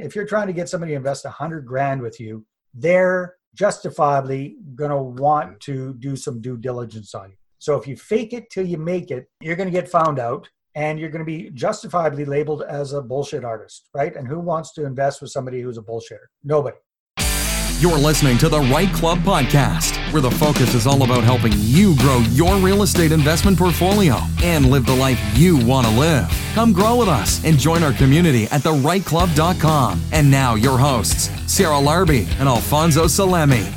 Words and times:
If 0.00 0.14
you're 0.14 0.26
trying 0.26 0.46
to 0.46 0.52
get 0.52 0.68
somebody 0.68 0.92
to 0.92 0.96
invest 0.96 1.24
a 1.24 1.30
hundred 1.30 1.66
grand 1.66 2.00
with 2.00 2.20
you, 2.20 2.44
they're 2.74 3.36
justifiably 3.54 4.56
going 4.74 4.90
to 4.90 4.98
want 5.22 5.60
to 5.60 5.94
do 5.94 6.16
some 6.16 6.40
due 6.40 6.56
diligence 6.56 7.14
on 7.14 7.30
you. 7.30 7.36
So 7.58 7.76
if 7.76 7.86
you 7.86 7.96
fake 7.96 8.32
it 8.32 8.50
till 8.50 8.66
you 8.66 8.78
make 8.78 9.10
it, 9.10 9.26
you're 9.40 9.56
going 9.56 9.68
to 9.68 9.72
get 9.72 9.88
found 9.88 10.18
out 10.18 10.48
and 10.74 10.98
you're 10.98 11.10
going 11.10 11.24
to 11.24 11.26
be 11.26 11.50
justifiably 11.50 12.24
labeled 12.24 12.62
as 12.62 12.92
a 12.92 13.02
bullshit 13.02 13.44
artist, 13.44 13.88
right? 13.94 14.14
And 14.14 14.28
who 14.28 14.38
wants 14.38 14.72
to 14.74 14.86
invest 14.86 15.20
with 15.20 15.30
somebody 15.30 15.60
who's 15.60 15.78
a 15.78 15.82
bullshitter? 15.82 16.28
Nobody. 16.44 16.76
You're 17.80 17.96
listening 17.96 18.38
to 18.38 18.48
the 18.48 18.58
REITE 18.58 18.92
Club 18.92 19.18
podcast, 19.18 20.12
where 20.12 20.20
the 20.20 20.32
focus 20.32 20.74
is 20.74 20.84
all 20.84 21.04
about 21.04 21.22
helping 21.22 21.52
you 21.54 21.94
grow 21.98 22.18
your 22.32 22.56
real 22.56 22.82
estate 22.82 23.12
investment 23.12 23.56
portfolio 23.56 24.16
and 24.42 24.68
live 24.68 24.84
the 24.84 24.96
life 24.96 25.20
you 25.38 25.64
want 25.64 25.86
to 25.86 25.92
live. 25.92 26.28
Come 26.54 26.72
grow 26.72 26.96
with 26.96 27.06
us 27.06 27.40
and 27.44 27.56
join 27.56 27.84
our 27.84 27.92
community 27.92 28.46
at 28.46 28.62
thereiteclub.com. 28.62 30.02
And 30.10 30.28
now, 30.28 30.56
your 30.56 30.76
hosts, 30.76 31.30
Sarah 31.46 31.76
Larbi 31.76 32.26
and 32.40 32.48
Alfonso 32.48 33.04
Salemi. 33.04 33.72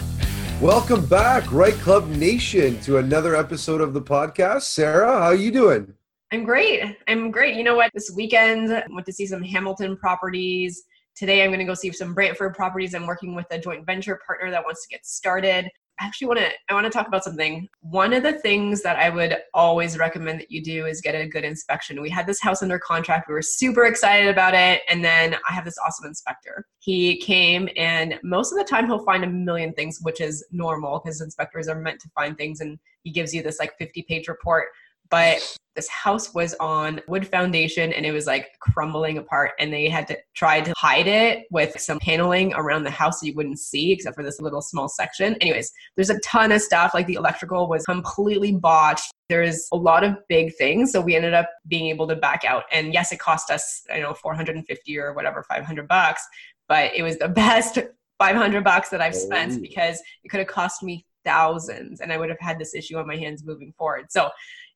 Welcome 0.59 1.05
back, 1.05 1.51
REITE 1.51 1.79
Club 1.81 2.07
Nation, 2.07 2.79
to 2.79 2.97
another 2.97 3.35
episode 3.35 3.81
of 3.81 3.93
the 3.93 4.01
podcast. 4.01 4.63
Sarah, 4.63 5.11
how 5.11 5.25
are 5.25 5.35
you 5.35 5.51
doing? 5.51 5.93
I'm 6.31 6.43
great. 6.43 6.81
I'm 7.07 7.29
great. 7.29 7.55
You 7.55 7.63
know 7.63 7.75
what? 7.75 7.91
This 7.93 8.11
weekend, 8.15 8.73
I 8.73 8.83
went 8.89 9.05
to 9.05 9.13
see 9.13 9.27
some 9.27 9.43
Hamilton 9.43 9.95
properties 9.95 10.85
Today, 11.21 11.43
I'm 11.43 11.51
going 11.51 11.59
to 11.59 11.65
go 11.65 11.75
see 11.75 11.91
some 11.91 12.15
Brantford 12.15 12.55
properties. 12.55 12.95
I'm 12.95 13.05
working 13.05 13.35
with 13.35 13.45
a 13.51 13.59
joint 13.59 13.85
venture 13.85 14.19
partner 14.25 14.49
that 14.49 14.63
wants 14.63 14.81
to 14.81 14.89
get 14.89 15.05
started. 15.05 15.69
I 15.99 16.05
actually 16.05 16.29
want 16.29 16.39
to 16.39 16.49
I 16.67 16.73
want 16.73 16.85
to 16.85 16.89
talk 16.89 17.07
about 17.07 17.23
something. 17.23 17.69
One 17.81 18.11
of 18.11 18.23
the 18.23 18.39
things 18.39 18.81
that 18.81 18.97
I 18.97 19.11
would 19.11 19.37
always 19.53 19.99
recommend 19.99 20.39
that 20.39 20.49
you 20.49 20.63
do 20.63 20.87
is 20.87 20.99
get 20.99 21.13
a 21.13 21.27
good 21.27 21.43
inspection. 21.43 22.01
We 22.01 22.09
had 22.09 22.25
this 22.25 22.41
house 22.41 22.63
under 22.63 22.79
contract. 22.79 23.27
We 23.27 23.35
were 23.35 23.43
super 23.43 23.85
excited 23.85 24.29
about 24.29 24.55
it 24.55 24.81
and 24.89 25.05
then 25.05 25.35
I 25.47 25.53
have 25.53 25.63
this 25.63 25.77
awesome 25.85 26.07
inspector. 26.07 26.65
He 26.79 27.17
came 27.17 27.69
and 27.77 28.15
most 28.23 28.51
of 28.51 28.57
the 28.57 28.63
time 28.63 28.87
he'll 28.87 29.05
find 29.05 29.23
a 29.23 29.29
million 29.29 29.73
things 29.73 29.99
which 30.01 30.21
is 30.21 30.43
normal 30.51 31.01
because 31.03 31.21
inspectors 31.21 31.67
are 31.67 31.79
meant 31.79 32.01
to 32.01 32.09
find 32.15 32.35
things 32.35 32.61
and 32.61 32.79
he 33.03 33.11
gives 33.11 33.31
you 33.31 33.43
this 33.43 33.59
like 33.59 33.77
50 33.77 34.01
page 34.09 34.27
report 34.27 34.69
but 35.11 35.57
this 35.75 35.87
house 35.87 36.33
was 36.33 36.53
on 36.59 36.99
wood 37.07 37.27
foundation 37.27 37.93
and 37.93 38.05
it 38.05 38.11
was 38.11 38.27
like 38.27 38.49
crumbling 38.59 39.17
apart 39.17 39.51
and 39.59 39.71
they 39.71 39.87
had 39.87 40.07
to 40.07 40.17
try 40.33 40.59
to 40.59 40.73
hide 40.75 41.07
it 41.07 41.45
with 41.49 41.79
some 41.79 41.99
paneling 41.99 42.53
around 42.55 42.83
the 42.83 42.91
house 42.91 43.21
so 43.21 43.25
you 43.25 43.33
wouldn't 43.33 43.59
see 43.59 43.91
except 43.91 44.15
for 44.15 44.23
this 44.23 44.41
little 44.41 44.61
small 44.61 44.89
section. 44.89 45.35
Anyways 45.35 45.71
there's 45.95 46.09
a 46.09 46.19
ton 46.19 46.51
of 46.51 46.61
stuff 46.61 46.93
like 46.93 47.07
the 47.07 47.13
electrical 47.13 47.67
was 47.67 47.85
completely 47.85 48.53
botched. 48.53 49.11
There's 49.29 49.67
a 49.71 49.77
lot 49.77 50.03
of 50.03 50.17
big 50.27 50.53
things 50.55 50.91
so 50.91 50.99
we 50.99 51.15
ended 51.15 51.33
up 51.33 51.49
being 51.67 51.87
able 51.87 52.07
to 52.07 52.15
back 52.17 52.43
out 52.43 52.63
and 52.71 52.93
yes 52.93 53.13
it 53.13 53.19
cost 53.19 53.49
us 53.49 53.83
i 53.89 53.99
know 53.99 54.13
450 54.13 54.99
or 54.99 55.13
whatever 55.13 55.43
500 55.43 55.87
bucks 55.87 56.21
but 56.67 56.93
it 56.93 57.01
was 57.01 57.17
the 57.17 57.27
best 57.29 57.77
500 58.19 58.61
bucks 58.61 58.89
that 58.89 58.99
i've 58.99 59.15
spent 59.15 59.61
because 59.61 60.01
it 60.25 60.29
could 60.29 60.39
have 60.39 60.49
cost 60.49 60.83
me 60.83 61.05
thousands 61.23 62.01
and 62.01 62.11
i 62.11 62.17
would 62.17 62.27
have 62.27 62.39
had 62.41 62.59
this 62.59 62.75
issue 62.75 62.97
on 62.97 63.07
my 63.07 63.15
hands 63.15 63.45
moving 63.45 63.71
forward. 63.77 64.07
So 64.11 64.29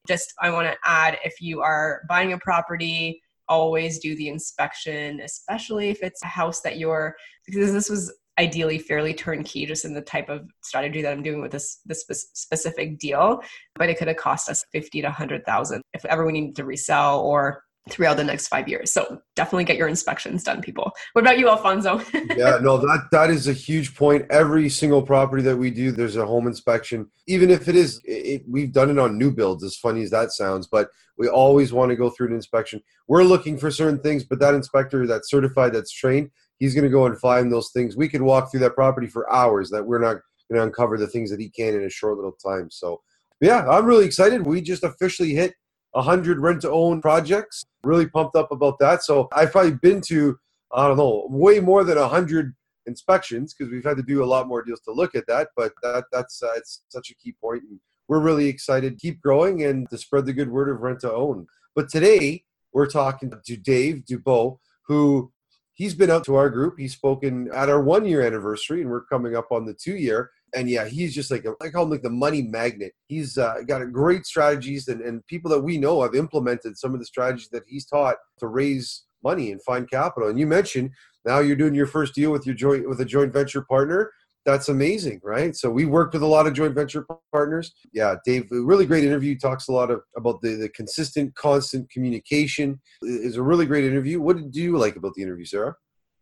just 0.08 0.34
I 0.42 0.50
want 0.50 0.68
to 0.68 0.78
add 0.84 1.18
if 1.24 1.42
you 1.42 1.62
are 1.62 2.02
buying 2.08 2.34
a 2.34 2.38
property, 2.38 3.22
always 3.48 4.00
do 4.00 4.16
the 4.16 4.30
inspection, 4.30 5.20
especially 5.22 5.90
if 5.90 6.02
it's 6.02 6.24
a 6.24 6.28
house 6.28 6.62
that 6.62 6.78
you're 6.78 7.16
because 7.46 7.72
this 7.72 7.90
was 7.90 8.14
ideally 8.38 8.78
fairly 8.78 9.14
turnkey 9.14 9.66
just 9.66 9.86
in 9.86 9.94
the 9.94 10.02
type 10.02 10.30
of 10.30 10.50
strategy 10.62 11.02
that 11.02 11.12
I'm 11.12 11.24
doing 11.24 11.42
with 11.42 11.52
this 11.52 11.80
this 11.86 12.04
specific 12.34 13.00
deal 13.00 13.40
but 13.76 13.90
it 13.90 13.98
could 13.98 14.10
have 14.10 14.18
cost 14.18 14.50
us 14.50 14.66
50 14.74 15.02
to 15.02 15.08
100,000 15.08 15.82
if 15.94 16.04
ever 16.06 16.26
we 16.26 16.34
needed 16.34 16.56
to 16.58 16.66
resell 16.66 17.22
or 17.22 17.64
throughout 17.90 18.18
the 18.18 18.24
next 18.24 18.48
five 18.48 18.68
years. 18.68 18.92
So 18.92 19.22
definitely 19.36 19.64
get 19.64 19.78
your 19.78 19.88
inspections 19.88 20.44
done, 20.44 20.62
people. 20.62 20.92
What 21.14 21.22
about 21.22 21.38
you, 21.38 21.50
Alfonso? 21.50 22.02
yeah, 22.36 22.58
no, 22.62 22.78
that 22.78 23.08
that 23.12 23.30
is 23.30 23.48
a 23.48 23.54
huge 23.54 23.96
point. 23.96 24.26
Every 24.32 24.70
single 24.70 25.04
property 25.04 25.44
that 25.44 25.58
we 25.58 25.70
do, 25.70 25.92
there's 25.92 26.16
a 26.16 26.26
home 26.26 26.48
inspection. 26.48 27.10
Even 27.28 27.50
if 27.50 27.68
it 27.68 27.76
is, 27.76 28.02
it, 28.04 28.44
we've 28.48 28.72
done 28.72 28.90
it 28.90 28.98
on 28.98 29.18
new 29.18 29.32
builds. 29.32 29.64
As 29.64 29.76
funny 29.76 30.02
as 30.02 30.10
that 30.10 30.32
sounds, 30.32 30.68
but 30.68 30.90
we 31.18 31.28
always 31.28 31.72
want 31.72 31.90
to 31.92 31.96
go 31.96 32.10
through 32.10 32.28
an 32.28 32.34
inspection. 32.34 32.82
We're 33.08 33.24
looking 33.24 33.58
for 33.58 33.70
certain 33.70 34.00
things, 34.00 34.24
but 34.24 34.40
that 34.40 34.56
inspector 34.56 35.06
that's 35.06 35.30
certified, 35.30 35.74
that's 35.74 35.92
trained, 35.92 36.32
he's 36.58 36.74
going 36.74 36.84
to 36.86 36.90
go 36.90 37.06
and 37.06 37.20
find 37.20 37.52
those 37.52 37.70
things. 37.70 37.96
We 37.96 38.10
could 38.10 38.22
walk 38.22 38.50
through 38.50 38.62
that 38.62 38.76
property 38.76 39.08
for 39.08 39.32
hours. 39.32 39.70
That 39.70 39.86
we're 39.86 40.00
not 40.00 40.18
going 40.50 40.60
to 40.60 40.64
uncover 40.64 40.98
the 40.98 41.08
things 41.08 41.30
that 41.30 41.40
he 41.40 41.50
can 41.50 41.76
in 41.76 41.84
a 41.84 41.90
short 41.90 42.16
little 42.16 42.34
time. 42.34 42.70
So. 42.72 43.02
Yeah, 43.42 43.68
I'm 43.68 43.86
really 43.86 44.06
excited. 44.06 44.46
We 44.46 44.62
just 44.62 44.86
officially 44.86 45.34
hit 45.34 45.56
100 45.96 46.40
rent 46.40 46.62
to 46.62 46.72
own 46.72 47.02
projects. 47.02 47.66
Really 47.84 48.08
pumped 48.08 48.36
up 48.36 48.52
about 48.52 48.80
that. 48.80 49.04
So 49.04 49.30
I've 49.32 49.52
probably 49.52 49.72
been 49.72 50.02
to, 50.08 50.38
I 50.74 50.88
don't 50.88 50.98
know, 50.98 51.28
way 51.30 51.60
more 51.60 51.84
than 51.84 51.98
100 51.98 52.54
inspections 52.86 53.54
because 53.54 53.72
we've 53.72 53.84
had 53.84 53.98
to 53.98 54.04
do 54.04 54.24
a 54.24 54.26
lot 54.26 54.48
more 54.48 54.62
deals 54.62 54.82
to 54.82 54.92
look 54.92 55.16
at 55.16 55.26
that. 55.28 55.50
But 55.56 55.74
that 55.82 56.06
that's 56.12 56.44
uh, 56.44 56.52
it's 56.56 56.84
such 56.90 57.10
a 57.10 57.16
key 57.16 57.34
point, 57.42 57.64
and 57.64 57.80
we're 58.08 58.20
really 58.20 58.48
excited 58.48 58.94
to 58.94 59.00
keep 59.00 59.22
growing 59.22 59.64
and 59.64 59.90
to 59.90 59.98
spread 59.98 60.26
the 60.26 60.34
good 60.34 60.52
word 60.52 60.70
of 60.70 60.82
rent 60.82 61.00
to 61.02 61.14
own. 61.14 61.48
But 61.76 61.90
today 61.90 62.44
we're 62.74 62.90
talking 62.90 63.32
to 63.32 63.58
Dave 63.58 64.04
Dubeau, 64.06 64.60
who 64.88 65.32
he's 65.74 65.96
been 65.96 66.12
out 66.12 66.26
to 66.26 66.36
our 66.36 66.50
group. 66.50 66.76
He's 66.78 66.94
spoken 66.94 67.50
at 67.54 67.70
our 67.70 67.82
one 67.82 68.06
year 68.06 68.22
anniversary, 68.22 68.82
and 68.82 68.90
we're 68.90 69.06
coming 69.06 69.36
up 69.36 69.52
on 69.52 69.66
the 69.66 69.74
two 69.74 69.96
year 69.96 70.32
and 70.54 70.70
yeah, 70.70 70.86
he's 70.86 71.14
just 71.14 71.32
like 71.32 71.46
a, 71.46 71.54
I 71.62 71.70
call 71.70 71.84
him 71.84 71.90
like 71.90 72.02
the 72.02 72.10
money 72.10 72.42
magnet. 72.42 72.94
He's 73.08 73.38
uh, 73.38 73.56
got 73.68 73.92
great 73.92 74.26
strategies, 74.26 74.88
and, 74.88 75.02
and 75.02 75.26
people 75.28 75.50
that 75.52 75.62
we 75.62 75.78
know 75.78 76.02
have 76.04 76.16
implemented 76.16 76.78
some 76.78 76.94
of 76.94 77.00
the 77.00 77.06
strategies 77.06 77.50
that 77.50 77.64
he's 77.68 77.86
taught 77.86 78.18
to 78.40 78.48
raise 78.48 79.04
money 79.24 79.52
and 79.52 79.62
find 79.64 79.90
capital. 79.90 80.30
And 80.30 80.40
you 80.40 80.48
mentioned 80.48 80.92
now 81.26 81.40
you're 81.40 81.56
doing 81.56 81.76
your 81.76 81.88
first 81.88 82.14
deal 82.14 82.32
with 82.32 82.46
your 82.46 82.56
joint 82.56 82.88
with 82.88 83.02
a 83.02 83.06
joint 83.06 83.34
venture 83.34 83.64
partner. 83.64 84.12
That's 84.46 84.70
amazing, 84.70 85.22
right? 85.24 85.56
So 85.56 85.72
we 85.72 85.86
worked 85.86 86.14
with 86.14 86.22
a 86.22 86.28
lot 86.28 86.46
of 86.46 86.54
joint 86.54 86.76
venture 86.76 87.08
partners. 87.32 87.74
Yeah, 87.94 88.14
Dave, 88.24 88.46
really 88.52 88.86
great 88.86 89.04
interview. 89.04 89.36
Talks 89.36 89.68
a 89.70 89.72
lot 89.72 89.90
of 89.90 90.02
about 90.16 90.40
the, 90.42 90.54
the 90.54 90.70
consistent, 90.70 91.34
constant 91.34 91.90
communication. 91.90 92.80
Is 93.02 93.38
a 93.38 93.42
really 93.42 93.66
great 93.66 93.86
interview. 93.86 94.22
What 94.22 94.38
did 94.38 94.56
you 94.56 94.78
like 94.78 94.98
about 94.98 95.16
the 95.16 95.24
interview, 95.24 95.46
Sarah? 95.46 95.76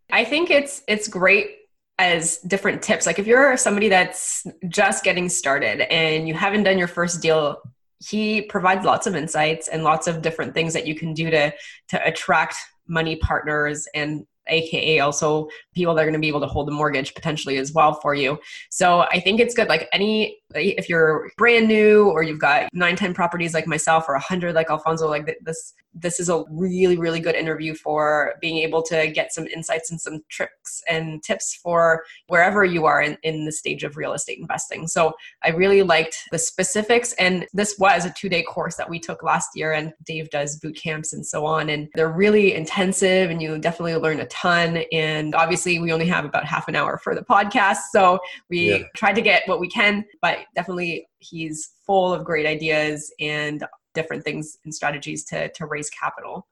I 0.10 0.24
think 0.24 0.50
it's 0.50 0.84
it's 0.88 1.10
great 1.10 1.58
as 2.00 2.40
different 2.40 2.82
tips. 2.82 3.06
Like 3.06 3.20
if 3.20 3.28
you're 3.28 3.56
somebody 3.58 3.90
that's 3.90 4.46
just 4.68 5.04
getting 5.04 5.30
started 5.30 5.82
and 5.92 6.28
you 6.28 6.34
haven't 6.34 6.64
done 6.64 6.78
your 6.78 6.88
first 6.88 7.22
deal, 7.22 7.62
he 8.00 8.42
provides 8.42 8.86
lots 8.86 9.08
of 9.08 9.16
insights 9.16 9.68
and 9.68 9.84
lots 9.84 10.08
of 10.08 10.22
different 10.22 10.54
things 10.54 10.74
that 10.74 10.88
you 10.88 10.96
can 10.96 11.14
do 11.14 11.30
to 11.30 11.54
to 11.90 12.08
attract 12.08 12.56
money 12.88 13.16
partners 13.16 13.88
and 13.94 14.26
aka 14.48 15.00
also 15.00 15.48
people 15.74 15.94
that 15.94 16.02
are 16.02 16.06
going 16.06 16.14
to 16.14 16.20
be 16.20 16.28
able 16.28 16.42
to 16.42 16.48
hold 16.48 16.68
the 16.68 16.72
mortgage 16.72 17.14
potentially 17.14 17.58
as 17.58 17.72
well 17.72 17.94
for 17.94 18.14
you 18.14 18.38
so 18.70 19.02
i 19.04 19.20
think 19.20 19.40
it's 19.40 19.54
good 19.54 19.70
like 19.70 19.88
any 19.94 20.38
if 20.54 20.90
you're 20.90 21.30
brand 21.38 21.66
new 21.66 22.10
or 22.10 22.24
you've 22.24 22.40
got 22.40 22.68
nine 22.74 22.98
ten 22.98 23.14
properties 23.14 23.54
like 23.54 23.68
myself 23.68 24.04
or 24.10 24.16
a 24.16 24.20
hundred 24.20 24.54
like 24.54 24.70
alfonso 24.70 25.08
like 25.08 25.38
this 25.44 25.74
this 25.94 26.20
is 26.20 26.30
a 26.30 26.44
really 26.50 26.98
really 26.98 27.20
good 27.20 27.36
interview 27.36 27.74
for 27.76 28.34
being 28.42 28.58
able 28.58 28.82
to 28.82 29.08
get 29.08 29.34
some 29.34 29.48
insights 29.48 29.92
and 29.92 30.00
some 30.00 30.20
tricks 30.30 30.82
and 30.90 31.22
tips 31.24 31.60
for 31.62 32.04
wherever 32.28 32.66
you 32.66 32.86
are 32.86 33.02
in, 33.02 33.18
in 33.24 33.46
the 33.46 33.52
stage 33.52 33.84
of 33.84 33.98
real 33.98 34.14
estate 34.14 34.40
investing 34.40 34.88
so 34.88 35.14
i 35.44 35.50
really 35.50 35.84
liked 35.84 36.18
the 36.32 36.38
specifics 36.38 37.14
and 37.14 37.46
this 37.54 37.78
was 37.80 38.06
a 38.06 38.12
two 38.12 38.30
day 38.30 38.44
course 38.44 38.76
that 38.76 38.90
we 38.90 39.00
took 39.00 39.24
last 39.24 39.50
year 39.56 39.74
and 39.74 39.94
dave 40.06 40.30
does 40.30 40.58
boot 40.60 40.76
camps 40.76 41.14
and 41.14 41.26
so 41.26 41.46
on 41.46 41.70
and 41.70 41.88
they're 41.96 42.12
really 42.12 42.54
intensive 42.54 43.30
and 43.30 43.42
you 43.42 43.58
definitely 43.60 43.96
learn 43.96 44.20
a 44.20 44.28
ton 44.28 44.84
and 44.92 45.36
obviously 45.36 45.80
we 45.80 45.92
only 45.92 46.08
have 46.08 46.26
about 46.26 46.46
half 46.46 46.68
an 46.68 46.76
hour 46.76 46.98
for 46.98 47.16
the 47.16 47.22
podcast 47.22 47.78
so 47.92 48.20
we 48.50 48.72
yeah. 48.72 48.84
tried 48.96 49.14
to 49.14 49.22
get 49.22 49.44
what 49.48 49.60
we 49.60 49.68
can 49.68 50.04
but 50.22 50.40
definitely 50.56 51.08
he's 51.20 51.74
full 51.86 52.14
of 52.14 52.24
great 52.24 52.46
ideas 52.46 53.14
and 53.20 53.64
different 53.94 54.24
things 54.24 54.58
and 54.64 54.74
strategies 54.74 55.24
to 55.26 55.50
to 55.50 55.66
raise 55.66 55.90
capital. 55.90 56.48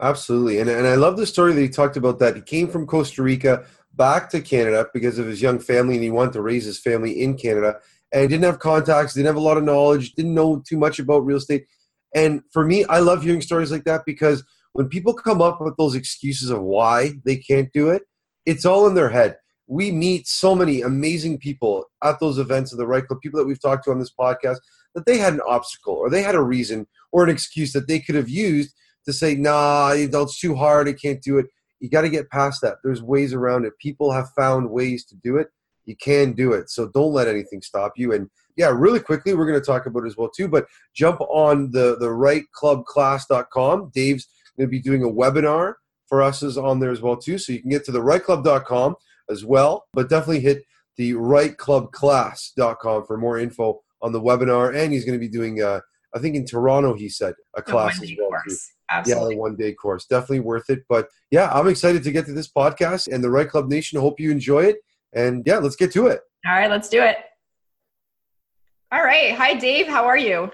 Absolutely, 0.00 0.58
and 0.60 0.68
and 0.68 0.86
I 0.86 0.94
love 0.94 1.16
the 1.16 1.26
story 1.26 1.52
that 1.52 1.60
he 1.60 1.68
talked 1.68 1.96
about 1.96 2.18
that 2.18 2.36
he 2.36 2.42
came 2.42 2.68
from 2.68 2.86
Costa 2.86 3.22
Rica 3.22 3.64
back 3.94 4.30
to 4.30 4.40
Canada 4.40 4.86
because 4.92 5.18
of 5.18 5.26
his 5.26 5.42
young 5.42 5.58
family 5.58 5.94
and 5.94 6.02
he 6.02 6.10
wanted 6.10 6.32
to 6.32 6.42
raise 6.42 6.64
his 6.64 6.78
family 6.78 7.22
in 7.22 7.36
Canada 7.36 7.76
and 8.12 8.22
he 8.22 8.28
didn't 8.28 8.44
have 8.44 8.58
contacts, 8.58 9.14
didn't 9.14 9.26
have 9.26 9.36
a 9.36 9.40
lot 9.40 9.56
of 9.56 9.64
knowledge, 9.64 10.12
didn't 10.12 10.34
know 10.34 10.62
too 10.66 10.76
much 10.76 10.98
about 10.98 11.24
real 11.24 11.38
estate. 11.38 11.66
And 12.14 12.42
for 12.52 12.64
me, 12.64 12.84
I 12.84 12.98
love 12.98 13.22
hearing 13.22 13.40
stories 13.40 13.72
like 13.72 13.84
that 13.84 14.02
because 14.04 14.44
when 14.72 14.88
people 14.88 15.14
come 15.14 15.40
up 15.40 15.60
with 15.60 15.76
those 15.76 15.94
excuses 15.94 16.50
of 16.50 16.60
why 16.62 17.12
they 17.24 17.36
can't 17.36 17.72
do 17.72 17.90
it, 17.90 18.02
it's 18.44 18.66
all 18.66 18.86
in 18.86 18.94
their 18.94 19.08
head. 19.08 19.38
We 19.66 19.90
meet 19.90 20.26
so 20.26 20.54
many 20.54 20.82
amazing 20.82 21.38
people 21.38 21.86
at 22.02 22.20
those 22.20 22.38
events 22.38 22.72
of 22.72 22.78
the 22.78 22.86
REITE 22.86 23.06
Club, 23.06 23.20
people 23.22 23.38
that 23.38 23.46
we've 23.46 23.60
talked 23.60 23.84
to 23.84 23.90
on 23.90 23.98
this 23.98 24.12
podcast 24.12 24.58
that 24.94 25.06
they 25.06 25.18
had 25.18 25.34
an 25.34 25.40
obstacle 25.46 25.94
or 25.94 26.10
they 26.10 26.22
had 26.22 26.34
a 26.34 26.42
reason 26.42 26.86
or 27.12 27.24
an 27.24 27.30
excuse 27.30 27.72
that 27.72 27.88
they 27.88 28.00
could 28.00 28.14
have 28.14 28.28
used 28.28 28.74
to 29.06 29.12
say, 29.12 29.34
nah, 29.34 29.92
it's 29.94 30.38
too 30.38 30.54
hard, 30.54 30.88
I 30.88 30.92
can't 30.92 31.22
do 31.22 31.38
it. 31.38 31.46
You 31.80 31.88
got 31.88 32.02
to 32.02 32.08
get 32.08 32.30
past 32.30 32.60
that. 32.62 32.76
There's 32.84 33.02
ways 33.02 33.34
around 33.34 33.64
it. 33.64 33.76
People 33.78 34.12
have 34.12 34.30
found 34.36 34.70
ways 34.70 35.04
to 35.06 35.16
do 35.16 35.36
it. 35.36 35.48
You 35.84 35.96
can 35.96 36.32
do 36.32 36.52
it. 36.52 36.70
So 36.70 36.88
don't 36.88 37.12
let 37.12 37.26
anything 37.26 37.60
stop 37.60 37.94
you. 37.96 38.12
And 38.12 38.30
yeah, 38.56 38.68
really 38.72 39.00
quickly, 39.00 39.34
we're 39.34 39.46
going 39.46 39.60
to 39.60 39.66
talk 39.66 39.86
about 39.86 40.04
it 40.04 40.06
as 40.06 40.16
well 40.16 40.28
too. 40.28 40.46
But 40.46 40.66
jump 40.94 41.20
on 41.22 41.72
the 41.72 41.96
the 41.98 42.06
reiteclubclass.com. 42.06 43.90
Dave's 43.92 44.28
going 44.56 44.68
to 44.68 44.70
be 44.70 44.80
doing 44.80 45.02
a 45.02 45.08
webinar 45.08 45.74
for 46.12 46.22
us 46.22 46.42
is 46.42 46.58
on 46.58 46.78
there 46.78 46.90
as 46.90 47.00
well 47.00 47.16
too. 47.16 47.38
So 47.38 47.52
you 47.52 47.60
can 47.60 47.70
get 47.70 47.84
to 47.86 47.92
the 47.92 48.00
reiteclub.com 48.00 48.96
as 49.30 49.44
well, 49.44 49.86
but 49.94 50.08
definitely 50.10 50.40
hit 50.40 50.62
the 50.96 51.14
reiteclubclass.com 51.14 53.06
for 53.06 53.16
more 53.16 53.38
info 53.38 53.81
on 54.02 54.12
the 54.12 54.20
webinar. 54.20 54.76
And 54.76 54.92
he's 54.92 55.04
going 55.04 55.18
to 55.18 55.20
be 55.20 55.28
doing, 55.28 55.62
uh, 55.62 55.80
I 56.14 56.18
think 56.18 56.36
in 56.36 56.44
Toronto, 56.44 56.94
he 56.94 57.08
said 57.08 57.34
a 57.56 57.62
class 57.62 58.02
as 58.02 58.10
well. 58.18 58.30
Too. 58.46 58.56
Absolutely. 58.90 59.34
Yeah, 59.34 59.40
one 59.40 59.56
day 59.56 59.72
course. 59.72 60.04
Definitely 60.04 60.40
worth 60.40 60.68
it. 60.68 60.84
But 60.88 61.08
yeah, 61.30 61.50
I'm 61.52 61.68
excited 61.68 62.02
to 62.02 62.12
get 62.12 62.26
to 62.26 62.32
this 62.32 62.50
podcast 62.50 63.10
and 63.10 63.24
the 63.24 63.30
REITE 63.30 63.48
Club 63.48 63.68
Nation. 63.68 63.98
Hope 63.98 64.20
you 64.20 64.30
enjoy 64.30 64.64
it. 64.64 64.76
And 65.14 65.42
yeah, 65.46 65.58
let's 65.58 65.76
get 65.76 65.92
to 65.92 66.08
it. 66.08 66.20
All 66.46 66.52
right, 66.52 66.70
let's 66.70 66.88
do 66.88 67.02
it. 67.02 67.16
All 68.90 69.02
right. 69.02 69.32
Hi, 69.34 69.54
Dave. 69.54 69.86
How 69.86 70.04
are 70.04 70.18
you? 70.18 70.50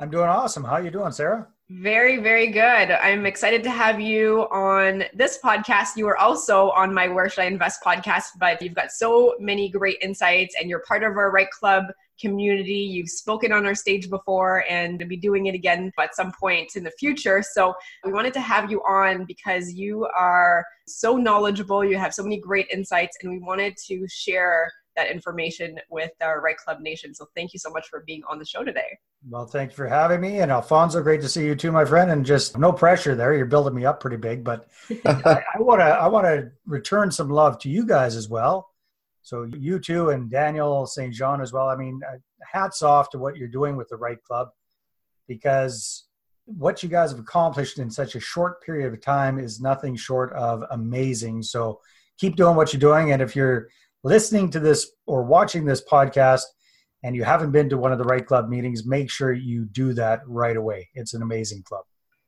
I'm 0.00 0.10
doing 0.10 0.24
awesome. 0.28 0.64
How 0.64 0.72
are 0.72 0.82
you 0.82 0.90
doing, 0.90 1.12
Sarah? 1.12 1.46
Very, 1.70 2.18
very 2.18 2.48
good. 2.48 2.60
I'm 2.90 3.24
excited 3.24 3.62
to 3.62 3.70
have 3.70 4.00
you 4.00 4.42
on 4.50 5.04
this 5.14 5.38
podcast. 5.42 5.96
You 5.96 6.08
are 6.08 6.18
also 6.18 6.70
on 6.70 6.92
my 6.92 7.06
Where 7.08 7.28
Should 7.28 7.42
I 7.42 7.46
Invest 7.46 7.80
podcast, 7.82 8.24
but 8.40 8.60
you've 8.60 8.74
got 8.74 8.90
so 8.90 9.34
many 9.38 9.70
great 9.70 9.98
insights 10.02 10.56
and 10.60 10.68
you're 10.68 10.82
part 10.88 11.04
of 11.04 11.16
our 11.16 11.30
REITE 11.30 11.50
Club 11.50 11.84
community. 12.22 12.72
You've 12.72 13.10
spoken 13.10 13.52
on 13.52 13.66
our 13.66 13.74
stage 13.74 14.08
before 14.08 14.64
and 14.70 14.98
to 14.98 15.04
be 15.04 15.16
doing 15.16 15.46
it 15.46 15.54
again 15.54 15.92
at 16.00 16.14
some 16.14 16.32
point 16.32 16.76
in 16.76 16.84
the 16.84 16.92
future. 16.92 17.42
So 17.42 17.74
we 18.04 18.12
wanted 18.12 18.32
to 18.34 18.40
have 18.40 18.70
you 18.70 18.80
on 18.82 19.24
because 19.26 19.72
you 19.74 20.08
are 20.18 20.64
so 20.86 21.16
knowledgeable. 21.16 21.84
You 21.84 21.98
have 21.98 22.14
so 22.14 22.22
many 22.22 22.40
great 22.40 22.68
insights, 22.72 23.18
and 23.22 23.30
we 23.30 23.38
wanted 23.38 23.76
to 23.88 24.06
share 24.08 24.70
that 24.96 25.10
information 25.10 25.78
with 25.90 26.10
our 26.22 26.40
REITE 26.40 26.58
Club 26.58 26.80
Nation. 26.80 27.14
So 27.14 27.26
thank 27.34 27.52
you 27.52 27.58
so 27.58 27.70
much 27.70 27.88
for 27.88 28.04
being 28.06 28.22
on 28.28 28.38
the 28.38 28.44
show 28.44 28.62
today. 28.62 28.98
Well, 29.28 29.46
thank 29.46 29.70
you 29.70 29.76
for 29.76 29.86
having 29.86 30.20
me. 30.20 30.40
And 30.40 30.50
Alfonso, 30.50 31.02
great 31.02 31.20
to 31.22 31.28
see 31.28 31.46
you 31.46 31.54
too, 31.54 31.72
my 31.72 31.84
friend. 31.84 32.10
And 32.10 32.26
just 32.26 32.58
no 32.58 32.72
pressure 32.72 33.14
there. 33.14 33.34
You're 33.34 33.46
building 33.46 33.74
me 33.74 33.84
up 33.84 34.00
pretty 34.00 34.16
big, 34.16 34.44
but 34.44 34.68
I 35.06 35.42
want 35.58 35.80
to 35.80 35.84
I 35.84 36.08
want 36.08 36.26
to 36.26 36.50
return 36.66 37.10
some 37.10 37.30
love 37.30 37.58
to 37.60 37.68
you 37.68 37.86
guys 37.86 38.16
as 38.16 38.28
well. 38.28 38.71
So 39.22 39.48
you 39.56 39.78
too, 39.78 40.10
and 40.10 40.30
Daniel 40.30 40.86
St. 40.86 41.14
Jean 41.14 41.40
as 41.40 41.52
well. 41.52 41.68
I 41.68 41.76
mean, 41.76 42.00
uh, 42.06 42.18
hats 42.50 42.82
off 42.82 43.08
to 43.10 43.18
what 43.18 43.36
you're 43.36 43.48
doing 43.48 43.76
with 43.76 43.88
the 43.88 43.96
REITE 43.96 44.22
Club, 44.24 44.48
because 45.28 46.06
what 46.44 46.82
you 46.82 46.88
guys 46.88 47.12
have 47.12 47.20
accomplished 47.20 47.78
in 47.78 47.88
such 47.88 48.16
a 48.16 48.20
short 48.20 48.62
period 48.62 48.92
of 48.92 49.00
time 49.00 49.38
is 49.38 49.60
nothing 49.60 49.94
short 49.94 50.32
of 50.32 50.64
amazing. 50.70 51.42
So 51.42 51.80
keep 52.18 52.36
doing 52.36 52.56
what 52.56 52.72
you're 52.72 52.80
doing. 52.80 53.12
And 53.12 53.22
if 53.22 53.36
you're 53.36 53.68
listening 54.02 54.50
to 54.50 54.60
this 54.60 54.90
or 55.06 55.22
watching 55.22 55.64
this 55.64 55.82
podcast 55.84 56.42
and 57.04 57.14
you 57.14 57.22
haven't 57.22 57.52
been 57.52 57.68
to 57.68 57.78
one 57.78 57.92
of 57.92 57.98
the 57.98 58.04
REITE 58.04 58.26
Club 58.26 58.48
meetings, 58.48 58.84
make 58.84 59.08
sure 59.08 59.32
you 59.32 59.64
do 59.66 59.92
that 59.94 60.20
right 60.26 60.56
away. 60.56 60.88
It's 60.94 61.14
an 61.14 61.22
amazing 61.22 61.62
club. 61.62 61.84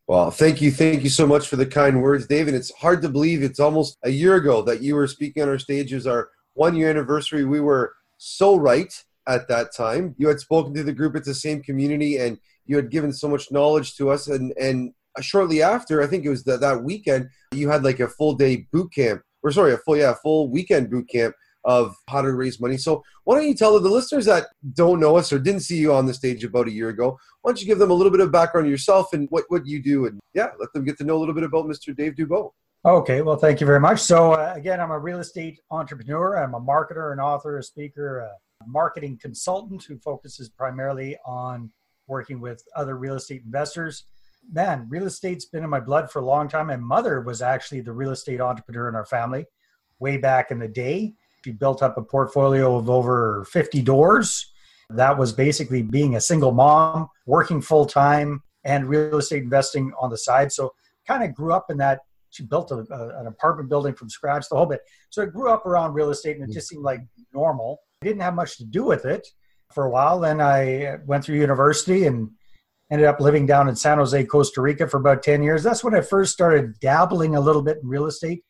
Well, 0.06 0.30
thank 0.30 0.60
you. 0.60 0.70
Thank 0.70 1.02
you 1.02 1.10
so 1.10 1.26
much 1.26 1.48
for 1.48 1.56
the 1.56 1.66
kind 1.66 2.02
words, 2.02 2.26
David. 2.26 2.54
It's 2.54 2.70
hard 2.74 3.00
to 3.02 3.08
believe 3.08 3.42
it's 3.42 3.60
almost 3.60 3.98
a 4.04 4.10
year 4.10 4.34
ago 4.36 4.62
that 4.62 4.82
you 4.82 4.94
were 4.94 5.06
speaking 5.06 5.42
on 5.42 5.48
our 5.48 5.58
stage 5.58 5.92
as 5.92 6.06
our 6.06 6.28
one 6.54 6.74
year 6.74 6.90
anniversary. 6.90 7.44
We 7.44 7.60
were 7.60 7.94
so 8.18 8.56
right 8.56 8.92
at 9.26 9.48
that 9.48 9.74
time. 9.74 10.14
You 10.18 10.28
had 10.28 10.40
spoken 10.40 10.74
to 10.74 10.82
the 10.82 10.92
group. 10.92 11.16
It's 11.16 11.26
the 11.26 11.34
same 11.34 11.62
community, 11.62 12.18
and 12.18 12.38
you 12.66 12.76
had 12.76 12.90
given 12.90 13.12
so 13.12 13.28
much 13.28 13.52
knowledge 13.52 13.96
to 13.96 14.10
us. 14.10 14.28
And 14.28 14.52
and 14.58 14.94
shortly 15.20 15.62
after, 15.62 16.02
I 16.02 16.06
think 16.06 16.24
it 16.24 16.30
was 16.30 16.44
that 16.44 16.60
that 16.60 16.82
weekend, 16.82 17.28
you 17.52 17.68
had 17.68 17.84
like 17.84 18.00
a 18.00 18.08
full 18.08 18.34
day 18.34 18.66
boot 18.72 18.92
camp, 18.92 19.22
or 19.42 19.52
sorry, 19.52 19.74
a 19.74 19.78
full 19.78 19.96
yeah, 19.96 20.14
full 20.14 20.48
weekend 20.48 20.90
boot 20.90 21.08
camp 21.08 21.34
of 21.64 21.96
how 22.08 22.20
to 22.20 22.30
raise 22.32 22.60
money. 22.60 22.76
So 22.76 23.02
why 23.24 23.36
don't 23.36 23.48
you 23.48 23.54
tell 23.54 23.80
the 23.80 23.88
listeners 23.88 24.26
that 24.26 24.48
don't 24.74 25.00
know 25.00 25.16
us 25.16 25.32
or 25.32 25.38
didn't 25.38 25.62
see 25.62 25.78
you 25.78 25.94
on 25.94 26.04
the 26.04 26.12
stage 26.12 26.44
about 26.44 26.68
a 26.68 26.70
year 26.70 26.90
ago? 26.90 27.18
Why 27.40 27.50
don't 27.50 27.60
you 27.60 27.66
give 27.66 27.78
them 27.78 27.90
a 27.90 27.94
little 27.94 28.12
bit 28.12 28.20
of 28.20 28.30
background 28.30 28.68
yourself 28.68 29.12
and 29.12 29.28
what 29.30 29.44
what 29.48 29.66
you 29.66 29.82
do, 29.82 30.06
and 30.06 30.20
yeah, 30.34 30.50
let 30.58 30.72
them 30.72 30.84
get 30.84 30.98
to 30.98 31.04
know 31.04 31.16
a 31.16 31.20
little 31.20 31.34
bit 31.34 31.44
about 31.44 31.66
Mr. 31.66 31.96
Dave 31.96 32.14
Dubeau. 32.14 32.52
Okay, 32.86 33.22
well, 33.22 33.36
thank 33.36 33.62
you 33.62 33.66
very 33.66 33.80
much. 33.80 33.98
So, 34.00 34.32
uh, 34.32 34.52
again, 34.54 34.78
I'm 34.78 34.90
a 34.90 34.98
real 34.98 35.20
estate 35.20 35.58
entrepreneur. 35.70 36.36
I'm 36.36 36.52
a 36.52 36.60
marketer, 36.60 37.14
an 37.14 37.18
author, 37.18 37.56
a 37.56 37.62
speaker, 37.62 38.18
a 38.18 38.30
marketing 38.66 39.18
consultant 39.22 39.82
who 39.84 39.96
focuses 39.96 40.50
primarily 40.50 41.16
on 41.24 41.72
working 42.08 42.40
with 42.40 42.62
other 42.76 42.98
real 42.98 43.14
estate 43.14 43.40
investors. 43.42 44.04
Man, 44.52 44.86
real 44.90 45.06
estate's 45.06 45.46
been 45.46 45.64
in 45.64 45.70
my 45.70 45.80
blood 45.80 46.10
for 46.10 46.18
a 46.18 46.26
long 46.26 46.46
time. 46.46 46.66
My 46.66 46.76
mother 46.76 47.22
was 47.22 47.40
actually 47.40 47.80
the 47.80 47.92
real 47.92 48.10
estate 48.10 48.42
entrepreneur 48.42 48.90
in 48.90 48.94
our 48.94 49.06
family 49.06 49.46
way 49.98 50.18
back 50.18 50.50
in 50.50 50.58
the 50.58 50.68
day. 50.68 51.14
She 51.42 51.52
built 51.52 51.82
up 51.82 51.96
a 51.96 52.02
portfolio 52.02 52.76
of 52.76 52.90
over 52.90 53.46
50 53.50 53.80
doors. 53.80 54.52
That 54.90 55.16
was 55.16 55.32
basically 55.32 55.80
being 55.80 56.16
a 56.16 56.20
single 56.20 56.52
mom, 56.52 57.08
working 57.24 57.62
full 57.62 57.86
time, 57.86 58.42
and 58.62 58.90
real 58.90 59.16
estate 59.16 59.42
investing 59.42 59.94
on 59.98 60.10
the 60.10 60.18
side. 60.18 60.52
So, 60.52 60.74
kind 61.06 61.24
of 61.24 61.34
grew 61.34 61.54
up 61.54 61.70
in 61.70 61.78
that 61.78 62.00
she 62.34 62.42
built 62.42 62.70
a, 62.72 62.84
a, 62.90 63.20
an 63.20 63.26
apartment 63.26 63.68
building 63.68 63.94
from 63.94 64.10
scratch, 64.10 64.48
the 64.48 64.56
whole 64.56 64.66
bit. 64.66 64.80
So 65.10 65.22
I 65.22 65.26
grew 65.26 65.50
up 65.50 65.66
around 65.66 65.94
real 65.94 66.10
estate 66.10 66.36
and 66.36 66.42
it 66.42 66.46
mm-hmm. 66.46 66.54
just 66.54 66.68
seemed 66.68 66.82
like 66.82 67.00
normal. 67.32 67.80
I 68.02 68.06
didn't 68.06 68.22
have 68.22 68.34
much 68.34 68.58
to 68.58 68.64
do 68.64 68.84
with 68.84 69.04
it 69.04 69.26
for 69.72 69.84
a 69.84 69.90
while. 69.90 70.18
Then 70.18 70.40
I 70.40 70.96
went 71.06 71.24
through 71.24 71.36
university 71.36 72.06
and 72.06 72.30
ended 72.90 73.06
up 73.06 73.20
living 73.20 73.46
down 73.46 73.68
in 73.68 73.76
San 73.76 73.98
Jose, 73.98 74.24
Costa 74.24 74.60
Rica 74.60 74.88
for 74.88 74.96
about 74.96 75.22
10 75.22 75.42
years. 75.42 75.62
That's 75.62 75.84
when 75.84 75.94
I 75.94 76.00
first 76.00 76.32
started 76.32 76.78
dabbling 76.80 77.36
a 77.36 77.40
little 77.40 77.62
bit 77.62 77.78
in 77.82 77.88
real 77.88 78.06
estate. 78.06 78.44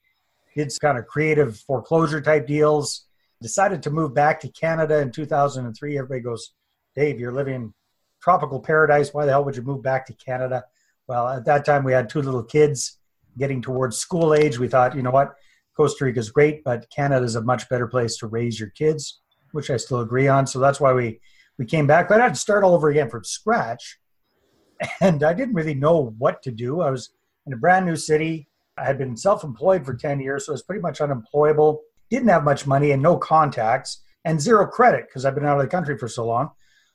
Did 0.57 0.73
kind 0.81 0.97
of 0.97 1.07
creative 1.07 1.59
foreclosure 1.59 2.21
type 2.21 2.47
deals. 2.47 3.07
Decided 3.43 3.83
to 3.83 3.91
move 3.91 4.15
back 4.15 4.41
to 4.41 4.49
Canada 4.49 5.01
in 5.01 5.11
2003. 5.11 5.99
Everybody 5.99 6.21
goes, 6.21 6.55
Dave, 6.95 7.19
you're 7.21 7.33
living 7.33 7.75
tropical 8.23 8.61
paradise. 8.61 9.13
Why 9.13 9.27
the 9.27 9.33
hell 9.33 9.45
would 9.45 9.57
you 9.57 9.63
move 9.63 9.83
back 9.83 10.07
to 10.07 10.15
Canada? 10.15 10.65
Well, 11.07 11.29
at 11.29 11.45
that 11.45 11.65
time 11.65 11.85
we 11.85 11.93
had 11.93 12.09
two 12.09 12.23
little 12.23 12.45
kids 12.45 12.99
getting 13.39 13.61
towards 13.63 13.97
school 13.97 14.35
age, 14.35 14.59
we 14.59 14.69
thought, 14.69 14.95
you 14.95 15.03
know 15.03 15.11
what, 15.11 15.35
Costa 15.77 16.05
Rica 16.05 16.21
is 16.21 16.31
great, 16.31 16.63
but 16.65 16.89
Canada 16.91 17.25
is 17.25 17.35
a 17.35 17.43
much 17.43 17.69
better 17.69 17.87
place 17.87 18.17
to 18.19 18.27
raise 18.27 18.61
your 18.61 18.71
kids, 18.71 19.21
which 19.53 19.71
I 19.71 19.77
still 19.77 20.01
agree 20.01 20.29
on. 20.29 20.47
So 20.47 20.59
that's 20.59 20.81
why 20.81 20.93
we 20.93 21.21
we 21.59 21.65
came 21.65 21.87
back. 21.87 22.09
But 22.09 22.21
I 22.21 22.25
had 22.25 22.35
to 22.35 22.41
start 22.41 22.65
all 22.65 22.75
over 22.75 22.91
again 22.91 23.11
from 23.11 23.25
scratch, 23.25 23.99
and 25.01 25.23
I 25.23 25.35
didn't 25.35 25.55
really 25.55 25.75
know 25.75 26.15
what 26.19 26.43
to 26.43 26.51
do. 26.51 26.81
I 26.81 26.91
was 26.91 27.11
in 27.47 27.53
a 27.53 27.57
brand 27.57 27.87
new 27.87 27.97
city. 27.97 28.49
I 28.77 28.85
had 28.85 28.99
been 28.99 29.17
self-employed 29.17 29.85
for 29.85 29.95
ten 29.95 30.21
years, 30.21 30.47
so 30.47 30.53
I 30.53 30.55
was 30.55 30.63
pretty 30.63 30.83
much 30.83 31.01
unemployable. 31.01 31.83
Didn't 32.11 32.29
have 32.29 32.45
much 32.45 32.67
money 32.67 32.91
and 32.91 33.03
no 33.03 33.17
contacts 33.17 34.03
and 34.25 34.41
zero 34.41 34.67
credit 34.67 35.07
because 35.09 35.25
I've 35.25 35.35
been 35.35 35.47
out 35.47 35.59
of 35.59 35.63
the 35.63 35.69
country 35.69 35.97
for 35.99 36.09
so 36.09 36.27
long. 36.27 36.51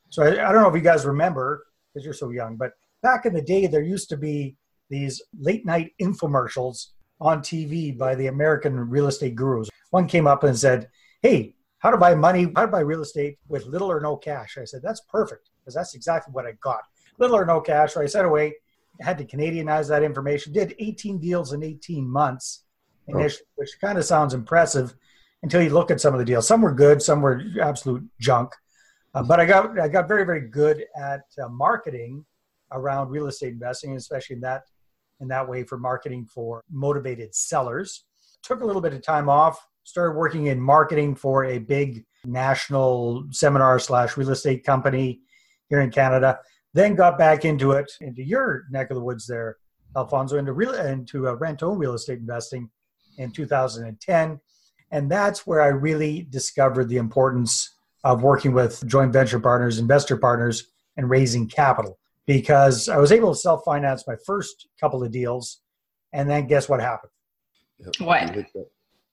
So 0.10 0.24
I, 0.24 0.50
I 0.50 0.52
don't 0.52 0.62
know 0.62 0.70
if 0.70 0.76
you 0.76 0.82
guys 0.82 1.06
remember 1.06 1.66
because 1.94 2.06
you're 2.06 2.14
so 2.14 2.32
young, 2.32 2.56
but 2.56 2.74
back 3.02 3.26
in 3.26 3.34
the 3.34 3.42
day, 3.42 3.68
there 3.68 3.82
used 3.82 4.10
to 4.10 4.18
be 4.18 4.58
these 4.90 5.22
late 5.40 5.66
night 5.66 5.92
infomercials 6.02 6.88
on 7.22 7.42
TV 7.42 7.98
by 7.98 8.16
the 8.16 8.28
American 8.28 8.78
real 8.80 9.08
estate 9.08 9.36
gurus. 9.36 9.70
One 9.92 10.08
came 10.08 10.28
up 10.28 10.44
and 10.44 10.58
said, 10.58 10.90
Hey, 11.22 11.56
how 11.80 11.92
to 11.92 11.98
buy 11.98 12.16
money, 12.16 12.52
how 12.56 12.66
to 12.66 12.72
buy 12.72 12.80
real 12.80 13.02
estate 13.02 13.38
with 13.48 13.66
little 13.66 13.92
or 13.92 14.00
no 14.00 14.18
cash. 14.18 14.58
I 14.58 14.66
said, 14.66 14.82
That's 14.82 15.02
perfect 15.02 15.50
because 15.60 15.74
that's 15.76 15.96
exactly 15.96 16.32
what 16.32 16.46
I 16.46 16.54
got. 16.62 16.82
Little 17.18 17.38
or 17.38 17.46
no 17.46 17.62
cash. 17.62 17.94
So 17.94 18.02
I 18.02 18.06
sent 18.06 18.26
away, 18.26 18.56
had 19.02 19.18
to 19.18 19.26
Canadianize 19.26 19.90
that 19.90 20.04
information, 20.04 20.54
did 20.54 20.76
18 20.80 21.20
deals 21.20 21.54
in 21.54 21.64
18 21.64 22.08
months, 22.08 22.64
initially, 23.08 23.46
oh. 23.50 23.54
which 23.56 23.72
kind 23.82 23.98
of 23.98 24.06
sounds 24.06 24.34
impressive 24.34 24.94
until 25.44 25.62
you 25.62 25.70
look 25.70 25.92
at 25.92 26.02
some 26.02 26.14
of 26.14 26.20
the 26.20 26.26
deals. 26.26 26.48
Some 26.48 26.62
were 26.62 26.74
good, 26.74 27.02
some 27.02 27.22
were 27.22 27.42
absolute 27.62 28.04
junk. 28.20 28.54
Uh, 29.14 29.24
but 29.24 29.40
I 29.40 29.46
got 29.46 29.80
I 29.80 29.88
got 29.88 30.08
very 30.08 30.24
very 30.24 30.48
good 30.50 30.86
at 30.96 31.24
uh, 31.44 31.50
marketing 31.50 32.26
around 32.72 33.10
real 33.10 33.28
estate 33.28 33.54
investing, 33.54 33.96
especially 33.96 34.36
in 34.36 34.42
that 34.42 34.64
in 35.20 35.28
that 35.28 35.48
way 35.48 35.64
for 35.64 35.78
marketing 35.78 36.26
for 36.26 36.64
motivated 36.72 37.36
sellers. 37.36 38.06
Took 38.44 38.62
a 38.62 38.66
little 38.66 38.82
bit 38.82 38.94
of 38.94 39.02
time 39.02 39.30
off, 39.30 39.68
started 39.84 40.18
working 40.18 40.48
in 40.48 40.60
marketing 40.60 41.16
for 41.16 41.46
a 41.46 41.60
big 41.60 42.06
national 42.26 43.26
seminar 43.32 43.80
slash 43.80 44.18
real 44.18 44.30
estate 44.32 44.64
company 44.64 45.20
here 45.70 45.82
in 45.82 45.92
Canada. 45.92 46.40
Then 46.74 46.96
got 46.96 47.18
back 47.18 47.46
into 47.46 47.72
it, 47.72 47.92
into 48.02 48.24
your 48.24 48.66
neck 48.70 48.92
of 48.92 48.96
the 48.96 49.04
woods 49.04 49.26
there, 49.28 49.58
Alfonso, 49.96 50.38
into 50.38 50.54
real 50.54 50.74
into 50.74 51.28
uh, 51.28 51.34
rent 51.34 51.62
real 51.62 51.94
estate 51.94 52.20
investing 52.20 52.70
in 53.18 53.32
2010, 53.32 54.40
and 54.92 55.12
that's 55.12 55.46
where 55.46 55.62
I 55.62 55.68
really 55.68 56.28
discovered 56.30 56.88
the 56.88 56.98
importance 56.98 57.76
of 58.04 58.24
working 58.24 58.54
with 58.54 58.86
joint 58.88 59.12
venture 59.12 59.40
partners, 59.40 59.78
investor 59.78 60.16
partners, 60.16 60.72
and 60.96 61.10
raising 61.10 61.48
capital 61.48 61.99
because 62.30 62.88
I 62.88 62.98
was 62.98 63.12
able 63.12 63.34
to 63.34 63.40
self 63.40 63.64
finance 63.66 64.06
my 64.06 64.16
first 64.24 64.68
couple 64.80 65.04
of 65.04 65.12
deals. 65.12 65.62
And 66.14 66.30
then 66.30 66.46
guess 66.46 66.70
what 66.70 66.80
happened? 66.80 67.12
What? 67.98 68.46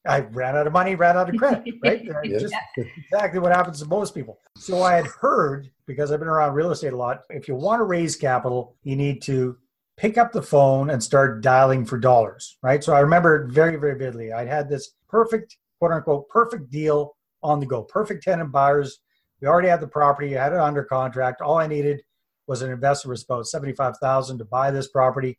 I 0.06 0.20
ran 0.20 0.54
out 0.54 0.66
of 0.66 0.75
money, 0.75 0.96
ran 0.96 1.16
out 1.16 1.30
of 1.30 1.37
credit, 1.37 1.75
right? 1.82 2.04
yeah. 2.04 2.38
Just 2.38 2.54
exactly 2.76 3.40
what 3.40 3.52
happens 3.52 3.80
to 3.80 3.87
most 3.87 4.14
people. 4.14 4.38
So 4.58 4.82
I 4.82 4.96
had 4.96 5.06
heard, 5.06 5.70
because 5.87 6.12
I've 6.12 6.18
been 6.18 6.28
around 6.28 6.52
real 6.52 6.70
estate 6.70 6.92
a 6.92 6.96
lot, 6.96 7.23
if 7.30 7.49
you 7.49 7.54
want 7.54 7.80
to 7.80 7.85
raise 7.85 8.16
capital, 8.16 8.76
you 8.82 8.96
need 8.96 9.23
to 9.23 9.56
pick 9.96 10.18
up 10.18 10.30
the 10.30 10.42
phone 10.42 10.90
and 10.90 11.02
start 11.02 11.40
dialing 11.40 11.87
for 11.87 11.99
dollars, 11.99 12.58
right? 12.62 12.85
So 12.85 12.92
I 12.92 13.00
remember 13.00 13.46
very, 13.46 13.76
very 13.76 13.99
vividly. 13.99 14.35
I 14.35 14.44
had 14.44 14.68
this 14.68 14.90
perfect, 15.08 15.56
quote 15.78 15.92
unquote, 15.92 16.28
perfect 16.28 16.70
deal 16.70 17.16
on 17.42 17.61
the 17.61 17.66
go, 17.66 17.82
perfect 17.82 18.25
tenant 18.25 18.52
buyers. 18.52 18.99
We 19.40 19.49
already 19.49 19.68
had 19.68 19.80
the 19.80 19.88
property, 19.88 20.37
I 20.37 20.44
had 20.44 20.52
it 20.52 20.58
under 20.58 20.85
contract. 20.85 21.40
All 21.40 21.56
I 21.56 21.66
needed 21.66 22.02
was 22.47 22.62
an 22.62 22.71
investor 22.71 23.09
was 23.09 23.25
about 23.25 23.47
75,000 23.47 24.38
to 24.38 24.45
buy 24.45 24.71
this 24.71 24.88
property 24.88 25.38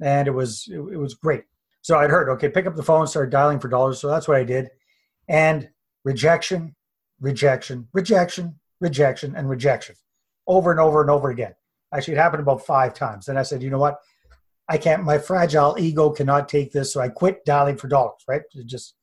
and 0.00 0.28
it 0.28 0.32
was 0.32 0.68
it, 0.70 0.78
was 0.78 1.14
great. 1.14 1.44
So 1.82 1.98
I'd 1.98 2.10
heard, 2.10 2.28
okay, 2.30 2.48
pick 2.48 2.66
up 2.66 2.74
the 2.74 2.82
phone, 2.82 3.06
start 3.06 3.30
dialing 3.30 3.60
for 3.60 3.68
dollars. 3.68 4.00
So 4.00 4.08
that's 4.08 4.26
what 4.26 4.36
I 4.36 4.44
did. 4.44 4.68
And 5.28 5.68
rejection, 6.04 6.74
rejection, 7.20 7.88
rejection, 7.92 8.58
rejection, 8.80 9.34
and 9.36 9.48
rejection 9.48 9.94
over 10.46 10.70
and 10.70 10.80
over 10.80 11.00
and 11.00 11.10
over 11.10 11.30
again. 11.30 11.54
Actually, 11.94 12.14
it 12.14 12.18
happened 12.20 12.42
about 12.42 12.66
five 12.66 12.94
times. 12.94 13.26
Then 13.26 13.36
I 13.36 13.42
said, 13.42 13.62
you 13.62 13.70
know 13.70 13.78
what? 13.78 13.98
I 14.68 14.78
can't, 14.78 15.04
my 15.04 15.18
fragile 15.18 15.76
ego 15.78 16.10
cannot 16.10 16.48
take 16.48 16.72
this. 16.72 16.92
So 16.92 17.00
I 17.00 17.08
quit 17.08 17.44
dialing 17.44 17.76
for 17.76 17.86
dollars, 17.86 18.22
right? 18.26 18.42
It 18.54 18.66
just, 18.66 18.96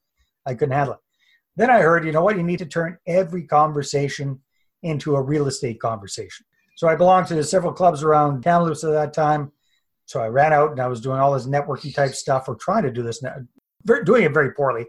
I 0.46 0.54
couldn't 0.54 0.76
handle 0.76 0.96
it. 0.96 1.00
Then 1.56 1.70
I 1.70 1.80
heard, 1.80 2.06
you 2.06 2.12
know 2.12 2.24
what? 2.24 2.36
You 2.36 2.44
need 2.44 2.60
to 2.60 2.66
turn 2.66 2.98
every 3.08 3.44
conversation 3.44 4.42
into 4.82 5.16
a 5.16 5.22
real 5.22 5.48
estate 5.48 5.80
conversation. 5.80 6.46
So 6.76 6.88
I 6.88 6.96
belonged 6.96 7.28
to 7.28 7.44
several 7.44 7.74
clubs 7.74 8.04
around 8.04 8.44
Kamloops 8.44 8.84
at 8.84 8.92
that 8.92 9.14
time. 9.14 9.52
So 10.06 10.20
I 10.20 10.28
ran 10.28 10.54
out 10.54 10.72
and 10.72 10.80
I 10.80 10.88
was 10.88 11.02
doing 11.02 11.20
all 11.20 11.34
this 11.34 11.48
networking 11.48 11.94
type 11.94 12.14
stuff 12.14 12.48
or 12.48 12.56
trying 12.56 12.84
to 12.84 12.92
do 12.92 13.04
this, 13.04 13.24
doing 14.06 14.24
it 14.24 14.34
very 14.34 14.54
poorly, 14.54 14.86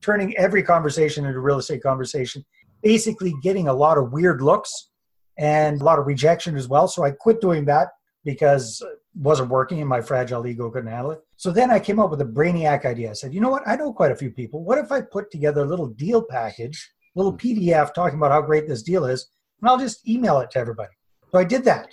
turning 0.00 0.36
every 0.36 0.62
conversation 0.62 1.24
into 1.24 1.38
a 1.38 1.42
real 1.42 1.58
estate 1.58 1.82
conversation, 1.82 2.44
basically 2.82 3.34
getting 3.42 3.68
a 3.68 3.72
lot 3.72 3.98
of 3.98 4.12
weird 4.12 4.42
looks 4.42 4.90
and 5.38 5.80
a 5.80 5.84
lot 5.84 5.98
of 5.98 6.06
rejection 6.06 6.56
as 6.56 6.68
well. 6.68 6.86
So 6.86 7.04
I 7.04 7.10
quit 7.10 7.40
doing 7.40 7.64
that 7.66 7.88
because 8.24 8.82
it 8.82 8.98
wasn't 9.14 9.50
working 9.50 9.80
and 9.80 9.88
my 9.88 10.00
fragile 10.00 10.46
ego 10.46 10.70
couldn't 10.70 10.90
handle 10.90 11.12
it. 11.12 11.20
So 11.36 11.50
then 11.50 11.70
I 11.70 11.80
came 11.80 11.98
up 11.98 12.10
with 12.10 12.20
a 12.20 12.26
brainiac 12.26 12.84
idea. 12.84 13.10
I 13.10 13.14
said, 13.14 13.34
you 13.34 13.40
know 13.40 13.50
what? 13.50 13.66
I 13.66 13.76
know 13.76 13.92
quite 13.92 14.12
a 14.12 14.16
few 14.16 14.30
people. 14.30 14.64
What 14.64 14.78
if 14.78 14.92
I 14.92 15.00
put 15.00 15.30
together 15.30 15.62
a 15.62 15.68
little 15.68 15.88
deal 15.88 16.22
package, 16.22 16.92
little 17.14 17.32
hmm. 17.32 17.38
PDF 17.38 17.92
talking 17.94 18.18
about 18.18 18.30
how 18.30 18.42
great 18.42 18.68
this 18.68 18.82
deal 18.82 19.04
is, 19.06 19.28
and 19.60 19.68
I'll 19.68 19.78
just 19.78 20.06
email 20.08 20.38
it 20.40 20.50
to 20.52 20.58
everybody. 20.58 20.92
So 21.32 21.38
I 21.38 21.44
did 21.44 21.64
that. 21.64 21.88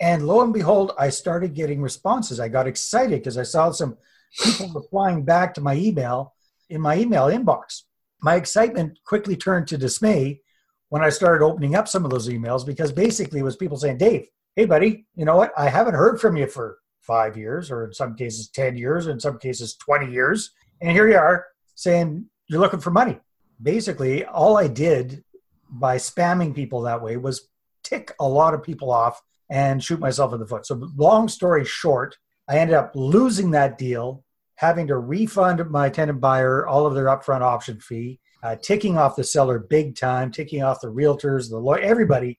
And 0.00 0.26
lo 0.26 0.42
and 0.42 0.52
behold, 0.52 0.92
I 0.98 1.08
started 1.08 1.54
getting 1.54 1.80
responses. 1.80 2.38
I 2.38 2.48
got 2.48 2.66
excited 2.66 3.20
because 3.20 3.38
I 3.38 3.42
saw 3.42 3.70
some 3.70 3.96
people 4.42 4.68
replying 4.74 5.24
back 5.24 5.54
to 5.54 5.60
my 5.60 5.74
email 5.74 6.34
in 6.68 6.80
my 6.80 6.98
email 6.98 7.26
inbox. 7.26 7.82
My 8.20 8.34
excitement 8.34 8.98
quickly 9.04 9.36
turned 9.36 9.68
to 9.68 9.78
dismay 9.78 10.40
when 10.88 11.02
I 11.02 11.08
started 11.08 11.44
opening 11.44 11.74
up 11.74 11.88
some 11.88 12.04
of 12.04 12.10
those 12.10 12.28
emails 12.28 12.66
because 12.66 12.92
basically 12.92 13.40
it 13.40 13.44
was 13.44 13.56
people 13.56 13.78
saying, 13.78 13.98
Dave, 13.98 14.28
hey, 14.56 14.66
buddy, 14.66 15.06
you 15.14 15.24
know 15.24 15.36
what? 15.36 15.52
I 15.56 15.68
haven't 15.68 15.94
heard 15.94 16.20
from 16.20 16.36
you 16.36 16.46
for 16.46 16.78
five 17.00 17.36
years, 17.36 17.70
or 17.70 17.84
in 17.84 17.92
some 17.92 18.14
cases, 18.14 18.48
10 18.48 18.76
years, 18.76 19.06
or 19.06 19.12
in 19.12 19.20
some 19.20 19.38
cases, 19.38 19.74
20 19.76 20.10
years. 20.10 20.50
And 20.80 20.90
here 20.90 21.08
you 21.08 21.16
are 21.16 21.46
saying 21.74 22.26
you're 22.48 22.60
looking 22.60 22.80
for 22.80 22.90
money. 22.90 23.18
Basically, 23.62 24.24
all 24.24 24.56
I 24.56 24.68
did 24.68 25.22
by 25.70 25.96
spamming 25.96 26.54
people 26.54 26.82
that 26.82 27.02
way 27.02 27.16
was 27.16 27.48
tick 27.84 28.12
a 28.18 28.28
lot 28.28 28.54
of 28.54 28.62
people 28.62 28.90
off 28.90 29.22
and 29.50 29.82
shoot 29.82 30.00
myself 30.00 30.32
in 30.32 30.40
the 30.40 30.46
foot. 30.46 30.66
So, 30.66 30.90
long 30.96 31.28
story 31.28 31.64
short, 31.64 32.16
I 32.48 32.58
ended 32.58 32.76
up 32.76 32.92
losing 32.94 33.52
that 33.52 33.78
deal, 33.78 34.24
having 34.56 34.86
to 34.88 34.98
refund 34.98 35.68
my 35.70 35.88
tenant 35.88 36.20
buyer 36.20 36.66
all 36.66 36.86
of 36.86 36.94
their 36.94 37.06
upfront 37.06 37.42
option 37.42 37.80
fee, 37.80 38.20
uh, 38.42 38.56
ticking 38.56 38.98
off 38.98 39.16
the 39.16 39.24
seller 39.24 39.58
big 39.58 39.96
time, 39.96 40.30
ticking 40.30 40.62
off 40.62 40.80
the 40.80 40.88
realtors, 40.88 41.48
the 41.48 41.58
lawyer, 41.58 41.80
everybody, 41.80 42.38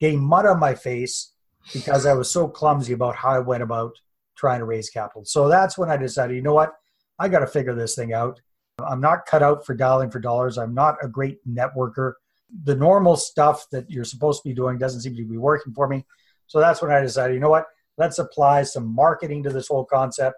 getting 0.00 0.20
mud 0.20 0.46
on 0.46 0.60
my 0.60 0.74
face 0.74 1.32
because 1.72 2.06
I 2.06 2.12
was 2.12 2.30
so 2.30 2.48
clumsy 2.48 2.92
about 2.92 3.16
how 3.16 3.30
I 3.30 3.38
went 3.38 3.62
about 3.62 3.96
trying 4.36 4.60
to 4.60 4.66
raise 4.66 4.90
capital. 4.90 5.24
So 5.24 5.48
that's 5.48 5.78
when 5.78 5.90
I 5.90 5.96
decided, 5.96 6.36
you 6.36 6.42
know 6.42 6.54
what? 6.54 6.74
I 7.18 7.28
got 7.28 7.40
to 7.40 7.46
figure 7.46 7.74
this 7.74 7.94
thing 7.94 8.12
out. 8.12 8.40
I'm 8.86 9.00
not 9.00 9.24
cut 9.26 9.42
out 9.42 9.64
for 9.64 9.74
dialing 9.74 10.10
for 10.10 10.18
dollars. 10.18 10.58
I'm 10.58 10.74
not 10.74 10.96
a 11.02 11.08
great 11.08 11.38
networker. 11.48 12.14
The 12.64 12.76
normal 12.76 13.16
stuff 13.16 13.66
that 13.72 13.90
you're 13.90 14.04
supposed 14.04 14.42
to 14.42 14.48
be 14.48 14.54
doing 14.54 14.78
doesn't 14.78 15.02
seem 15.02 15.16
to 15.16 15.24
be 15.24 15.36
working 15.36 15.72
for 15.72 15.88
me. 15.88 16.04
So 16.46 16.60
that's 16.60 16.80
when 16.80 16.90
I 16.90 17.00
decided, 17.00 17.34
you 17.34 17.40
know 17.40 17.50
what? 17.50 17.66
Let's 17.98 18.18
apply 18.18 18.62
some 18.64 18.94
marketing 18.94 19.42
to 19.44 19.50
this 19.50 19.68
whole 19.68 19.84
concept 19.84 20.36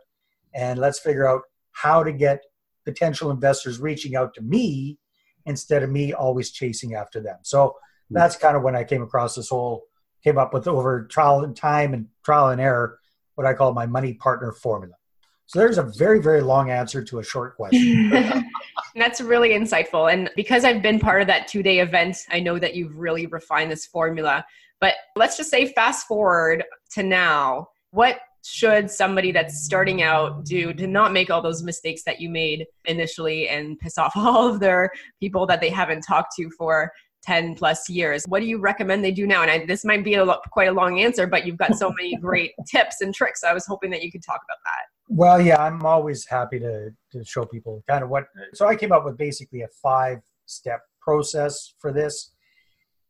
and 0.54 0.78
let's 0.78 0.98
figure 0.98 1.28
out 1.28 1.42
how 1.72 2.02
to 2.02 2.12
get 2.12 2.42
potential 2.84 3.30
investors 3.30 3.78
reaching 3.80 4.16
out 4.16 4.34
to 4.34 4.40
me 4.40 4.98
instead 5.46 5.82
of 5.82 5.90
me 5.90 6.12
always 6.12 6.50
chasing 6.50 6.94
after 6.94 7.20
them. 7.20 7.36
So 7.42 7.76
hmm. 8.08 8.14
that's 8.14 8.36
kind 8.36 8.56
of 8.56 8.62
when 8.62 8.76
I 8.76 8.84
came 8.84 9.02
across 9.02 9.34
this 9.34 9.48
whole 9.48 9.84
came 10.24 10.38
up 10.38 10.52
with 10.52 10.66
over 10.66 11.06
trial 11.06 11.44
and 11.44 11.56
time 11.56 11.94
and 11.94 12.06
trial 12.24 12.48
and 12.48 12.60
error 12.60 12.98
what 13.34 13.46
I 13.46 13.54
call 13.54 13.72
my 13.72 13.86
money 13.86 14.14
partner 14.14 14.52
formula. 14.52 14.94
So 15.46 15.58
there's 15.60 15.78
a 15.78 15.84
very, 15.84 16.20
very 16.20 16.42
long 16.42 16.70
answer 16.70 17.02
to 17.04 17.20
a 17.20 17.24
short 17.24 17.56
question. 17.56 18.12
That's 18.98 19.20
really 19.20 19.50
insightful. 19.50 20.12
And 20.12 20.30
because 20.36 20.64
I've 20.64 20.82
been 20.82 20.98
part 20.98 21.20
of 21.20 21.26
that 21.28 21.48
two 21.48 21.62
day 21.62 21.80
event, 21.80 22.18
I 22.30 22.40
know 22.40 22.58
that 22.58 22.74
you've 22.74 22.96
really 22.96 23.26
refined 23.26 23.70
this 23.70 23.86
formula. 23.86 24.44
But 24.80 24.94
let's 25.16 25.36
just 25.36 25.50
say, 25.50 25.72
fast 25.72 26.06
forward 26.06 26.64
to 26.92 27.02
now, 27.02 27.68
what 27.90 28.20
should 28.44 28.90
somebody 28.90 29.32
that's 29.32 29.64
starting 29.64 30.02
out 30.02 30.44
do 30.44 30.72
to 30.72 30.86
not 30.86 31.12
make 31.12 31.30
all 31.30 31.42
those 31.42 31.62
mistakes 31.62 32.02
that 32.04 32.20
you 32.20 32.30
made 32.30 32.66
initially 32.84 33.48
and 33.48 33.78
piss 33.78 33.98
off 33.98 34.12
all 34.16 34.48
of 34.48 34.60
their 34.60 34.90
people 35.20 35.46
that 35.46 35.60
they 35.60 35.70
haven't 35.70 36.02
talked 36.02 36.34
to 36.36 36.48
for 36.56 36.90
10 37.24 37.56
plus 37.56 37.88
years. 37.88 38.24
What 38.26 38.40
do 38.40 38.46
you 38.46 38.58
recommend 38.58 39.04
they 39.04 39.10
do 39.10 39.26
now? 39.26 39.42
And 39.42 39.50
I, 39.50 39.66
this 39.66 39.84
might 39.84 40.04
be 40.04 40.14
a 40.14 40.24
lo- 40.24 40.40
quite 40.52 40.68
a 40.68 40.72
long 40.72 41.00
answer, 41.00 41.26
but 41.26 41.46
you've 41.46 41.56
got 41.56 41.74
so 41.76 41.92
many 41.92 42.16
great 42.20 42.52
tips 42.66 43.00
and 43.00 43.14
tricks. 43.14 43.42
I 43.44 43.52
was 43.52 43.66
hoping 43.66 43.90
that 43.90 44.02
you 44.02 44.10
could 44.10 44.22
talk 44.22 44.40
about 44.44 44.58
that. 44.64 44.97
Well, 45.08 45.40
yeah, 45.40 45.62
I'm 45.62 45.84
always 45.84 46.26
happy 46.26 46.58
to, 46.60 46.90
to 47.12 47.24
show 47.24 47.44
people 47.44 47.82
kind 47.88 48.04
of 48.04 48.10
what. 48.10 48.26
So 48.54 48.66
I 48.66 48.76
came 48.76 48.92
up 48.92 49.04
with 49.04 49.16
basically 49.16 49.62
a 49.62 49.68
five 49.68 50.20
step 50.46 50.82
process 51.00 51.74
for 51.78 51.92
this. 51.92 52.32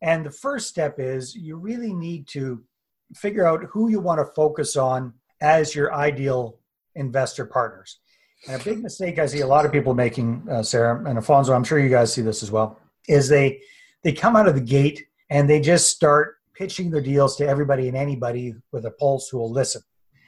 And 0.00 0.24
the 0.24 0.30
first 0.30 0.68
step 0.68 0.96
is 0.98 1.34
you 1.34 1.56
really 1.56 1.92
need 1.92 2.28
to 2.28 2.62
figure 3.14 3.46
out 3.46 3.64
who 3.64 3.90
you 3.90 4.00
want 4.00 4.20
to 4.20 4.32
focus 4.34 4.76
on 4.76 5.12
as 5.40 5.74
your 5.74 5.92
ideal 5.92 6.58
investor 6.94 7.44
partners. 7.44 7.98
And 8.46 8.60
a 8.60 8.64
big 8.64 8.80
mistake 8.80 9.18
I 9.18 9.26
see 9.26 9.40
a 9.40 9.46
lot 9.46 9.66
of 9.66 9.72
people 9.72 9.94
making, 9.94 10.46
uh, 10.48 10.62
Sarah 10.62 11.04
and 11.04 11.18
Alfonso, 11.18 11.52
I'm 11.52 11.64
sure 11.64 11.80
you 11.80 11.88
guys 11.88 12.12
see 12.12 12.22
this 12.22 12.42
as 12.42 12.50
well, 12.52 12.78
is 13.08 13.28
they 13.28 13.60
they 14.04 14.12
come 14.12 14.36
out 14.36 14.46
of 14.46 14.54
the 14.54 14.60
gate 14.60 15.06
and 15.30 15.50
they 15.50 15.60
just 15.60 15.90
start 15.90 16.36
pitching 16.54 16.90
their 16.90 17.00
deals 17.00 17.36
to 17.36 17.46
everybody 17.46 17.88
and 17.88 17.96
anybody 17.96 18.54
with 18.70 18.84
a 18.84 18.90
pulse 18.92 19.28
who 19.28 19.38
will 19.38 19.50
listen. 19.50 19.82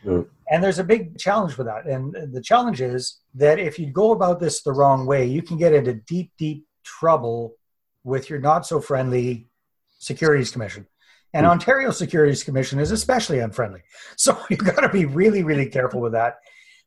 Mm. 0.04 0.26
And 0.50 0.62
there's 0.62 0.78
a 0.78 0.84
big 0.84 1.18
challenge 1.18 1.56
with 1.56 1.66
that. 1.66 1.86
And 1.86 2.14
the 2.32 2.42
challenge 2.42 2.80
is 2.80 3.20
that 3.34 3.58
if 3.58 3.78
you 3.78 3.86
go 3.86 4.12
about 4.12 4.40
this 4.40 4.62
the 4.62 4.72
wrong 4.72 5.06
way, 5.06 5.26
you 5.26 5.42
can 5.42 5.56
get 5.56 5.72
into 5.72 5.94
deep, 5.94 6.32
deep 6.38 6.66
trouble 6.84 7.54
with 8.02 8.30
your 8.30 8.40
not 8.40 8.66
so 8.66 8.80
friendly 8.80 9.48
Securities 9.98 10.50
Commission. 10.50 10.86
And 11.32 11.46
mm. 11.46 11.50
Ontario 11.50 11.90
Securities 11.90 12.42
Commission 12.42 12.78
is 12.80 12.90
especially 12.90 13.38
unfriendly. 13.38 13.82
So 14.16 14.38
you've 14.50 14.60
got 14.60 14.80
to 14.80 14.88
be 14.88 15.06
really, 15.06 15.42
really 15.42 15.66
careful 15.66 16.00
with 16.00 16.12
that. 16.12 16.36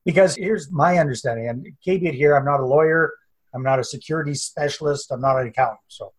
Because 0.05 0.35
here's 0.35 0.69
my 0.71 0.97
understanding, 0.97 1.47
and 1.47 1.65
caveat 1.83 2.13
here, 2.13 2.35
I'm 2.35 2.43
not 2.43 2.59
a 2.59 2.65
lawyer, 2.65 3.13
I'm 3.53 3.63
not 3.63 3.79
a 3.79 3.83
securities 3.83 4.43
specialist, 4.43 5.11
I'm 5.11 5.21
not 5.21 5.39
an 5.39 5.47
accountant. 5.47 5.79
So 5.87 6.11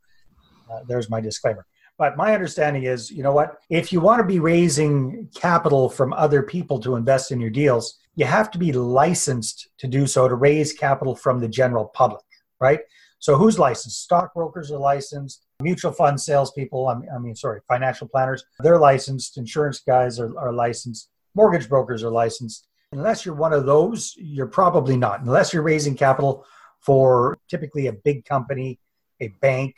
uh, 0.72 0.80
there's 0.88 1.10
my 1.10 1.20
disclaimer. 1.20 1.66
But 1.96 2.16
my 2.16 2.34
understanding 2.34 2.84
is, 2.84 3.10
you 3.10 3.22
know 3.22 3.32
what? 3.32 3.58
If 3.70 3.92
you 3.92 4.00
want 4.00 4.20
to 4.20 4.26
be 4.26 4.40
raising 4.40 5.28
capital 5.34 5.88
from 5.88 6.12
other 6.12 6.42
people 6.42 6.80
to 6.80 6.96
invest 6.96 7.30
in 7.30 7.40
your 7.40 7.50
deals, 7.50 7.98
you 8.16 8.24
have 8.24 8.50
to 8.52 8.58
be 8.58 8.72
licensed 8.72 9.68
to 9.78 9.86
do 9.86 10.06
so 10.06 10.28
to 10.28 10.34
raise 10.34 10.72
capital 10.72 11.14
from 11.14 11.40
the 11.40 11.48
general 11.48 11.86
public, 11.86 12.24
right? 12.60 12.80
So 13.18 13.36
who's 13.36 13.58
licensed? 13.58 14.02
Stockbrokers 14.02 14.70
are 14.70 14.78
licensed, 14.78 15.46
mutual 15.62 15.92
fund 15.92 16.20
salespeople, 16.20 16.88
I 16.88 17.18
mean, 17.18 17.34
sorry, 17.34 17.60
financial 17.68 18.08
planners, 18.08 18.44
they're 18.60 18.78
licensed, 18.78 19.38
insurance 19.38 19.80
guys 19.80 20.20
are, 20.20 20.36
are 20.38 20.52
licensed, 20.52 21.08
mortgage 21.34 21.68
brokers 21.68 22.04
are 22.04 22.10
licensed. 22.10 22.66
Unless 22.92 23.24
you're 23.24 23.34
one 23.34 23.52
of 23.52 23.66
those, 23.66 24.14
you're 24.16 24.46
probably 24.46 24.96
not. 24.96 25.22
Unless 25.22 25.52
you're 25.52 25.62
raising 25.62 25.96
capital 25.96 26.44
for 26.80 27.38
typically 27.48 27.86
a 27.86 27.92
big 27.92 28.24
company, 28.24 28.78
a 29.20 29.28
bank, 29.40 29.74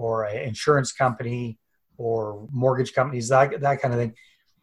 or 0.00 0.24
an 0.24 0.42
insurance 0.48 0.92
company 0.92 1.58
or 1.98 2.48
mortgage 2.50 2.94
companies, 2.94 3.28
that, 3.28 3.60
that 3.60 3.82
kind 3.82 3.92
of 3.92 4.00
thing. 4.00 4.14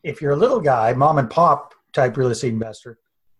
If 0.03 0.20
you're 0.20 0.32
a 0.32 0.38
little 0.38 0.60
guy, 0.60 0.94
mom 0.94 1.20
and 1.20 1.29
pop 1.29 1.75
type 1.94 2.17
real 2.17 2.29
estate 2.29 2.53
investor, 2.53 2.98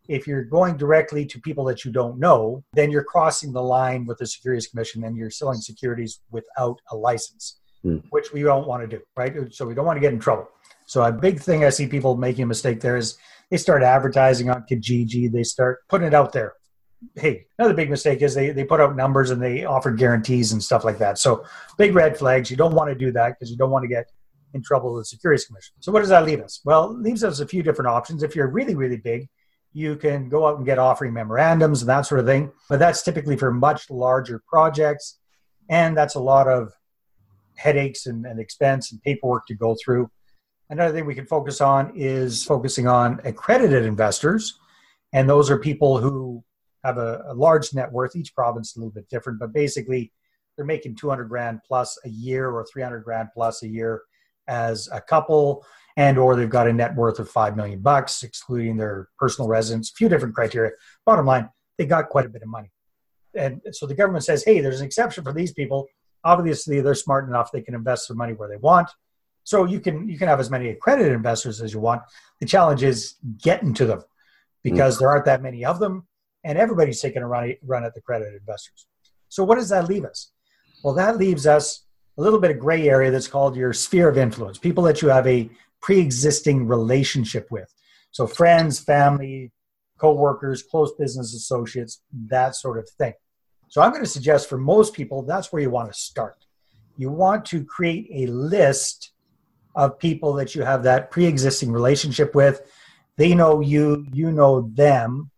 if 0.08 0.28
you're 0.28 0.44
going 0.44 0.78
directly 0.78 1.26
to 1.26 1.42
people 1.42 1.66
that 1.66 1.84
you 1.84 1.92
don't 1.92 2.20
know, 2.20 2.64
then 2.74 2.92
you're 2.92 3.04
crossing 3.04 3.52
the 3.52 3.62
line 3.62 4.06
with 4.06 4.20
the 4.20 4.28
Securities 4.28 4.68
Commission 4.68 5.04
and 5.06 5.18
you're 5.18 5.32
selling 5.32 5.60
securities 5.60 6.22
without 6.30 6.80
a 6.92 6.96
license, 6.96 7.60
mm. 7.84 8.02
which 8.12 8.32
we 8.32 8.44
don't 8.44 8.68
want 8.68 8.88
to 8.88 8.98
do, 8.98 9.02
right? 9.18 9.34
So 9.52 9.66
we 9.66 9.74
don't 9.74 9.86
want 9.86 9.98
to 9.98 10.02
get 10.02 10.14
in 10.14 10.20
trouble. 10.20 10.48
So 10.86 11.04
a 11.04 11.12
big 11.12 11.40
thing 11.40 11.66
I 11.66 11.70
see 11.70 11.88
people 11.88 12.16
making 12.16 12.44
a 12.44 12.48
mistake 12.48 12.80
there 12.80 12.96
is 12.96 13.18
they 13.50 13.58
start 13.58 13.82
advertising 13.82 14.52
on 14.52 14.66
Kijiji, 14.70 15.32
they 15.32 15.44
start 15.44 15.80
putting 15.90 16.08
it 16.08 16.14
out 16.14 16.32
there 16.32 16.54
hey, 17.16 17.46
another 17.58 17.74
big 17.74 17.90
mistake 17.90 18.22
is 18.22 18.34
they, 18.34 18.52
they 18.52 18.64
put 18.64 18.80
out 18.80 18.96
numbers 18.96 19.30
and 19.30 19.42
they 19.42 19.66
offer 19.66 19.92
guarantees 19.92 20.52
and 20.52 20.62
stuff 20.62 20.84
like 20.84 20.98
that. 20.98 21.18
So 21.18 21.46
big 21.78 21.94
red 21.94 22.18
flags. 22.18 22.50
You 22.50 22.58
don't 22.58 22.74
want 22.74 22.90
to 22.90 22.96
do 22.96 23.12
that 23.12 23.34
because 23.34 23.52
you 23.52 23.58
don't 23.58 23.72
want 23.72 23.84
to 23.84 23.88
get 23.88 24.12
in 24.54 24.64
trouble 24.64 24.94
with 24.94 25.02
the 25.02 25.06
Securities 25.06 25.46
Commission. 25.46 25.76
So 25.80 25.92
what 25.92 26.00
does 26.00 26.10
that 26.10 26.26
leave 26.26 26.42
us? 26.42 26.62
Well, 26.66 26.92
it 26.92 27.00
leaves 27.00 27.24
us 27.24 27.40
a 27.40 27.48
few 27.48 27.64
different 27.64 27.90
options. 27.90 28.24
If 28.24 28.36
you're 28.36 28.48
really, 28.48 28.76
really 28.76 28.98
big, 28.98 29.28
you 29.74 29.96
can 29.96 30.30
go 30.30 30.48
out 30.48 30.58
and 30.58 30.66
get 30.66 30.80
offering 30.80 31.14
memorandums 31.14 31.82
and 31.82 31.90
that 31.90 32.06
sort 32.06 32.20
of 32.20 32.26
thing. 32.26 32.52
But 32.70 32.80
that's 32.80 33.04
typically 33.04 33.38
for 33.38 33.52
much 33.52 33.90
larger 33.90 34.42
projects. 34.48 35.20
And 35.70 35.96
that's 35.96 36.16
a 36.16 36.20
lot 36.20 36.48
of 36.48 36.72
headaches 37.56 38.06
and, 38.06 38.26
and 38.26 38.40
expense 38.40 38.92
and 38.92 39.02
paperwork 39.02 39.46
to 39.48 39.56
go 39.56 39.76
through. 39.84 40.10
Another 40.70 40.94
thing 40.94 41.06
we 41.06 41.16
can 41.16 41.26
focus 41.26 41.62
on 41.62 41.92
is 41.96 42.44
focusing 42.44 42.88
on 42.88 43.20
accredited 43.24 43.86
investors. 43.86 44.60
And 45.14 45.30
those 45.30 45.50
are 45.50 45.58
people 45.58 45.98
who 45.98 46.44
have 46.88 46.98
a, 46.98 47.24
a 47.28 47.34
large 47.34 47.74
net 47.74 47.92
worth. 47.92 48.16
Each 48.16 48.34
province 48.34 48.72
is 48.72 48.78
a 48.78 48.80
little 48.80 48.94
bit 48.94 49.10
different, 49.10 49.40
but 49.40 49.54
basically 49.54 50.12
they're 50.56 50.66
making 50.66 50.96
200 50.96 51.26
grand 51.26 51.60
plus 51.68 51.98
a 52.06 52.10
year 52.10 52.50
or 52.50 52.66
300 52.66 53.04
grand 53.04 53.30
plus 53.34 53.62
a 53.64 53.68
year 53.68 54.02
as 54.48 54.90
a 54.92 55.02
couple 55.02 55.66
and 55.98 56.18
or 56.18 56.36
they've 56.36 56.50
got 56.50 56.68
a 56.68 56.74
net 56.74 56.96
worth 56.96 57.20
of 57.20 57.30
5 57.30 57.58
million 57.58 57.80
bucks 57.80 58.24
excluding 58.24 58.78
their 58.78 59.10
personal 59.20 59.50
residence 59.50 59.92
a 59.92 59.94
few 59.94 60.08
different 60.08 60.34
criteria. 60.34 60.72
Bottom 61.06 61.26
line 61.26 61.50
they 61.78 61.86
got 61.86 62.10
quite 62.10 62.26
a 62.26 62.30
bit 62.30 62.42
of 62.42 62.48
money. 62.48 62.72
And 63.36 63.62
so 63.72 63.86
the 63.86 63.94
government 63.94 64.24
says 64.24 64.44
hey 64.44 64.62
there's 64.62 64.80
an 64.80 64.86
exception 64.86 65.24
for 65.24 65.34
these 65.34 65.52
people. 65.52 65.88
Obviously 66.24 66.82
they're 66.82 66.96
smart 66.96 67.28
enough 67.28 67.52
they 67.52 67.62
can 67.62 67.76
invest 67.76 68.08
their 68.08 68.16
money 68.16 68.34
where 68.34 68.50
they 68.50 68.58
want. 68.58 68.90
So 69.44 69.66
you 69.66 69.80
can 69.80 70.08
you 70.08 70.18
can 70.18 70.30
have 70.30 70.40
as 70.40 70.50
many 70.50 70.70
accredited 70.70 71.12
investors 71.12 71.62
as 71.62 71.74
you 71.74 71.80
want. 71.80 72.02
The 72.40 72.48
challenge 72.48 72.84
is 72.84 73.16
getting 73.42 73.74
to 73.76 73.86
them 73.86 74.04
because 74.64 74.96
mm-hmm. 74.96 75.04
there 75.04 75.10
aren't 75.10 75.26
that 75.26 75.42
many 75.42 75.66
of 75.66 75.80
them 75.80 76.08
and 76.48 76.58
everybody's 76.58 77.02
taking 77.02 77.22
a 77.22 77.28
run, 77.28 77.54
run 77.64 77.84
at 77.84 77.94
the 77.94 78.02
credit 78.02 78.34
investors 78.34 78.88
so 79.30 79.44
what 79.44 79.56
does 79.56 79.70
that 79.70 79.88
leave 79.88 80.06
us 80.06 80.32
well, 80.84 80.94
that 80.96 81.18
leaves 81.18 81.48
us 81.48 81.84
a 82.18 82.22
little 82.22 82.40
bit 82.40 82.52
of 82.52 82.60
gray 82.60 82.88
area 82.90 83.12
that's 83.12 83.28
called 83.28 83.56
your 83.56 83.74
sphere 83.74 84.10
of 84.10 84.18
influence, 84.18 84.58
people 84.58 84.84
that 84.84 85.02
you 85.02 85.10
have 85.10 85.28
a 85.28 85.50
pre 85.82 86.00
existing 86.00 86.68
relationship 86.68 87.48
with. 87.52 87.74
So, 88.12 88.28
friends, 88.28 88.80
family, 88.80 89.52
co 89.98 90.14
workers, 90.14 90.64
close 90.64 90.94
business 90.94 91.34
associates, 91.34 92.02
that 92.28 92.56
sort 92.56 92.78
of 92.78 92.90
thing. 92.90 93.14
So, 93.70 93.82
I'm 93.82 93.92
going 93.92 94.04
to 94.04 94.10
suggest 94.10 94.50
for 94.50 94.58
most 94.58 94.94
people, 94.94 95.24
that's 95.24 95.52
where 95.52 95.62
you 95.62 95.70
want 95.70 95.92
to 95.92 96.00
start. 96.00 96.46
You 96.98 97.10
want 97.10 97.46
to 97.48 97.64
create 97.64 98.08
a 98.12 98.32
list 98.32 99.12
of 99.76 100.00
people 100.00 100.34
that 100.34 100.56
you 100.56 100.64
have 100.64 100.84
that 100.84 101.12
pre 101.12 101.26
existing 101.26 101.72
relationship 101.72 102.34
with. 102.34 102.62
They 103.18 103.34
know 103.34 103.62
you, 103.62 104.06
you 104.14 104.32
know 104.32 104.72
them. 104.74 105.32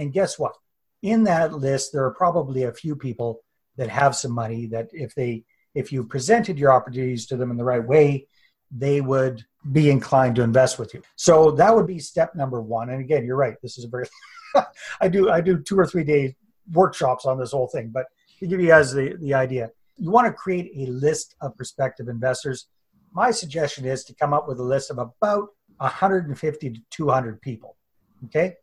And 0.00 0.12
guess 0.12 0.38
what? 0.38 0.56
In 1.02 1.24
that 1.24 1.52
list, 1.52 1.92
there 1.92 2.04
are 2.04 2.14
probably 2.14 2.64
a 2.64 2.72
few 2.72 2.96
people 2.96 3.42
that 3.76 3.88
have 3.88 4.16
some 4.16 4.32
money 4.32 4.66
that 4.66 4.88
if 4.92 5.14
they 5.14 5.44
if 5.74 5.92
you 5.92 6.04
presented 6.04 6.58
your 6.58 6.72
opportunities 6.72 7.26
to 7.26 7.36
them 7.36 7.50
in 7.50 7.56
the 7.56 7.64
right 7.64 7.86
way 7.86 8.26
they 8.72 9.00
would 9.00 9.44
be 9.72 9.90
inclined 9.90 10.36
to 10.36 10.42
invest 10.42 10.78
with 10.78 10.94
you. 10.94 11.02
So 11.16 11.50
that 11.52 11.74
would 11.74 11.86
be 11.86 11.98
step 11.98 12.34
number 12.36 12.60
one. 12.62 12.90
And 12.90 13.00
again 13.00 13.24
you're 13.24 13.36
right. 13.36 13.56
This 13.62 13.78
is 13.78 13.84
a 13.84 13.88
very 13.88 14.06
i 15.00 15.08
do 15.08 15.30
i 15.30 15.40
do 15.40 15.58
two 15.58 15.78
or 15.78 15.86
three 15.86 16.04
day 16.04 16.34
workshops 16.72 17.24
on 17.24 17.38
this 17.38 17.52
whole 17.52 17.68
thing 17.68 17.88
but 17.88 18.06
to 18.40 18.46
give 18.48 18.60
you 18.60 18.66
guys 18.66 18.92
the, 18.92 19.16
the 19.20 19.32
idea 19.32 19.70
you 19.96 20.10
want 20.10 20.26
to 20.26 20.32
create 20.32 20.72
a 20.76 20.90
list 20.90 21.36
of 21.40 21.56
prospective 21.56 22.08
investors. 22.08 22.66
My 23.12 23.30
suggestion 23.30 23.84
is 23.84 24.02
to 24.04 24.14
come 24.14 24.32
up 24.32 24.48
with 24.48 24.58
a 24.58 24.64
list 24.74 24.90
of 24.90 24.98
about 24.98 25.48
150 25.76 26.70
to 26.70 26.80
200 26.90 27.40
people. 27.40 27.76
Okay 28.26 28.56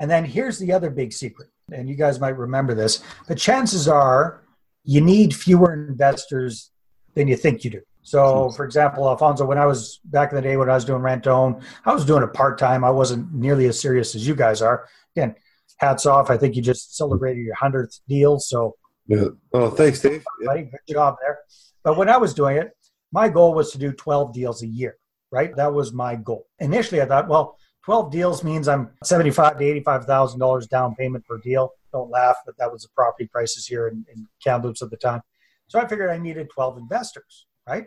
and 0.00 0.10
then 0.10 0.24
here's 0.24 0.58
the 0.58 0.72
other 0.72 0.90
big 0.90 1.12
secret 1.12 1.48
and 1.72 1.88
you 1.88 1.96
guys 1.96 2.20
might 2.20 2.36
remember 2.36 2.74
this, 2.74 3.02
but 3.26 3.38
chances 3.38 3.88
are 3.88 4.42
you 4.84 5.00
need 5.00 5.34
fewer 5.34 5.72
investors 5.72 6.70
than 7.14 7.28
you 7.28 7.36
think 7.36 7.64
you 7.64 7.70
do. 7.70 7.80
So, 8.02 8.50
for 8.50 8.64
example, 8.64 9.08
Alfonso, 9.08 9.44
when 9.44 9.58
I 9.58 9.66
was 9.66 9.98
back 10.04 10.30
in 10.30 10.36
the 10.36 10.42
day 10.42 10.56
when 10.56 10.70
I 10.70 10.74
was 10.74 10.84
doing 10.84 11.02
rent 11.02 11.26
own, 11.26 11.60
I 11.84 11.92
was 11.92 12.04
doing 12.04 12.22
it 12.22 12.32
part 12.32 12.56
time. 12.56 12.84
I 12.84 12.90
wasn't 12.90 13.34
nearly 13.34 13.66
as 13.66 13.80
serious 13.80 14.14
as 14.14 14.24
you 14.28 14.36
guys 14.36 14.62
are. 14.62 14.86
Again, 15.16 15.34
hats 15.78 16.06
off. 16.06 16.30
I 16.30 16.36
think 16.36 16.54
you 16.54 16.62
just 16.62 16.96
celebrated 16.96 17.40
your 17.40 17.56
hundredth 17.56 17.98
deal. 18.06 18.38
So, 18.38 18.76
yeah. 19.08 19.24
Oh, 19.52 19.70
thanks, 19.70 20.00
Dave. 20.00 20.24
Buddy, 20.44 20.64
good 20.64 20.94
job 20.94 21.16
there. 21.20 21.38
But 21.82 21.96
when 21.96 22.08
I 22.08 22.16
was 22.16 22.32
doing 22.32 22.58
it, 22.58 22.70
my 23.10 23.28
goal 23.28 23.54
was 23.54 23.72
to 23.72 23.78
do 23.78 23.90
12 23.90 24.32
deals 24.32 24.62
a 24.62 24.68
year, 24.68 24.98
right? 25.32 25.54
That 25.56 25.74
was 25.74 25.92
my 25.92 26.14
goal. 26.14 26.46
Initially, 26.60 27.02
I 27.02 27.06
thought, 27.06 27.28
well, 27.28 27.58
12 27.86 28.10
deals 28.10 28.42
means 28.42 28.66
I'm 28.66 28.90
75 29.04 29.58
to 29.58 29.64
85,000 29.64 30.40
dollars 30.40 30.66
down 30.66 30.96
payment 30.96 31.24
per 31.24 31.38
deal. 31.38 31.70
Don't 31.92 32.10
laugh, 32.10 32.34
but 32.44 32.58
that 32.58 32.70
was 32.70 32.82
the 32.82 32.88
property 32.96 33.28
prices 33.28 33.64
here 33.64 33.86
in, 33.86 34.04
in 34.12 34.26
Kamloops 34.42 34.82
at 34.82 34.90
the 34.90 34.96
time. 34.96 35.20
So 35.68 35.78
I 35.78 35.86
figured 35.86 36.10
I 36.10 36.18
needed 36.18 36.50
12 36.50 36.78
investors, 36.78 37.46
right? 37.64 37.84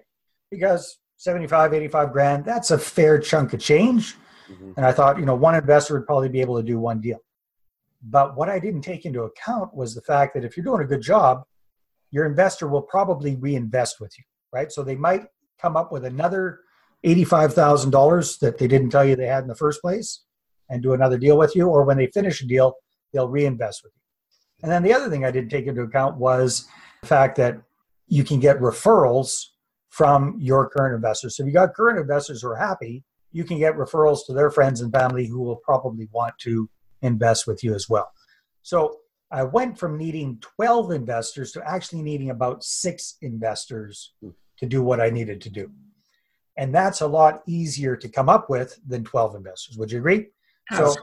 Because 0.50 1.00
75, 1.18 1.74
85 1.74 2.14
grand, 2.14 2.46
that's 2.46 2.72
a 2.72 2.78
fair 2.78 3.20
chunk 3.20 3.52
of 3.52 3.60
change. 3.60 4.16
Mm-hmm. 4.50 4.72
And 4.78 4.86
I 4.86 4.94
thought, 4.94 5.20
you 5.20 5.26
know, 5.26 5.36
one 5.36 5.54
investor 5.54 5.96
would 5.96 6.06
probably 6.06 6.30
be 6.30 6.40
able 6.40 6.56
to 6.56 6.64
do 6.64 6.80
one 6.80 7.02
deal. 7.02 7.20
But 8.02 8.38
what 8.38 8.48
I 8.48 8.58
didn't 8.58 8.84
take 8.84 9.06
into 9.06 9.24
account 9.24 9.76
was 9.76 9.94
the 9.94 10.02
fact 10.02 10.34
that 10.34 10.46
if 10.46 10.56
you're 10.56 10.64
doing 10.64 10.82
a 10.82 10.88
good 10.88 11.02
job, 11.02 11.44
your 12.10 12.26
investor 12.26 12.70
will 12.70 12.84
probably 12.84 13.36
reinvest 13.36 14.00
with 14.00 14.18
you, 14.18 14.24
right? 14.54 14.72
So 14.72 14.82
they 14.82 14.96
might 14.96 15.26
come 15.62 15.76
up 15.76 15.92
with 15.92 16.06
another 16.06 16.62
$85,000 17.06 18.40
that 18.40 18.58
they 18.58 18.68
didn't 18.68 18.90
tell 18.90 19.06
you 19.06 19.16
they 19.16 19.28
had 19.28 19.44
in 19.44 19.48
the 19.48 19.56
first 19.56 19.82
place 19.82 20.24
and 20.70 20.84
do 20.84 20.94
another 20.94 21.18
deal 21.18 21.38
with 21.38 21.56
you, 21.56 21.68
or 21.68 21.84
when 21.84 21.98
they 21.98 22.08
finish 22.08 22.42
a 22.42 22.48
deal, 22.48 22.76
they'll 23.14 23.30
reinvest 23.30 23.84
with 23.84 23.94
you. 23.96 24.02
And 24.64 24.72
then 24.72 24.84
the 24.84 24.94
other 24.94 25.10
thing 25.10 25.26
I 25.26 25.32
didn't 25.32 25.50
take 25.50 25.68
into 25.68 25.82
account 25.82 26.18
was 26.18 26.68
the 27.02 27.08
fact 27.08 27.38
that 27.38 27.58
you 28.08 28.24
can 28.24 28.40
get 28.40 28.60
referrals 28.60 29.46
from 29.90 30.36
your 30.40 30.70
current 30.70 30.96
investors. 30.96 31.38
So 31.38 31.44
if 31.44 31.48
you 31.48 31.54
got 31.54 31.74
current 31.74 32.00
investors 32.00 32.42
who 32.42 32.50
are 32.50 32.56
happy, 32.56 33.04
you 33.32 33.44
can 33.44 33.58
get 33.58 33.76
referrals 33.76 34.26
to 34.26 34.34
their 34.34 34.52
friends 34.52 34.82
and 34.82 34.92
family 34.92 35.26
who 35.26 35.40
will 35.40 35.58
probably 35.58 36.08
want 36.12 36.34
to 36.40 36.70
invest 37.02 37.48
with 37.48 37.64
you 37.64 37.74
as 37.74 37.88
well. 37.88 38.12
So 38.64 38.98
I 39.32 39.44
went 39.44 39.78
from 39.78 39.98
needing 39.98 40.40
12 40.42 40.92
investors 40.92 41.52
to 41.54 41.68
actually 41.68 42.02
needing 42.02 42.32
about 42.32 42.64
six 42.64 43.16
investors 43.22 44.14
to 44.58 44.66
do 44.66 44.82
what 44.82 45.00
I 45.00 45.10
needed 45.10 45.42
to 45.42 45.50
do. 45.50 45.72
And 46.60 46.76
that's 46.76 47.00
a 47.00 47.08
lot 47.08 47.42
easier 47.48 47.96
to 47.96 48.10
come 48.10 48.28
up 48.28 48.50
with 48.50 48.78
than 48.86 49.06
12 49.06 49.36
investors. 49.36 49.78
Would 49.78 49.94
you 49.94 50.00
agree? 50.00 50.28
So, 50.76 50.94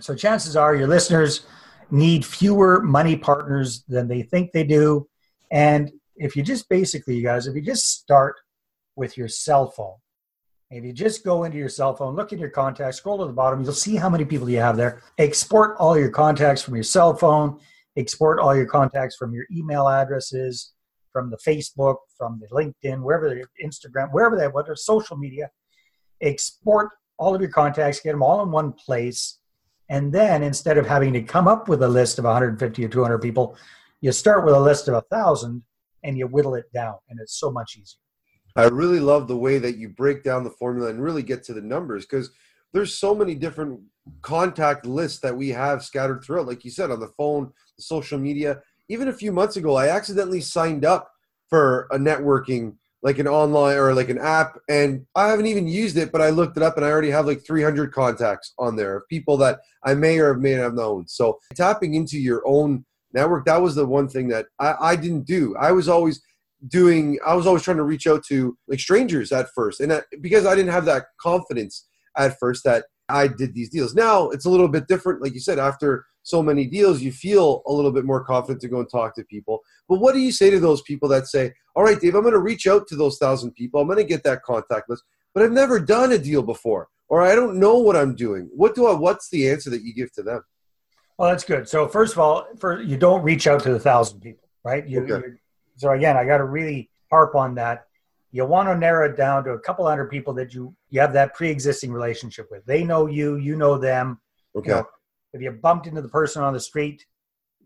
so 0.00 0.14
chances 0.14 0.54
are 0.54 0.76
your 0.76 0.86
listeners 0.86 1.46
need 1.90 2.24
fewer 2.24 2.80
money 2.80 3.16
partners 3.16 3.82
than 3.88 4.06
they 4.06 4.22
think 4.22 4.52
they 4.52 4.62
do. 4.62 5.08
And 5.50 5.90
if 6.14 6.36
you 6.36 6.44
just 6.44 6.68
basically, 6.68 7.16
you 7.16 7.24
guys, 7.24 7.48
if 7.48 7.56
you 7.56 7.60
just 7.60 7.90
start 7.90 8.36
with 8.94 9.18
your 9.18 9.26
cell 9.26 9.68
phone, 9.72 9.96
if 10.70 10.84
you 10.84 10.92
just 10.92 11.24
go 11.24 11.42
into 11.42 11.58
your 11.58 11.68
cell 11.68 11.96
phone, 11.96 12.14
look 12.14 12.32
in 12.32 12.38
your 12.38 12.48
contacts, 12.48 12.98
scroll 12.98 13.18
to 13.18 13.26
the 13.26 13.32
bottom, 13.32 13.64
you'll 13.64 13.72
see 13.72 13.96
how 13.96 14.08
many 14.08 14.24
people 14.24 14.48
you 14.48 14.58
have 14.58 14.76
there. 14.76 15.02
Export 15.18 15.76
all 15.78 15.98
your 15.98 16.10
contacts 16.10 16.62
from 16.62 16.76
your 16.76 16.84
cell 16.84 17.16
phone, 17.16 17.58
export 17.96 18.38
all 18.38 18.54
your 18.54 18.66
contacts 18.66 19.16
from 19.16 19.34
your 19.34 19.44
email 19.50 19.88
addresses, 19.88 20.72
from 21.12 21.30
the 21.30 21.38
Facebook, 21.38 21.96
from 22.16 22.40
the 22.40 22.46
LinkedIn, 22.48 23.02
wherever 23.02 23.28
the 23.28 23.44
Instagram, 23.64 24.12
wherever 24.12 24.36
they 24.36 24.48
whatever 24.48 24.76
social 24.76 25.16
media, 25.16 25.50
export 26.20 26.90
all 27.18 27.34
of 27.34 27.40
your 27.40 27.50
contacts, 27.50 28.00
get 28.00 28.12
them 28.12 28.22
all 28.22 28.42
in 28.42 28.50
one 28.50 28.72
place, 28.72 29.38
and 29.88 30.12
then 30.12 30.42
instead 30.42 30.78
of 30.78 30.86
having 30.86 31.12
to 31.12 31.22
come 31.22 31.48
up 31.48 31.68
with 31.68 31.82
a 31.82 31.88
list 31.88 32.18
of 32.18 32.24
150 32.24 32.84
or 32.84 32.88
200 32.88 33.18
people, 33.18 33.56
you 34.00 34.12
start 34.12 34.44
with 34.44 34.54
a 34.54 34.60
list 34.60 34.88
of 34.88 34.94
a 34.94 35.02
thousand 35.10 35.62
and 36.04 36.16
you 36.16 36.26
whittle 36.26 36.54
it 36.54 36.72
down, 36.72 36.94
and 37.08 37.18
it's 37.20 37.38
so 37.38 37.50
much 37.50 37.76
easier. 37.76 37.98
I 38.56 38.64
really 38.64 39.00
love 39.00 39.28
the 39.28 39.36
way 39.36 39.58
that 39.58 39.76
you 39.76 39.88
break 39.88 40.24
down 40.24 40.44
the 40.44 40.50
formula 40.50 40.90
and 40.90 41.02
really 41.02 41.22
get 41.22 41.44
to 41.44 41.54
the 41.54 41.60
numbers 41.60 42.06
because 42.06 42.30
there's 42.72 42.98
so 42.98 43.14
many 43.14 43.34
different 43.34 43.80
contact 44.22 44.86
lists 44.86 45.20
that 45.20 45.36
we 45.36 45.50
have 45.50 45.84
scattered 45.84 46.22
throughout, 46.22 46.46
like 46.46 46.64
you 46.64 46.70
said, 46.70 46.90
on 46.90 47.00
the 47.00 47.12
phone, 47.16 47.52
the 47.76 47.82
social 47.82 48.18
media 48.18 48.60
even 48.90 49.08
a 49.08 49.12
few 49.12 49.30
months 49.30 49.56
ago, 49.56 49.76
I 49.76 49.88
accidentally 49.88 50.40
signed 50.40 50.84
up 50.84 51.10
for 51.48 51.86
a 51.92 51.96
networking, 51.96 52.74
like 53.02 53.18
an 53.18 53.28
online 53.28 53.76
or 53.76 53.94
like 53.94 54.08
an 54.08 54.18
app, 54.18 54.58
and 54.68 55.06
I 55.14 55.28
haven't 55.28 55.46
even 55.46 55.68
used 55.68 55.96
it, 55.96 56.10
but 56.10 56.20
I 56.20 56.30
looked 56.30 56.56
it 56.56 56.62
up 56.62 56.76
and 56.76 56.84
I 56.84 56.90
already 56.90 57.10
have 57.10 57.26
like 57.26 57.46
300 57.46 57.92
contacts 57.92 58.52
on 58.58 58.74
there 58.74 58.96
of 58.96 59.08
people 59.08 59.36
that 59.38 59.60
I 59.84 59.94
may 59.94 60.18
or 60.18 60.34
may 60.34 60.56
not 60.56 60.62
have 60.62 60.74
known. 60.74 61.06
So 61.06 61.38
tapping 61.54 61.94
into 61.94 62.18
your 62.18 62.42
own 62.44 62.84
network, 63.12 63.46
that 63.46 63.62
was 63.62 63.76
the 63.76 63.86
one 63.86 64.08
thing 64.08 64.26
that 64.28 64.46
I, 64.58 64.74
I 64.80 64.96
didn't 64.96 65.24
do. 65.24 65.54
I 65.56 65.70
was 65.70 65.88
always 65.88 66.20
doing, 66.66 67.18
I 67.24 67.34
was 67.34 67.46
always 67.46 67.62
trying 67.62 67.78
to 67.78 67.84
reach 67.84 68.08
out 68.08 68.24
to 68.26 68.58
like 68.66 68.80
strangers 68.80 69.30
at 69.30 69.46
first. 69.54 69.80
And 69.80 70.02
because 70.20 70.46
I 70.46 70.56
didn't 70.56 70.72
have 70.72 70.84
that 70.86 71.06
confidence 71.20 71.86
at 72.18 72.38
first 72.40 72.64
that 72.64 72.86
I 73.10 73.28
did 73.28 73.54
these 73.54 73.68
deals. 73.68 73.94
Now 73.94 74.30
it's 74.30 74.44
a 74.44 74.50
little 74.50 74.68
bit 74.68 74.88
different. 74.88 75.22
Like 75.22 75.34
you 75.34 75.40
said, 75.40 75.58
after 75.58 76.06
so 76.22 76.42
many 76.42 76.66
deals, 76.66 77.00
you 77.00 77.12
feel 77.12 77.62
a 77.66 77.72
little 77.72 77.92
bit 77.92 78.04
more 78.04 78.24
confident 78.24 78.60
to 78.62 78.68
go 78.68 78.80
and 78.80 78.90
talk 78.90 79.14
to 79.14 79.24
people. 79.24 79.60
But 79.88 80.00
what 80.00 80.14
do 80.14 80.20
you 80.20 80.32
say 80.32 80.50
to 80.50 80.60
those 80.60 80.82
people 80.82 81.08
that 81.08 81.26
say, 81.26 81.52
all 81.74 81.82
right, 81.82 82.00
Dave, 82.00 82.14
I'm 82.14 82.22
going 82.22 82.34
to 82.34 82.40
reach 82.40 82.66
out 82.66 82.86
to 82.88 82.96
those 82.96 83.18
thousand 83.18 83.52
people. 83.52 83.80
I'm 83.80 83.86
going 83.86 83.98
to 83.98 84.04
get 84.04 84.22
that 84.24 84.42
contact 84.42 84.88
list, 84.88 85.04
but 85.34 85.42
I've 85.42 85.52
never 85.52 85.80
done 85.80 86.12
a 86.12 86.18
deal 86.18 86.42
before, 86.42 86.88
or 87.08 87.22
I 87.22 87.34
don't 87.34 87.58
know 87.58 87.78
what 87.78 87.96
I'm 87.96 88.14
doing. 88.14 88.50
What 88.54 88.74
do 88.74 88.86
I, 88.86 88.94
what's 88.94 89.30
the 89.30 89.48
answer 89.48 89.70
that 89.70 89.82
you 89.82 89.94
give 89.94 90.12
to 90.14 90.22
them? 90.22 90.42
Well, 91.18 91.30
that's 91.30 91.44
good. 91.44 91.68
So 91.68 91.88
first 91.88 92.12
of 92.12 92.18
all, 92.18 92.46
for 92.58 92.80
you 92.80 92.96
don't 92.96 93.22
reach 93.22 93.46
out 93.46 93.62
to 93.64 93.72
the 93.72 93.80
thousand 93.80 94.20
people, 94.20 94.48
right? 94.64 94.86
You, 94.86 95.02
okay. 95.02 95.26
So 95.76 95.90
again, 95.90 96.16
I 96.16 96.24
got 96.24 96.38
to 96.38 96.44
really 96.44 96.90
harp 97.10 97.34
on 97.34 97.54
that. 97.56 97.86
You 98.32 98.44
want 98.44 98.68
to 98.68 98.76
narrow 98.76 99.10
it 99.10 99.16
down 99.16 99.44
to 99.44 99.52
a 99.52 99.58
couple 99.58 99.86
hundred 99.86 100.10
people 100.10 100.32
that 100.34 100.54
you 100.54 100.74
you 100.88 101.00
have 101.00 101.12
that 101.14 101.34
pre-existing 101.34 101.92
relationship 101.92 102.48
with. 102.50 102.64
They 102.64 102.84
know 102.84 103.06
you, 103.06 103.36
you 103.36 103.56
know 103.56 103.76
them. 103.76 104.20
Okay. 104.54 104.70
You 104.70 104.74
know, 104.76 104.86
if 105.32 105.42
you 105.42 105.50
bumped 105.50 105.86
into 105.86 106.02
the 106.02 106.08
person 106.08 106.42
on 106.42 106.52
the 106.52 106.60
street, 106.60 107.04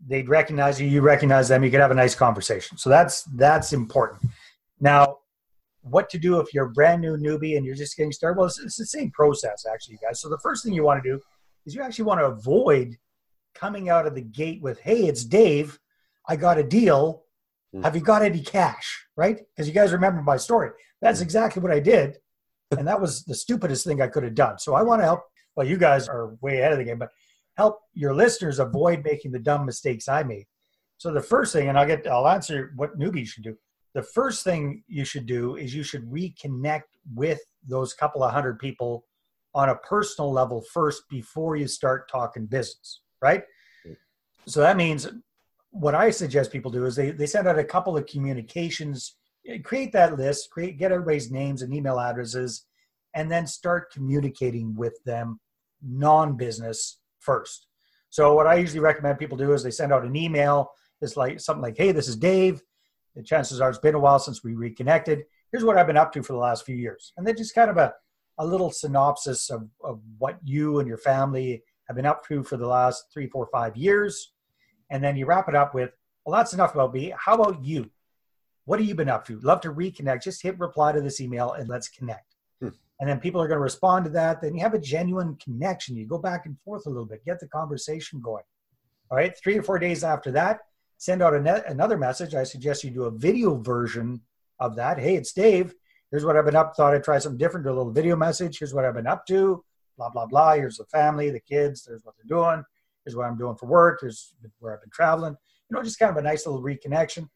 they'd 0.07 0.29
recognize 0.29 0.79
you, 0.79 0.87
you 0.87 1.01
recognize 1.01 1.47
them, 1.47 1.63
you 1.63 1.71
could 1.71 1.79
have 1.79 1.91
a 1.91 1.95
nice 1.95 2.15
conversation. 2.15 2.77
So 2.77 2.89
that's 2.89 3.23
that's 3.35 3.73
important. 3.73 4.21
Now, 4.79 5.19
what 5.81 6.09
to 6.09 6.17
do 6.17 6.39
if 6.39 6.53
you're 6.53 6.65
a 6.65 6.71
brand 6.71 7.01
new 7.01 7.15
newbie 7.17 7.57
and 7.57 7.65
you're 7.65 7.75
just 7.75 7.95
getting 7.95 8.11
started? 8.11 8.37
Well, 8.37 8.47
it's, 8.47 8.59
it's 8.59 8.77
the 8.77 8.85
same 8.85 9.11
process 9.11 9.65
actually, 9.71 9.97
guys. 10.01 10.19
So 10.19 10.29
the 10.29 10.39
first 10.39 10.63
thing 10.63 10.73
you 10.73 10.83
want 10.83 11.03
to 11.03 11.09
do 11.09 11.19
is 11.65 11.75
you 11.75 11.81
actually 11.81 12.05
want 12.05 12.19
to 12.19 12.25
avoid 12.25 12.97
coming 13.53 13.89
out 13.89 14.05
of 14.05 14.15
the 14.15 14.21
gate 14.21 14.61
with, 14.61 14.79
hey, 14.79 15.05
it's 15.05 15.23
Dave. 15.23 15.79
I 16.27 16.35
got 16.35 16.57
a 16.57 16.63
deal. 16.63 17.23
Hmm. 17.73 17.83
Have 17.83 17.95
you 17.95 18.01
got 18.01 18.21
any 18.21 18.41
cash? 18.41 19.04
Right? 19.17 19.39
Because 19.55 19.67
you 19.67 19.73
guys 19.73 19.93
remember 19.93 20.21
my 20.21 20.37
story. 20.37 20.71
That's 21.01 21.21
exactly 21.21 21.61
what 21.61 21.71
I 21.71 21.79
did. 21.79 22.17
And 22.77 22.87
that 22.87 22.99
was 22.99 23.23
the 23.23 23.35
stupidest 23.35 23.85
thing 23.85 24.01
I 24.01 24.07
could 24.07 24.23
have 24.23 24.33
done. 24.33 24.57
So 24.57 24.73
I 24.73 24.81
want 24.81 24.99
to 24.99 25.05
help. 25.05 25.21
Well, 25.55 25.67
you 25.67 25.77
guys 25.77 26.07
are 26.07 26.35
way 26.41 26.59
ahead 26.59 26.71
of 26.71 26.79
the 26.79 26.83
game, 26.83 26.97
but 26.97 27.11
help 27.57 27.79
your 27.93 28.13
listeners 28.13 28.57
avoid 28.57 29.03
making 29.03 29.31
the 29.31 29.39
dumb 29.39 29.67
mistakes 29.67 30.09
I 30.09 30.23
made. 30.23 30.45
So 30.97 31.13
the 31.13 31.21
first 31.21 31.53
thing, 31.53 31.69
and 31.69 31.77
I'll 31.77 31.85
get, 31.85 32.07
I'll 32.07 32.27
answer 32.27 32.73
what 32.75 32.97
newbies 32.97 33.27
should 33.27 33.43
do. 33.43 33.55
The 33.93 34.01
first 34.01 34.43
thing 34.43 34.83
you 34.87 35.05
should 35.05 35.27
do 35.27 35.55
is 35.55 35.75
you 35.75 35.83
should 35.83 36.09
reconnect 36.09 36.89
with 37.13 37.39
those 37.67 37.93
couple 37.93 38.23
of 38.23 38.33
hundred 38.33 38.59
people 38.59 39.05
on 39.53 39.69
a 39.69 39.75
personal 39.75 40.31
level 40.31 40.63
first 40.73 41.03
before 41.09 41.55
you 41.55 41.67
start 41.67 42.09
talking 42.09 42.45
business, 42.45 43.01
right? 43.21 43.43
So 44.47 44.59
that 44.59 44.77
means 44.77 45.07
what 45.75 45.93
I 45.93 46.09
suggest 46.09 46.53
people 46.53 46.71
do 46.71 46.85
is 46.85 46.95
they, 46.95 47.11
they 47.11 47.25
send 47.25 47.47
out 47.47 47.59
a 47.59 47.63
couple 47.63 47.97
of 47.97 48.05
communications, 48.05 49.17
eh, 49.45 49.57
create 49.57 49.91
that 49.91 50.17
list, 50.17 50.49
create 50.49 50.77
get 50.77 50.91
everybody's 50.91 51.31
names 51.31 51.61
and 51.61 51.73
email 51.73 51.99
addresses, 51.99 52.65
and 53.13 53.29
then 53.29 53.45
start 53.45 53.91
communicating 53.91 54.73
with 54.73 54.97
them 55.03 55.39
non-business 55.85 56.99
first. 57.19 57.67
So 58.09 58.33
what 58.33 58.47
I 58.47 58.55
usually 58.55 58.79
recommend 58.79 59.19
people 59.19 59.37
do 59.37 59.51
is 59.51 59.63
they 59.63 59.71
send 59.71 59.91
out 59.91 60.05
an 60.05 60.15
email. 60.15 60.71
It's 61.01 61.17
like 61.17 61.41
something 61.41 61.61
like, 61.61 61.77
"Hey, 61.77 61.91
this 61.91 62.07
is 62.07 62.15
Dave. 62.15 62.61
The 63.15 63.23
chances 63.23 63.59
are 63.59 63.69
it's 63.69 63.79
been 63.79 63.95
a 63.95 63.99
while 63.99 64.19
since 64.19 64.43
we 64.43 64.55
reconnected. 64.55 65.25
Here's 65.51 65.65
what 65.65 65.77
I've 65.77 65.87
been 65.87 65.97
up 65.97 66.13
to 66.13 66.23
for 66.23 66.33
the 66.33 66.39
last 66.39 66.65
few 66.65 66.75
years." 66.77 67.11
And 67.17 67.27
then 67.27 67.35
just 67.35 67.53
kind 67.53 67.69
of 67.69 67.75
a, 67.75 67.93
a 68.37 68.45
little 68.45 68.71
synopsis 68.71 69.49
of, 69.49 69.67
of 69.83 69.99
what 70.17 70.39
you 70.41 70.79
and 70.79 70.87
your 70.87 70.97
family 70.97 71.63
have 71.87 71.97
been 71.97 72.05
up 72.05 72.25
to 72.27 72.43
for 72.43 72.55
the 72.55 72.67
last 72.67 73.05
three, 73.13 73.27
four, 73.27 73.49
five 73.51 73.75
years. 73.75 74.34
And 74.89 75.03
then 75.03 75.15
you 75.15 75.25
wrap 75.25 75.49
it 75.49 75.55
up 75.55 75.73
with, 75.73 75.91
"Well, 76.25 76.35
that's 76.35 76.53
enough 76.53 76.73
about 76.73 76.93
me. 76.93 77.13
How 77.17 77.35
about 77.35 77.63
you? 77.63 77.89
What 78.65 78.79
have 78.79 78.87
you 78.87 78.95
been 78.95 79.09
up 79.09 79.25
to? 79.27 79.39
Love 79.39 79.61
to 79.61 79.73
reconnect. 79.73 80.23
Just 80.23 80.41
hit 80.41 80.57
reply 80.59 80.91
to 80.91 81.01
this 81.01 81.21
email 81.21 81.53
and 81.53 81.69
let's 81.69 81.89
connect." 81.89 82.35
Hmm. 82.61 82.69
and 83.01 83.09
then 83.09 83.19
people 83.19 83.41
are 83.41 83.49
going 83.49 83.57
to 83.57 83.63
respond 83.63 84.05
to 84.05 84.11
that. 84.11 84.41
Then 84.41 84.55
you 84.55 84.61
have 84.61 84.73
a 84.73 84.79
genuine 84.79 85.35
connection. 85.35 85.97
You 85.97 86.07
go 86.07 86.17
back 86.17 86.45
and 86.45 86.57
forth 86.61 86.85
a 86.85 86.89
little 86.89 87.05
bit 87.05 87.25
get 87.25 87.41
the 87.41 87.47
conversation 87.49 88.21
going. 88.21 88.45
All 89.11 89.17
right? 89.17 89.37
Three 89.37 89.57
or 89.57 89.63
four 89.63 89.77
days 89.77 90.03
after 90.03 90.31
that 90.31 90.61
send 90.97 91.21
out 91.21 91.33
a 91.33 91.69
another 91.69 91.97
message. 91.97 92.35
I 92.35 92.43
suggest 92.43 92.83
you 92.83 92.91
do 92.91 93.03
a 93.03 93.11
video 93.11 93.55
version 93.55 94.21
of 94.59 94.75
that. 94.77 94.97
Hey 94.99 95.15
it's 95.15 95.33
dave. 95.33 95.73
Here's 96.11 96.25
what 96.25 96.37
i've 96.37 96.45
been 96.45 96.55
up 96.55 96.75
thought 96.75 96.93
i'd 96.93 97.03
try 97.03 97.17
something 97.19 97.37
different 97.37 97.65
do 97.65 97.71
a 97.71 97.73
little 97.73 97.91
video 97.91 98.15
message. 98.15 98.59
Here's 98.59 98.73
what 98.73 98.85
i've 98.85 98.93
been 98.93 99.07
up 99.07 99.25
to. 99.27 99.63
Blah 99.97 100.09
blah 100.09 100.25
blah. 100.25 100.53
Here's 100.53 100.77
the 100.77 100.85
family 100.85 101.29
the 101.29 101.39
kids. 101.39 101.83
There's 101.83 102.03
what 102.03 102.15
they're 102.17 102.37
doing 102.37 102.63
here's 103.05 103.15
what 103.15 103.25
i'm 103.25 103.37
doing 103.37 103.55
for 103.55 103.67
work 103.67 103.99
here's 104.01 104.33
where 104.59 104.73
i've 104.73 104.81
been 104.81 104.89
traveling 104.89 105.35
you 105.69 105.75
know 105.75 105.83
just 105.83 105.99
kind 105.99 106.11
of 106.11 106.17
a 106.17 106.21
nice 106.21 106.45
little 106.45 106.61
reconnection 106.61 107.29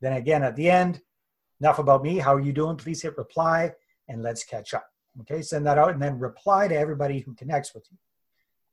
then 0.00 0.14
again 0.14 0.42
at 0.42 0.56
the 0.56 0.70
end 0.70 1.00
enough 1.60 1.78
about 1.78 2.02
me 2.02 2.18
how 2.18 2.34
are 2.34 2.40
you 2.40 2.52
doing 2.52 2.76
please 2.76 3.02
hit 3.02 3.16
reply 3.16 3.72
and 4.08 4.22
let's 4.22 4.44
catch 4.44 4.74
up 4.74 4.90
Okay, 5.22 5.42
send 5.42 5.66
that 5.66 5.78
out 5.78 5.90
and 5.90 6.02
then 6.02 6.18
reply 6.18 6.68
to 6.68 6.76
everybody 6.76 7.20
who 7.20 7.34
connects 7.34 7.74
with 7.74 7.84
you. 7.90 7.98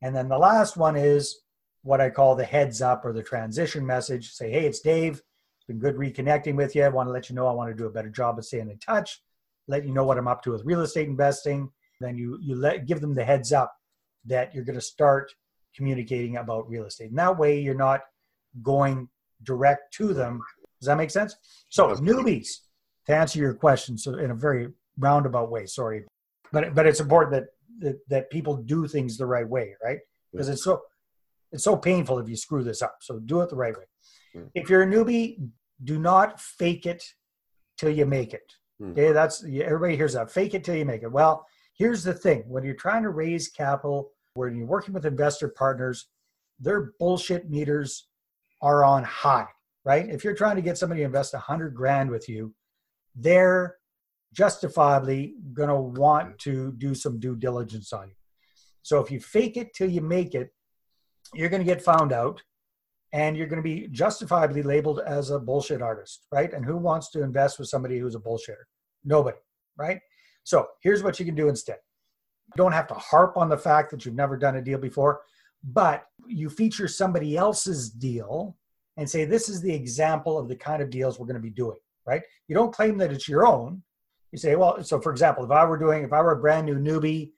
And 0.02 0.16
then 0.16 0.30
the 0.30 0.38
last 0.38 0.78
one 0.78 0.96
is 0.96 1.42
what 1.82 2.02
I 2.02 2.10
call 2.10 2.36
the 2.36 2.46
heads 2.46 2.82
up 2.82 3.04
or 3.06 3.14
the 3.14 3.24
transition 3.24 3.86
message. 3.86 4.32
Say, 4.32 4.52
hey, 4.52 4.66
it's 4.66 4.80
Dave. 4.80 5.14
It's 5.16 5.66
been 5.68 5.80
good 5.80 5.96
reconnecting 5.96 6.56
with 6.56 6.76
you. 6.76 6.84
I 6.84 6.90
want 6.90 7.08
to 7.08 7.14
let 7.14 7.30
you 7.30 7.36
know 7.36 7.48
I 7.48 7.54
want 7.54 7.72
to 7.72 7.76
do 7.76 7.88
a 7.88 7.92
better 7.92 8.10
job 8.10 8.38
of 8.38 8.46
staying 8.46 8.70
in 8.70 8.78
touch. 8.78 9.22
Let 9.68 9.86
you 9.86 9.94
know 9.94 10.06
what 10.06 10.18
I'm 10.18 10.28
up 10.28 10.44
to 10.44 10.52
with 10.52 10.64
real 10.64 10.82
estate 10.82 11.08
investing. 11.08 11.70
Then 12.00 12.18
you 12.18 12.38
you 12.40 12.56
let 12.56 12.86
give 12.86 13.02
them 13.02 13.16
the 13.16 13.26
heads 13.26 13.52
up 13.52 13.74
that 14.26 14.54
you're 14.54 14.64
going 14.64 14.76
to 14.76 14.82
start 14.82 15.34
communicating 15.78 16.38
about 16.38 16.70
real 16.70 16.86
estate. 16.86 17.10
And 17.10 17.20
that 17.20 17.38
way 17.38 17.60
you're 17.60 17.76
not 17.76 18.02
going 18.64 19.08
direct 19.44 19.94
to 19.94 20.14
them. 20.14 20.42
Does 20.80 20.88
that 20.88 20.98
make 20.98 21.12
sense? 21.12 21.36
So 21.70 21.90
newbies, 21.96 22.50
to 23.06 23.16
answer 23.16 23.40
your 23.40 23.54
question, 23.54 23.98
so 23.98 24.16
in 24.16 24.32
a 24.32 24.36
very 24.36 24.70
roundabout 24.98 25.50
way, 25.52 25.66
sorry, 25.68 26.04
but 26.52 26.74
but 26.74 26.86
it's 26.86 27.00
important 27.00 27.32
that 27.34 27.46
that, 27.80 28.10
that 28.10 28.30
people 28.32 28.58
do 28.58 28.88
things 28.88 29.18
the 29.18 29.26
right 29.26 29.48
way, 29.48 29.76
right? 29.84 30.00
Because 30.32 30.50
it's 30.50 30.64
so 30.64 30.82
it's 31.52 31.64
so 31.64 31.78
painful 31.78 32.20
if 32.20 32.28
you 32.28 32.36
screw 32.36 32.64
this 32.64 32.82
up. 32.82 32.98
So 33.02 33.20
do 33.20 33.42
it 33.42 33.50
the 33.50 33.56
right 33.56 33.76
way. 33.78 33.86
If 34.54 34.70
you're 34.70 34.84
a 34.84 34.88
newbie, 34.88 35.50
do 35.84 35.98
not 35.98 36.40
fake 36.40 36.86
it 36.86 37.04
till 37.78 37.90
you 37.90 38.06
make 38.06 38.34
it. 38.34 38.54
Mm. 38.82 38.92
Okay, 38.92 39.12
that's 39.12 39.44
everybody 39.44 39.96
hears 39.96 40.14
that. 40.14 40.32
Fake 40.32 40.54
it 40.54 40.64
till 40.64 40.76
you 40.76 40.86
make 40.86 41.04
it. 41.04 41.12
Well, 41.12 41.46
here's 41.74 42.04
the 42.04 42.14
thing: 42.14 42.44
when 42.48 42.64
you're 42.64 42.76
trying 42.76 43.04
to 43.04 43.10
raise 43.10 43.48
capital, 43.48 44.12
when 44.38 44.56
you're 44.56 44.68
working 44.68 44.94
with 44.94 45.06
investor 45.06 45.50
partners, 45.50 46.08
their 46.60 46.94
bullshit 47.00 47.50
meters 47.50 48.08
are 48.62 48.84
on 48.84 49.04
high, 49.04 49.48
right? 49.84 50.08
If 50.10 50.24
you're 50.24 50.36
trying 50.36 50.56
to 50.56 50.62
get 50.62 50.78
somebody 50.78 51.02
to 51.02 51.06
invest 51.06 51.34
a 51.34 51.40
hundred 51.40 51.76
grand 51.76 52.10
with 52.10 52.30
you, 52.30 52.54
they're 53.16 53.78
justifiably 54.34 55.36
going 55.54 55.70
to 55.70 55.76
want 56.00 56.38
to 56.40 56.74
do 56.74 56.94
some 56.94 57.20
due 57.20 57.36
diligence 57.36 57.94
on 57.94 58.10
you. 58.10 58.16
So 58.84 59.00
if 59.02 59.12
you 59.12 59.20
fake 59.20 59.58
it 59.58 59.74
till 59.74 59.90
you 59.90 60.02
make 60.02 60.36
it, 60.36 60.50
you're 61.34 61.50
going 61.50 61.66
to 61.66 61.74
get 61.74 61.82
found 61.82 62.14
out 62.14 62.42
and 63.14 63.36
you're 63.36 63.48
going 63.48 63.62
to 63.62 63.64
be 63.64 63.88
justifiably 63.92 64.62
labeled 64.64 65.02
as 65.06 65.30
a 65.32 65.40
bullshit 65.40 65.82
artist, 65.82 66.28
right? 66.32 66.54
And 66.54 66.64
who 66.66 66.78
wants 66.78 67.10
to 67.12 67.24
invest 67.24 67.58
with 67.58 67.70
somebody 67.70 67.98
who's 68.00 68.16
a 68.16 68.20
bullshitter? 68.20 68.66
Nobody, 69.04 69.38
right? 69.78 70.00
So 70.44 70.68
here's 70.82 71.04
what 71.04 71.20
you 71.20 71.26
can 71.26 71.36
do 71.36 71.50
instead. 71.50 71.78
You 72.48 72.58
don't 72.58 72.72
have 72.72 72.88
to 72.88 72.94
harp 72.94 73.38
on 73.38 73.50
the 73.50 73.58
fact 73.58 73.92
that 73.92 74.06
you've 74.06 74.16
never 74.16 74.38
done 74.38 74.56
a 74.56 74.62
deal 74.62 74.80
before, 74.80 75.22
but 75.64 76.06
you 76.28 76.50
feature 76.50 76.88
somebody 76.88 77.38
else's 77.38 77.90
deal 77.90 78.58
and 78.96 79.10
say, 79.10 79.26
this 79.26 79.50
is 79.50 79.62
the 79.62 79.74
example 79.74 80.38
of 80.38 80.48
the 80.48 80.56
kind 80.56 80.82
of 80.82 80.90
deals 80.90 81.20
we're 81.20 81.28
going 81.28 81.36
to 81.36 81.42
be 81.42 81.50
doing, 81.50 81.78
right? 82.06 82.22
You 82.48 82.56
don't 82.56 82.74
claim 82.74 82.98
that 82.98 83.12
it's 83.12 83.28
your 83.28 83.46
own, 83.46 83.84
you 84.32 84.38
say, 84.38 84.56
well, 84.56 84.84
so 84.84 85.00
for 85.00 85.12
example, 85.12 85.46
if 85.46 85.52
I 85.52 85.66
were 85.66 85.78
doing, 85.78 86.04
if 86.04 86.14
I 86.14 86.22
were 86.22 86.34
a 86.34 86.40
brand 86.40 86.66
new 86.66 86.76
newbie 86.76 87.32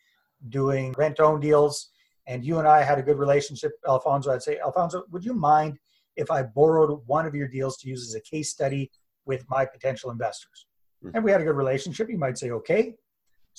doing 0.49 0.93
rent 0.97 1.19
own 1.19 1.39
deals 1.39 1.89
and 2.27 2.45
you 2.45 2.59
and 2.59 2.67
I 2.67 2.83
had 2.83 2.99
a 2.99 3.03
good 3.03 3.17
relationship, 3.17 3.71
Alfonso, 3.87 4.31
I'd 4.31 4.43
say, 4.43 4.59
Alfonso, 4.59 5.03
would 5.11 5.23
you 5.23 5.33
mind 5.33 5.77
if 6.15 6.31
I 6.31 6.43
borrowed 6.43 7.01
one 7.05 7.25
of 7.25 7.35
your 7.35 7.47
deals 7.47 7.77
to 7.77 7.89
use 7.89 8.07
as 8.07 8.15
a 8.15 8.21
case 8.21 8.49
study 8.49 8.91
with 9.25 9.45
my 9.49 9.65
potential 9.65 10.11
investors? 10.11 10.65
Mm-hmm. 11.03 11.15
And 11.15 11.25
we 11.25 11.31
had 11.31 11.41
a 11.41 11.45
good 11.45 11.55
relationship. 11.55 12.09
You 12.09 12.17
might 12.17 12.37
say, 12.37 12.51
okay. 12.51 12.95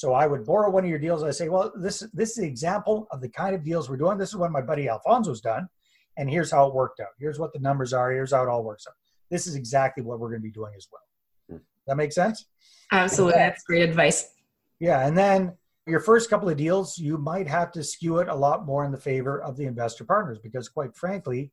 So 0.00 0.14
I 0.14 0.26
would 0.26 0.46
borrow 0.46 0.70
one 0.70 0.82
of 0.82 0.88
your 0.88 0.98
deals. 0.98 1.22
I 1.22 1.30
say, 1.30 1.50
well, 1.50 1.70
this, 1.76 2.00
this 2.14 2.30
is 2.30 2.36
the 2.36 2.46
example 2.46 3.06
of 3.10 3.20
the 3.20 3.28
kind 3.28 3.54
of 3.54 3.62
deals 3.62 3.90
we're 3.90 3.98
doing. 3.98 4.16
This 4.16 4.30
is 4.30 4.36
what 4.36 4.50
my 4.50 4.62
buddy 4.62 4.88
Alfonso's 4.88 5.42
done. 5.42 5.68
And 6.16 6.30
here's 6.30 6.50
how 6.50 6.66
it 6.66 6.74
worked 6.74 7.00
out. 7.00 7.10
Here's 7.18 7.38
what 7.38 7.52
the 7.52 7.58
numbers 7.58 7.92
are. 7.92 8.10
Here's 8.10 8.32
how 8.32 8.42
it 8.42 8.48
all 8.48 8.64
works 8.64 8.86
out. 8.88 8.94
This 9.30 9.46
is 9.46 9.56
exactly 9.56 10.02
what 10.02 10.18
we're 10.18 10.30
going 10.30 10.40
to 10.40 10.42
be 10.42 10.50
doing 10.50 10.72
as 10.74 10.88
well. 10.90 11.02
Mm-hmm. 11.50 11.64
That 11.86 11.98
makes 11.98 12.14
sense? 12.14 12.46
Absolutely. 12.90 13.38
Then, 13.38 13.48
That's 13.48 13.62
great 13.62 13.82
advice. 13.82 14.30
Yeah. 14.78 15.06
And 15.06 15.18
then 15.18 15.52
your 15.86 16.00
first 16.00 16.30
couple 16.30 16.48
of 16.48 16.56
deals, 16.56 16.96
you 16.96 17.18
might 17.18 17.46
have 17.46 17.70
to 17.72 17.84
skew 17.84 18.20
it 18.20 18.28
a 18.28 18.34
lot 18.34 18.64
more 18.64 18.86
in 18.86 18.92
the 18.92 18.98
favor 18.98 19.42
of 19.42 19.58
the 19.58 19.66
investor 19.66 20.04
partners 20.04 20.38
because, 20.42 20.70
quite 20.70 20.96
frankly, 20.96 21.52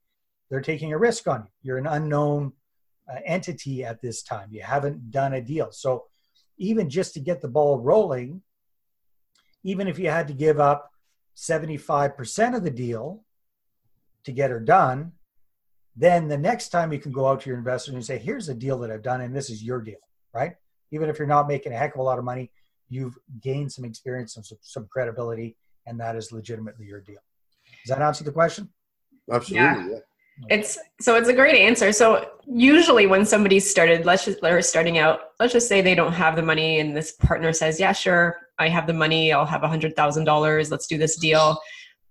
they're 0.50 0.62
taking 0.62 0.94
a 0.94 0.98
risk 0.98 1.28
on 1.28 1.42
you. 1.42 1.50
You're 1.64 1.80
an 1.80 1.88
unknown 1.88 2.54
uh, 3.12 3.20
entity 3.26 3.84
at 3.84 4.02
this 4.02 4.24
time. 4.24 4.48
You 4.52 4.62
haven't 4.62 5.12
done 5.12 5.34
a 5.34 5.42
deal. 5.42 5.74
So, 5.74 6.06
even 6.58 6.89
just 6.89 7.13
to 7.13 7.20
get 7.20 7.41
the 7.41 7.48
ball 7.48 7.80
rolling, 7.80 8.41
even 9.63 9.88
if 9.88 10.00
you 10.00 10.10
had 10.10 10.28
to 10.28 10.34
give 10.34 10.60
up 10.60 10.91
75% 11.36 12.56
of 12.56 12.63
the 12.63 12.72
deal 12.72 13.24
to 14.24 14.32
get 14.32 14.52
her 14.52 14.60
done, 14.60 15.12
then 15.96 16.28
the 16.28 16.38
next 16.38 16.70
time 16.70 16.93
you 16.93 17.00
can 17.00 17.12
go 17.12 17.28
out 17.28 17.41
to 17.41 17.50
your 17.50 17.58
investors 17.58 17.93
and 17.93 18.06
say, 18.06 18.17
here's 18.17 18.50
a 18.50 18.54
deal 18.54 18.78
that 18.80 18.91
I've 18.91 19.02
done, 19.02 19.22
and 19.22 19.36
this 19.36 19.50
is 19.50 19.63
your 19.63 19.82
deal, 19.82 19.98
right? 20.34 20.56
even 20.91 21.10
if 21.10 21.17
you're 21.17 21.28
not 21.28 21.48
making 21.48 21.74
a 21.74 21.78
heck 21.78 21.93
of 21.93 22.00
a 22.00 22.04
lot 22.04 22.20
of 22.20 22.26
money, 22.26 22.52
you've 22.89 23.17
gained 23.41 23.72
some 23.72 23.86
experience 23.86 24.36
and 24.38 24.46
some, 24.46 24.58
some 24.62 24.88
credibility, 24.89 25.58
and 25.86 26.00
that 26.00 26.15
is 26.15 26.32
legitimately 26.32 26.86
your 26.86 27.02
deal. 27.02 27.20
Does 27.86 27.96
that 27.96 28.02
answer 28.02 28.24
the 28.24 28.32
question? 28.32 28.70
Absolutely, 29.32 29.65
yeah. 29.65 29.89
yeah. 29.89 30.00
It's 30.50 30.78
so 31.02 31.15
it's 31.15 31.30
a 31.30 31.34
great 31.34 31.56
answer. 31.56 31.91
So 31.91 32.30
usually 32.45 33.08
when 33.08 33.26
somebody's 33.26 33.69
started, 33.69 34.06
let's 34.06 34.26
just 34.26 34.41
they're 34.41 34.62
starting 34.62 34.97
out, 34.97 35.19
let's 35.39 35.54
just 35.54 35.67
say 35.67 35.82
they 35.82 35.95
don't 35.95 36.13
have 36.13 36.36
the 36.36 36.41
money 36.41 36.80
and 36.80 36.95
this 36.95 37.13
partner 37.13 37.54
says, 37.54 37.80
Yeah, 37.80 37.91
sure, 37.91 38.38
I 38.58 38.69
have 38.69 38.88
the 38.88 38.93
money, 38.93 39.32
I'll 39.32 39.45
have 39.45 39.63
a 39.63 39.67
hundred 39.67 39.95
thousand 39.95 40.26
dollars, 40.26 40.71
let's 40.71 40.88
do 40.88 40.97
this 40.97 41.17
deal, 41.17 41.60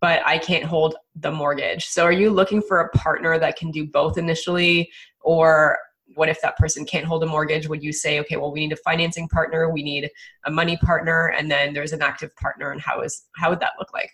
but 0.00 0.22
I 0.26 0.38
can't 0.38 0.64
hold 0.64 0.96
the 1.14 1.30
mortgage. 1.30 1.86
So 1.86 2.04
are 2.04 2.12
you 2.12 2.30
looking 2.30 2.60
for 2.62 2.80
a 2.80 2.90
partner 2.90 3.38
that 3.38 3.56
can 3.56 3.70
do 3.70 3.86
both 3.86 4.18
initially 4.18 4.90
or 5.20 5.78
what 6.14 6.28
if 6.28 6.40
that 6.40 6.56
person 6.56 6.84
can't 6.84 7.04
hold 7.04 7.22
a 7.22 7.26
mortgage 7.26 7.68
would 7.68 7.82
you 7.82 7.92
say 7.92 8.20
okay 8.20 8.36
well 8.36 8.52
we 8.52 8.60
need 8.60 8.72
a 8.72 8.76
financing 8.76 9.28
partner 9.28 9.70
we 9.70 9.82
need 9.82 10.08
a 10.44 10.50
money 10.50 10.76
partner 10.78 11.28
and 11.36 11.50
then 11.50 11.74
there's 11.74 11.92
an 11.92 12.00
active 12.00 12.34
partner 12.36 12.70
and 12.70 12.80
how 12.80 13.00
is 13.00 13.24
how 13.34 13.50
would 13.50 13.60
that 13.60 13.72
look 13.78 13.92
like 13.92 14.10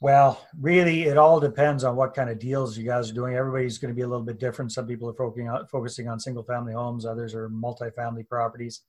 well 0.00 0.46
really 0.60 1.04
it 1.04 1.18
all 1.18 1.40
depends 1.40 1.84
on 1.84 1.96
what 1.96 2.14
kind 2.14 2.30
of 2.30 2.38
deals 2.38 2.76
you 2.76 2.84
guys 2.84 3.10
are 3.10 3.14
doing 3.14 3.34
everybody's 3.34 3.78
going 3.78 3.92
to 3.92 3.96
be 3.96 4.02
a 4.02 4.08
little 4.08 4.24
bit 4.24 4.38
different 4.38 4.72
some 4.72 4.86
people 4.86 5.08
are 5.08 5.14
focusing 5.14 5.48
on 5.48 5.66
focusing 5.66 6.08
on 6.08 6.20
single 6.20 6.42
family 6.42 6.72
homes 6.72 7.04
others 7.04 7.34
are 7.34 7.48
multifamily 7.50 8.26
properties 8.28 8.82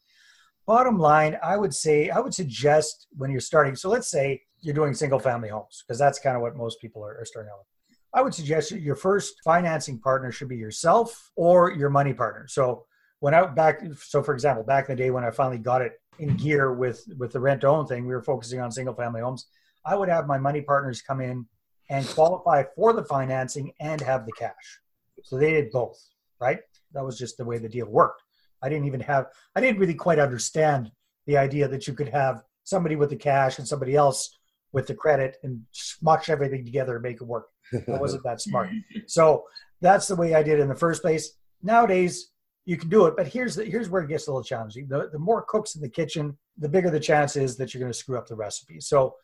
bottom 0.65 1.00
line 1.00 1.38
i 1.43 1.58
would 1.58 1.74
say 1.74 2.10
i 2.10 2.19
would 2.19 2.34
suggest 2.34 3.08
when 3.17 3.32
you're 3.32 3.39
starting 3.39 3.76
so 3.76 3.89
let's 3.89 4.10
say 4.10 4.41
you're 4.62 4.76
doing 4.76 4.93
single 4.93 5.19
family 5.19 5.50
homes 5.50 5.84
because 5.86 5.98
that's 5.98 6.19
kind 6.19 6.36
of 6.36 6.41
what 6.41 6.56
most 6.56 6.80
people 6.80 7.04
are, 7.04 7.17
are 7.19 7.26
starting 7.26 7.52
out 7.52 7.60
with 7.60 7.67
I 8.13 8.22
would 8.22 8.34
suggest 8.34 8.72
your 8.72 8.95
first 8.95 9.36
financing 9.43 10.00
partner 10.00 10.32
should 10.32 10.50
be 10.50 10.58
yourself 10.58 11.32
or 11.36 11.72
your 11.72 11.89
money 11.89 12.13
partner. 12.13 12.48
So 12.48 12.86
when 13.19 13.34
I 13.34 13.45
back, 13.45 13.82
so 13.95 14.24
for 14.24 14.34
example, 14.34 14.63
back 14.63 14.89
in 14.89 14.95
the 14.95 15.04
day 15.04 15.12
when 15.12 15.24
I 15.24 15.32
finally 15.32 15.60
got 15.60 15.82
it 15.82 15.93
in 16.17 16.36
gear 16.36 16.74
with 16.74 17.04
with 17.17 17.32
the 17.34 17.39
rent 17.39 17.62
to 17.62 17.67
own 17.67 17.86
thing, 17.86 18.08
we 18.08 18.13
were 18.13 18.24
focusing 18.24 18.60
on 18.62 18.72
single 18.72 18.95
family 18.95 19.22
homes. 19.22 19.48
I 19.89 19.95
would 19.95 20.08
have 20.08 20.28
my 20.28 20.38
money 20.38 20.62
partners 20.62 21.02
come 21.02 21.19
in 21.19 21.47
and 21.89 22.08
qualify 22.10 22.63
for 22.75 22.93
the 22.93 23.04
financing 23.04 23.71
and 23.80 23.99
have 24.02 24.28
the 24.28 24.32
cash. 24.34 24.80
So 25.23 25.39
they 25.39 25.49
did 25.49 25.71
both, 25.71 25.99
right? 26.39 26.60
That 26.93 27.04
was 27.04 27.17
just 27.17 27.38
the 27.38 27.45
way 27.45 27.58
the 27.58 27.67
deal 27.67 27.88
worked. 27.88 28.21
I 28.62 28.69
didn't 28.69 28.86
even 28.86 28.99
have, 28.99 29.25
I 29.56 29.62
didn't 29.62 29.80
really 29.80 29.95
quite 29.95 30.19
understand 30.19 30.91
the 31.25 31.38
idea 31.38 31.67
that 31.67 31.88
you 31.88 31.93
could 31.95 32.10
have 32.10 32.43
somebody 32.65 32.95
with 32.95 33.10
the 33.10 33.15
cash 33.15 33.58
and 33.58 33.67
somebody 33.67 33.95
else 33.95 34.38
with 34.73 34.86
the 34.86 34.93
credit 34.93 35.38
and 35.41 35.63
smush 35.71 36.30
everything 36.30 36.63
together 36.63 36.93
and 36.93 37.02
make 37.02 37.15
it 37.15 37.23
work. 37.23 37.47
I 37.73 37.97
wasn't 37.97 38.23
that 38.23 38.41
smart. 38.41 38.69
So 39.08 39.45
that's 39.82 40.08
the 40.08 40.15
way 40.15 40.36
I 40.36 40.43
did 40.43 40.60
in 40.60 40.67
the 40.67 40.75
first 40.75 41.02
place. 41.02 41.32
Nowadays, 41.63 42.30
you 42.65 42.78
can 42.78 42.89
do 42.89 43.08
it, 43.08 43.15
but 43.17 43.28
here's 43.28 43.56
the, 43.56 43.65
here's 43.65 43.89
where 43.89 44.04
it 44.04 44.10
gets 44.10 44.28
a 44.28 44.32
little 44.32 44.43
challenging. 44.43 44.88
The, 44.88 45.10
the 45.12 45.17
more 45.17 45.43
cooks 45.47 45.73
in 45.73 45.82
the 45.82 45.89
kitchen, 45.89 46.38
the 46.60 46.69
bigger 46.69 46.91
the 46.91 46.99
chance 46.99 47.36
is 47.36 47.58
that 47.58 47.73
you're 47.73 47.82
going 47.82 47.91
to 47.91 47.97
screw 47.97 48.19
up 48.19 48.28
the 48.28 48.36
recipe. 48.36 48.80
So 48.80 49.15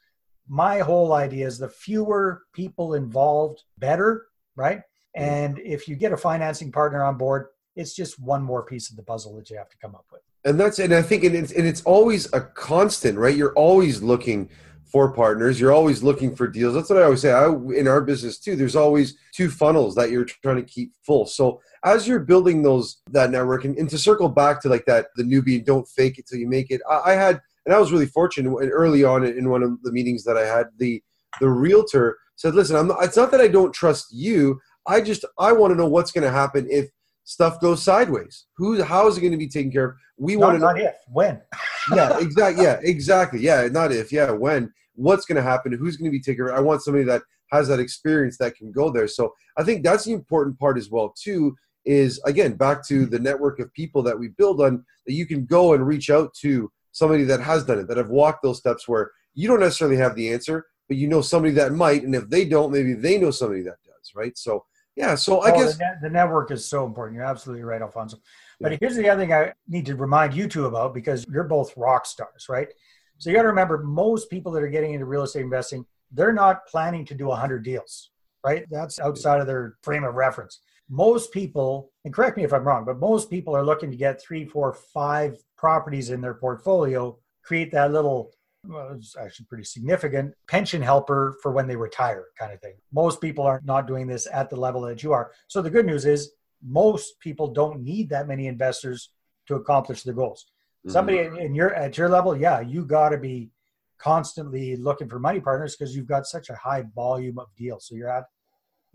my 0.48 0.80
whole 0.80 1.14
idea 1.14 1.48
is 1.48 1.58
the 1.58 1.70
fewer 1.70 2.44
people 2.54 2.94
involved, 2.94 3.64
better, 3.78 4.28
right? 4.56 4.82
And 5.16 5.60
if 5.60 5.88
you 5.88 5.96
get 5.96 6.12
a 6.12 6.18
financing 6.18 6.72
partner 6.72 7.04
on 7.04 7.18
board, 7.18 7.48
it's 7.76 7.96
just 7.96 8.20
one 8.20 8.44
more 8.44 8.64
piece 8.64 8.90
of 8.90 8.96
the 8.96 9.04
puzzle 9.04 9.36
that 9.38 9.50
you 9.50 9.58
have 9.58 9.70
to 9.70 9.78
come 9.78 9.96
up 9.96 10.06
with. 10.12 10.22
And 10.44 10.60
that's 10.60 10.78
and 10.78 10.94
I 10.94 11.02
think 11.02 11.24
and 11.24 11.36
it's 11.36 11.52
and 11.52 11.66
it's 11.66 11.82
always 11.84 12.32
a 12.34 12.42
constant, 12.42 13.18
right? 13.18 13.36
You're 13.36 13.54
always 13.54 14.04
looking 14.04 14.50
for 14.86 15.12
partners. 15.12 15.60
You're 15.60 15.74
always 15.74 16.04
looking 16.04 16.36
for 16.36 16.48
deals. 16.48 16.76
That's 16.76 16.90
what 16.90 17.00
I 17.00 17.04
always 17.04 17.22
say. 17.22 17.32
I, 17.32 17.48
in 17.48 17.88
our 17.88 18.02
business 18.02 18.38
too, 18.38 18.56
there's 18.56 18.76
always 18.76 19.18
two 19.34 19.50
funnels 19.50 19.96
that 19.96 20.12
you're 20.12 20.26
trying 20.26 20.58
to 20.58 20.64
keep 20.64 20.94
full. 21.02 21.26
So 21.26 21.62
as 21.84 22.08
you're 22.08 22.20
building 22.20 22.62
those 22.62 23.02
that 23.12 23.32
network, 23.32 23.66
and, 23.66 23.76
and 23.78 23.90
to 23.90 23.98
circle 23.98 24.30
back 24.30 24.62
to 24.62 24.70
like 24.70 24.86
that, 24.86 25.08
the 25.16 25.24
newbie, 25.24 25.66
don't 25.66 25.88
fake 25.88 26.20
it 26.20 26.28
till 26.28 26.40
you 26.40 26.48
make 26.48 26.70
it. 26.70 26.82
I, 26.90 27.12
I 27.12 27.14
had 27.14 27.42
and 27.66 27.74
I 27.74 27.80
was 27.80 27.92
really 27.92 28.06
fortunate 28.06 28.52
early 28.72 29.04
on 29.04 29.26
in 29.26 29.50
one 29.50 29.64
of 29.64 29.82
the 29.84 29.92
meetings 29.92 30.24
that 30.24 30.38
I 30.38 30.46
had. 30.46 30.68
The 30.78 31.02
the 31.40 31.50
realtor 31.50 32.18
said, 32.36 32.56
"Listen, 32.56 32.76
I'm 32.76 32.88
not, 32.88 33.04
it's 33.04 33.18
not 33.18 33.32
that 33.32 33.42
I 33.42 33.48
don't 33.48 33.74
trust 33.74 34.08
you. 34.12 34.60
I 34.88 35.02
just 35.02 35.26
I 35.40 35.52
want 35.52 35.72
to 35.72 35.76
know 35.76 35.88
what's 35.88 36.12
going 36.12 36.24
to 36.24 36.32
happen 36.32 36.68
if 36.70 36.90
stuff 37.24 37.60
goes 37.60 37.84
sideways. 37.84 38.46
Who 38.58 38.82
how 38.84 39.08
is 39.08 39.18
it 39.18 39.22
going 39.22 39.32
to 39.32 39.38
be 39.38 39.50
taken 39.50 39.72
care 39.72 39.86
of? 39.86 39.96
We 40.18 40.38
want 40.38 40.56
to 40.56 40.60
know 40.60 40.68
not 40.68 40.80
if 40.80 40.96
when. 41.12 41.42
yeah, 41.94 42.18
exactly. 42.20 42.64
Yeah, 42.64 42.80
exactly. 42.82 43.40
Yeah, 43.42 43.68
not 43.68 43.92
if. 43.92 44.12
Yeah, 44.12 44.32
when. 44.32 44.72
What's 44.94 45.26
going 45.26 45.36
to 45.36 45.42
happen? 45.42 45.74
Who's 45.74 45.98
going 45.98 46.10
to 46.10 46.18
be 46.18 46.22
taken 46.22 46.46
care 46.46 46.54
of? 46.54 46.58
I 46.58 46.62
want 46.62 46.82
somebody 46.82 47.04
that 47.06 47.22
has 47.52 47.68
that 47.68 47.82
experience 47.82 48.38
that 48.38 48.56
can 48.56 48.72
go 48.72 48.90
there. 48.90 49.08
So 49.08 49.34
I 49.58 49.64
think 49.64 49.84
that's 49.84 50.06
the 50.06 50.14
important 50.14 50.58
part 50.58 50.78
as 50.78 50.90
well 50.90 51.14
too. 51.22 51.56
Is 51.84 52.20
again 52.26 52.54
back 52.54 52.86
to 52.88 53.06
the 53.06 53.20
network 53.20 53.60
of 53.60 53.72
people 53.74 54.02
that 54.04 54.18
we 54.18 54.30
build 54.30 54.62
on 54.62 54.84
that 55.06 55.14
you 55.14 55.26
can 55.26 55.46
go 55.46 55.74
and 55.74 55.86
reach 55.86 56.10
out 56.10 56.34
to 56.42 56.72
somebody 56.96 57.26
that 57.26 57.42
has 57.42 57.66
done 57.66 57.78
it, 57.78 57.90
that 57.90 57.98
have 57.98 58.10
walked 58.10 58.42
those 58.42 58.58
steps 58.58 58.88
where 58.88 59.12
you 59.34 59.50
don't 59.50 59.60
necessarily 59.60 59.98
have 59.98 60.16
the 60.16 60.32
answer, 60.32 60.66
but 60.88 60.96
you 60.96 61.10
know 61.10 61.22
somebody 61.22 61.54
that 61.54 61.74
might, 61.74 62.04
and 62.04 62.16
if 62.16 62.30
they 62.30 62.46
don't, 62.46 62.72
maybe 62.72 62.94
they 62.94 63.18
know 63.18 63.32
somebody 63.32 63.62
that 63.64 63.76
does, 63.86 64.14
right? 64.16 64.38
So 64.38 64.64
yeah, 64.96 65.16
so 65.16 65.42
I 65.42 65.52
oh, 65.52 65.60
guess 65.60 65.74
the, 65.74 65.84
net, 65.84 65.98
the, 66.02 66.10
network 66.10 66.52
is 66.52 66.66
so 66.66 66.86
important. 66.86 67.18
You're 67.18 67.26
absolutely 67.26 67.64
right, 67.64 67.82
Alfonso. 67.82 68.18
But 68.62 68.72
yeah. 68.72 68.78
here's 68.80 68.96
the 68.96 69.10
other 69.10 69.24
thing 69.24 69.34
I 69.34 69.52
need 69.68 69.86
to 69.88 69.98
remind 69.98 70.34
you 70.34 70.48
two 70.48 70.68
about 70.68 70.94
because 70.94 71.26
you're 71.30 71.44
both 71.44 71.76
rock 71.76 72.06
stars, 72.06 72.48
right? 72.48 72.70
So 73.18 73.30
you 73.30 73.36
got 73.36 73.42
to 73.42 73.50
remember, 73.50 73.80
most 73.80 74.30
people 74.30 74.54
that 74.54 74.64
are 74.64 74.70
getting 74.70 74.94
into 74.94 75.06
real 75.06 75.24
estate 75.24 75.42
investing, 75.42 75.86
they're 76.14 76.32
not 76.32 76.66
planning 76.66 77.04
to 77.08 77.14
do 77.14 77.26
100 77.26 77.62
deals, 77.62 78.12
right? 78.42 78.66
That's 78.72 78.98
outside 78.98 79.42
of 79.42 79.48
their 79.48 79.76
frame 79.84 80.06
of 80.06 80.16
reference. 80.16 80.62
Most 80.90 81.32
people, 81.32 81.92
and 82.04 82.14
correct 82.14 82.38
me 82.38 82.44
if 82.44 82.54
I'm 82.54 82.64
wrong, 82.64 82.86
but 82.86 83.00
most 83.00 83.30
people 83.30 83.56
are 83.56 83.66
looking 83.66 83.92
to 83.92 83.98
get 83.98 84.22
three, 84.22 84.46
four, 84.46 84.74
five 84.94 85.38
properties 85.58 86.12
in 86.12 86.22
their 86.22 86.36
portfolio, 86.36 87.18
create 87.44 87.72
that 87.72 87.92
little 87.92 88.32
well, 88.68 88.94
it's 88.96 89.16
actually 89.16 89.46
pretty 89.46 89.64
significant 89.64 90.34
pension 90.48 90.82
helper 90.82 91.38
for 91.42 91.52
when 91.52 91.68
they 91.68 91.76
retire 91.76 92.26
kind 92.38 92.52
of 92.52 92.60
thing. 92.62 92.74
Most 92.92 93.22
people 93.22 93.46
are 93.46 93.62
not 93.64 93.88
doing 93.88 94.08
this 94.08 94.28
at 94.32 94.50
the 94.50 94.56
level 94.56 94.82
that 94.82 95.04
you 95.04 95.14
are. 95.14 95.32
So 95.48 95.62
the 95.62 95.70
good 95.70 95.86
news 95.86 96.06
is 96.06 96.32
most 96.64 97.20
people 97.20 97.54
don't 97.54 97.82
need 97.82 98.10
that 98.10 98.28
many 98.28 98.48
investors 98.48 99.12
to 99.48 99.56
accomplish 99.56 100.04
their 100.04 100.14
goals. 100.14 100.46
Mm-hmm. 100.80 100.94
Somebody 100.94 101.20
in 101.20 101.54
your 101.54 101.74
at 101.74 101.98
your 101.98 102.10
level, 102.10 102.36
yeah, 102.36 102.60
you 102.62 102.86
got 102.86 103.10
to 103.10 103.18
be 103.18 103.52
constantly 103.98 104.76
looking 104.76 105.08
for 105.08 105.20
money 105.20 105.40
partners 105.40 105.76
because 105.76 105.96
you've 105.96 106.08
got 106.08 106.26
such 106.26 106.50
a 106.50 106.56
high 106.56 106.84
volume 106.96 107.40
of 107.40 107.48
deals. 107.56 107.88
So 107.88 107.96
you're 107.96 108.10
at 108.10 108.26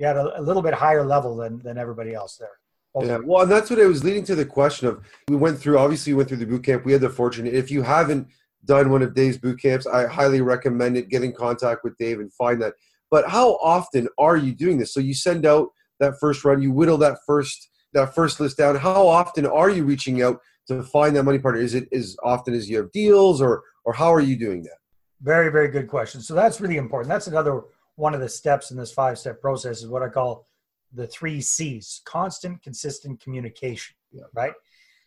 you 0.00 0.06
at 0.06 0.16
a, 0.16 0.40
a 0.40 0.42
little 0.42 0.62
bit 0.62 0.74
higher 0.74 1.04
level 1.04 1.36
than 1.36 1.60
than 1.60 1.78
everybody 1.78 2.14
else 2.14 2.36
there. 2.36 2.58
Yeah, 3.00 3.18
well, 3.22 3.42
and 3.42 3.52
that's 3.52 3.70
what 3.70 3.78
it 3.78 3.86
was 3.86 4.02
leading 4.02 4.24
to 4.24 4.34
the 4.34 4.44
question 4.44 4.88
of 4.88 5.00
we 5.28 5.36
went 5.36 5.60
through. 5.60 5.78
Obviously, 5.78 6.12
we 6.12 6.16
went 6.16 6.28
through 6.28 6.38
the 6.38 6.46
boot 6.46 6.64
camp. 6.64 6.84
We 6.84 6.92
had 6.92 7.00
the 7.00 7.10
fortune. 7.10 7.46
If 7.46 7.70
you 7.70 7.82
haven't 7.82 8.26
done 8.64 8.90
one 8.90 9.02
of 9.02 9.14
Dave's 9.14 9.38
boot 9.38 9.60
camps, 9.60 9.86
I 9.86 10.06
highly 10.06 10.40
recommend 10.40 10.96
it. 10.96 11.08
Get 11.08 11.22
in 11.22 11.32
contact 11.32 11.84
with 11.84 11.96
Dave 11.98 12.18
and 12.18 12.32
find 12.32 12.60
that. 12.62 12.74
But 13.10 13.28
how 13.28 13.54
often 13.56 14.08
are 14.18 14.36
you 14.36 14.52
doing 14.54 14.78
this? 14.78 14.92
So 14.92 14.98
you 14.98 15.14
send 15.14 15.46
out 15.46 15.68
that 16.00 16.14
first 16.18 16.44
run, 16.44 16.62
you 16.62 16.72
whittle 16.72 16.98
that 16.98 17.18
first 17.26 17.68
that 17.92 18.14
first 18.14 18.40
list 18.40 18.56
down. 18.56 18.76
How 18.76 19.06
often 19.06 19.46
are 19.46 19.70
you 19.70 19.84
reaching 19.84 20.22
out 20.22 20.40
to 20.68 20.82
find 20.82 21.14
that 21.14 21.24
money 21.24 21.38
partner? 21.38 21.60
Is 21.60 21.74
it 21.74 21.88
as 21.92 22.16
often 22.24 22.54
as 22.54 22.68
you 22.68 22.78
have 22.78 22.90
deals, 22.90 23.40
or 23.40 23.62
or 23.84 23.92
how 23.92 24.12
are 24.12 24.20
you 24.20 24.36
doing 24.36 24.62
that? 24.64 24.78
Very, 25.22 25.50
very 25.50 25.68
good 25.68 25.86
question. 25.86 26.20
So 26.22 26.34
that's 26.34 26.60
really 26.60 26.76
important. 26.76 27.08
That's 27.08 27.26
another 27.28 27.62
one 28.00 28.14
of 28.14 28.20
the 28.20 28.28
steps 28.28 28.70
in 28.70 28.78
this 28.78 28.92
five 28.92 29.18
step 29.18 29.40
process 29.40 29.82
is 29.82 29.86
what 29.86 30.02
I 30.02 30.08
call 30.08 30.46
the 30.92 31.06
three 31.06 31.40
C's 31.40 32.00
constant, 32.04 32.62
consistent 32.62 33.20
communication, 33.20 33.94
yeah. 34.10 34.22
right? 34.34 34.54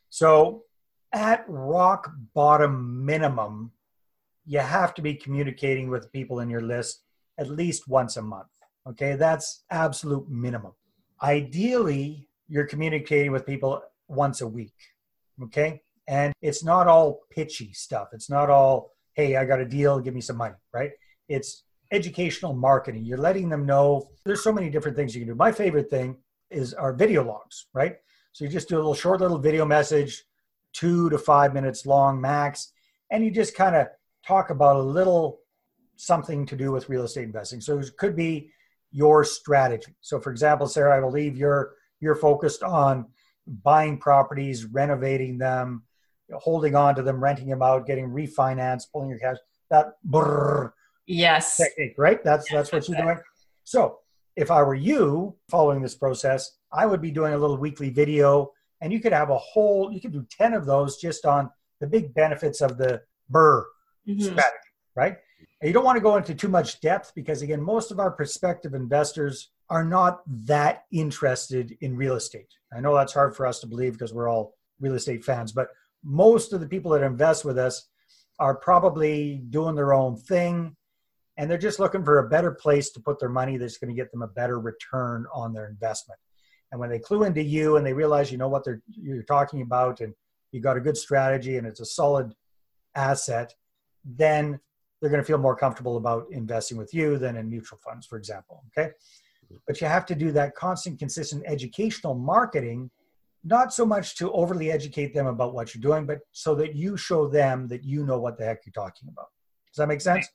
So 0.09 0.63
at 1.11 1.43
rock 1.47 2.11
bottom 2.35 3.03
minimum, 3.03 3.71
you 4.45 4.59
have 4.59 4.93
to 4.93 5.01
be 5.01 5.15
communicating 5.15 5.89
with 5.89 6.11
people 6.11 6.39
in 6.39 6.49
your 6.49 6.61
list 6.61 7.01
at 7.39 7.49
least 7.49 7.87
once 7.87 8.15
a 8.17 8.21
month. 8.21 8.47
Okay, 8.87 9.15
that's 9.15 9.63
absolute 9.71 10.29
minimum. 10.29 10.73
Ideally, 11.21 12.27
you're 12.47 12.67
communicating 12.67 13.31
with 13.31 13.45
people 13.45 13.81
once 14.07 14.41
a 14.41 14.47
week. 14.47 14.75
Okay, 15.41 15.81
and 16.07 16.31
it's 16.41 16.63
not 16.63 16.87
all 16.87 17.21
pitchy 17.31 17.73
stuff. 17.73 18.09
It's 18.13 18.29
not 18.29 18.49
all, 18.49 18.91
hey, 19.13 19.35
I 19.37 19.45
got 19.45 19.61
a 19.61 19.65
deal, 19.65 19.99
give 19.99 20.13
me 20.13 20.21
some 20.21 20.37
money, 20.37 20.55
right? 20.71 20.91
It's 21.27 21.63
educational 21.93 22.53
marketing. 22.53 23.05
You're 23.05 23.19
letting 23.19 23.49
them 23.49 23.65
know 23.65 24.09
there's 24.25 24.43
so 24.43 24.51
many 24.51 24.69
different 24.69 24.97
things 24.97 25.15
you 25.15 25.21
can 25.21 25.29
do. 25.29 25.35
My 25.35 25.51
favorite 25.51 25.89
thing 25.89 26.17
is 26.49 26.73
our 26.73 26.91
video 26.91 27.23
logs, 27.23 27.67
right? 27.73 27.97
So 28.33 28.43
you 28.43 28.49
just 28.49 28.67
do 28.67 28.75
a 28.75 28.77
little 28.77 28.95
short 28.95 29.21
little 29.21 29.37
video 29.37 29.63
message, 29.63 30.23
two 30.73 31.09
to 31.11 31.17
five 31.19 31.53
minutes 31.53 31.85
long 31.85 32.19
max, 32.19 32.73
and 33.11 33.23
you 33.23 33.29
just 33.29 33.55
kind 33.55 33.75
of 33.75 33.87
talk 34.25 34.49
about 34.49 34.75
a 34.75 34.81
little 34.81 35.39
something 35.95 36.45
to 36.47 36.55
do 36.55 36.71
with 36.71 36.89
real 36.89 37.03
estate 37.03 37.25
investing. 37.25 37.61
So 37.61 37.77
it 37.77 37.95
could 37.97 38.15
be 38.15 38.49
your 38.91 39.23
strategy. 39.23 39.93
So 40.01 40.19
for 40.19 40.31
example, 40.31 40.67
Sarah, 40.67 40.97
I 40.97 40.99
believe 40.99 41.37
you're 41.37 41.75
you're 41.99 42.15
focused 42.15 42.63
on 42.63 43.05
buying 43.63 43.97
properties, 43.97 44.65
renovating 44.65 45.37
them, 45.37 45.83
holding 46.33 46.75
on 46.75 46.95
to 46.95 47.03
them, 47.03 47.23
renting 47.23 47.47
them 47.47 47.61
out, 47.61 47.85
getting 47.85 48.09
refinanced, 48.09 48.91
pulling 48.91 49.09
your 49.09 49.19
cash. 49.19 49.37
That 49.69 49.93
BRRRR, 50.09 50.71
yes 51.07 51.57
technique, 51.57 51.95
right? 51.97 52.23
That's 52.23 52.49
that's 52.51 52.71
what 52.71 52.87
you're 52.87 53.01
doing. 53.01 53.19
So 53.63 53.99
if 54.35 54.51
I 54.51 54.61
were 54.63 54.75
you 54.75 55.35
following 55.49 55.81
this 55.81 55.95
process, 55.95 56.57
I 56.71 56.85
would 56.85 57.01
be 57.01 57.11
doing 57.11 57.33
a 57.33 57.37
little 57.37 57.57
weekly 57.57 57.89
video, 57.89 58.51
and 58.81 58.91
you 58.91 58.99
could 58.99 59.13
have 59.13 59.29
a 59.29 59.37
whole. 59.37 59.91
You 59.91 60.01
could 60.01 60.13
do 60.13 60.25
ten 60.29 60.53
of 60.53 60.65
those 60.65 60.97
just 60.97 61.25
on 61.25 61.49
the 61.79 61.87
big 61.87 62.13
benefits 62.13 62.61
of 62.61 62.77
the 62.77 63.01
BRRRR 63.31 63.63
mm-hmm. 64.07 64.21
strategy, 64.21 64.69
right? 64.95 65.17
And 65.61 65.67
you 65.67 65.73
don't 65.73 65.85
want 65.85 65.97
to 65.97 66.01
go 66.01 66.17
into 66.17 66.35
too 66.35 66.49
much 66.49 66.81
depth 66.81 67.13
because 67.15 67.41
again, 67.41 67.61
most 67.61 67.91
of 67.91 67.99
our 67.99 68.11
prospective 68.11 68.73
investors 68.73 69.51
are 69.69 69.83
not 69.83 70.21
that 70.45 70.83
interested 70.91 71.77
in 71.81 71.95
real 71.95 72.15
estate. 72.15 72.49
I 72.75 72.79
know 72.79 72.95
that's 72.95 73.13
hard 73.13 73.35
for 73.35 73.45
us 73.45 73.59
to 73.61 73.67
believe 73.67 73.93
because 73.93 74.13
we're 74.13 74.29
all 74.29 74.55
real 74.79 74.95
estate 74.95 75.23
fans, 75.23 75.51
but 75.51 75.69
most 76.03 76.53
of 76.53 76.59
the 76.59 76.67
people 76.67 76.91
that 76.91 77.01
invest 77.01 77.45
with 77.45 77.57
us 77.57 77.87
are 78.39 78.55
probably 78.55 79.41
doing 79.49 79.75
their 79.75 79.93
own 79.93 80.17
thing 80.17 80.75
and 81.37 81.49
they're 81.49 81.57
just 81.57 81.79
looking 81.79 82.03
for 82.03 82.19
a 82.19 82.29
better 82.29 82.51
place 82.51 82.91
to 82.91 82.99
put 82.99 83.19
their 83.19 83.29
money 83.29 83.57
that's 83.57 83.77
going 83.77 83.93
to 83.93 83.99
get 83.99 84.11
them 84.11 84.21
a 84.21 84.27
better 84.27 84.59
return 84.59 85.25
on 85.33 85.53
their 85.53 85.67
investment. 85.67 86.19
And 86.71 86.79
when 86.79 86.89
they 86.89 86.99
clue 86.99 87.23
into 87.23 87.43
you 87.43 87.77
and 87.77 87.85
they 87.85 87.93
realize 87.93 88.31
you 88.31 88.37
know 88.37 88.47
what 88.47 88.65
they're 88.65 88.81
you're 88.87 89.23
talking 89.23 89.61
about 89.61 90.01
and 90.01 90.13
you 90.51 90.59
got 90.59 90.77
a 90.77 90.81
good 90.81 90.97
strategy 90.97 91.57
and 91.57 91.67
it's 91.67 91.79
a 91.79 91.85
solid 91.85 92.33
asset, 92.95 93.53
then 94.05 94.59
they're 95.01 95.09
going 95.09 95.21
to 95.21 95.27
feel 95.27 95.37
more 95.37 95.55
comfortable 95.55 95.97
about 95.97 96.27
investing 96.31 96.77
with 96.77 96.93
you 96.93 97.17
than 97.17 97.35
in 97.35 97.49
mutual 97.49 97.79
funds, 97.83 98.05
for 98.07 98.17
example. 98.17 98.63
Okay. 98.77 98.91
But 99.67 99.81
you 99.81 99.87
have 99.87 100.05
to 100.07 100.15
do 100.15 100.31
that 100.31 100.55
constant, 100.55 100.97
consistent 100.97 101.43
educational 101.45 102.15
marketing, 102.15 102.89
not 103.43 103.73
so 103.73 103.85
much 103.85 104.15
to 104.17 104.31
overly 104.31 104.71
educate 104.71 105.13
them 105.13 105.27
about 105.27 105.53
what 105.53 105.75
you're 105.75 105.81
doing, 105.81 106.05
but 106.05 106.19
so 106.31 106.55
that 106.55 106.75
you 106.75 106.95
show 106.95 107.27
them 107.27 107.67
that 107.67 107.83
you 107.83 108.05
know 108.05 108.17
what 108.17 108.37
the 108.37 108.45
heck 108.45 108.65
you're 108.65 108.73
talking 108.73 109.09
about. 109.09 109.27
Does 109.71 109.77
that 109.77 109.87
make 109.87 110.01
sense? 110.01 110.27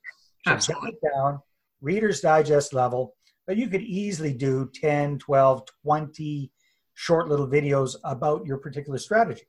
Absolutely. 0.49 0.93
So 1.03 1.11
down, 1.15 1.41
Reader's 1.81 2.21
Digest 2.21 2.73
level. 2.73 3.15
but 3.47 3.57
you 3.57 3.69
could 3.69 3.83
easily 3.83 4.35
do 4.35 4.71
10, 4.75 5.19
12, 5.21 5.63
20 5.83 6.53
short 6.95 7.29
little 7.29 7.49
videos 7.49 7.97
about 8.05 8.45
your 8.45 8.59
particular 8.59 8.99
strategy. 8.99 9.47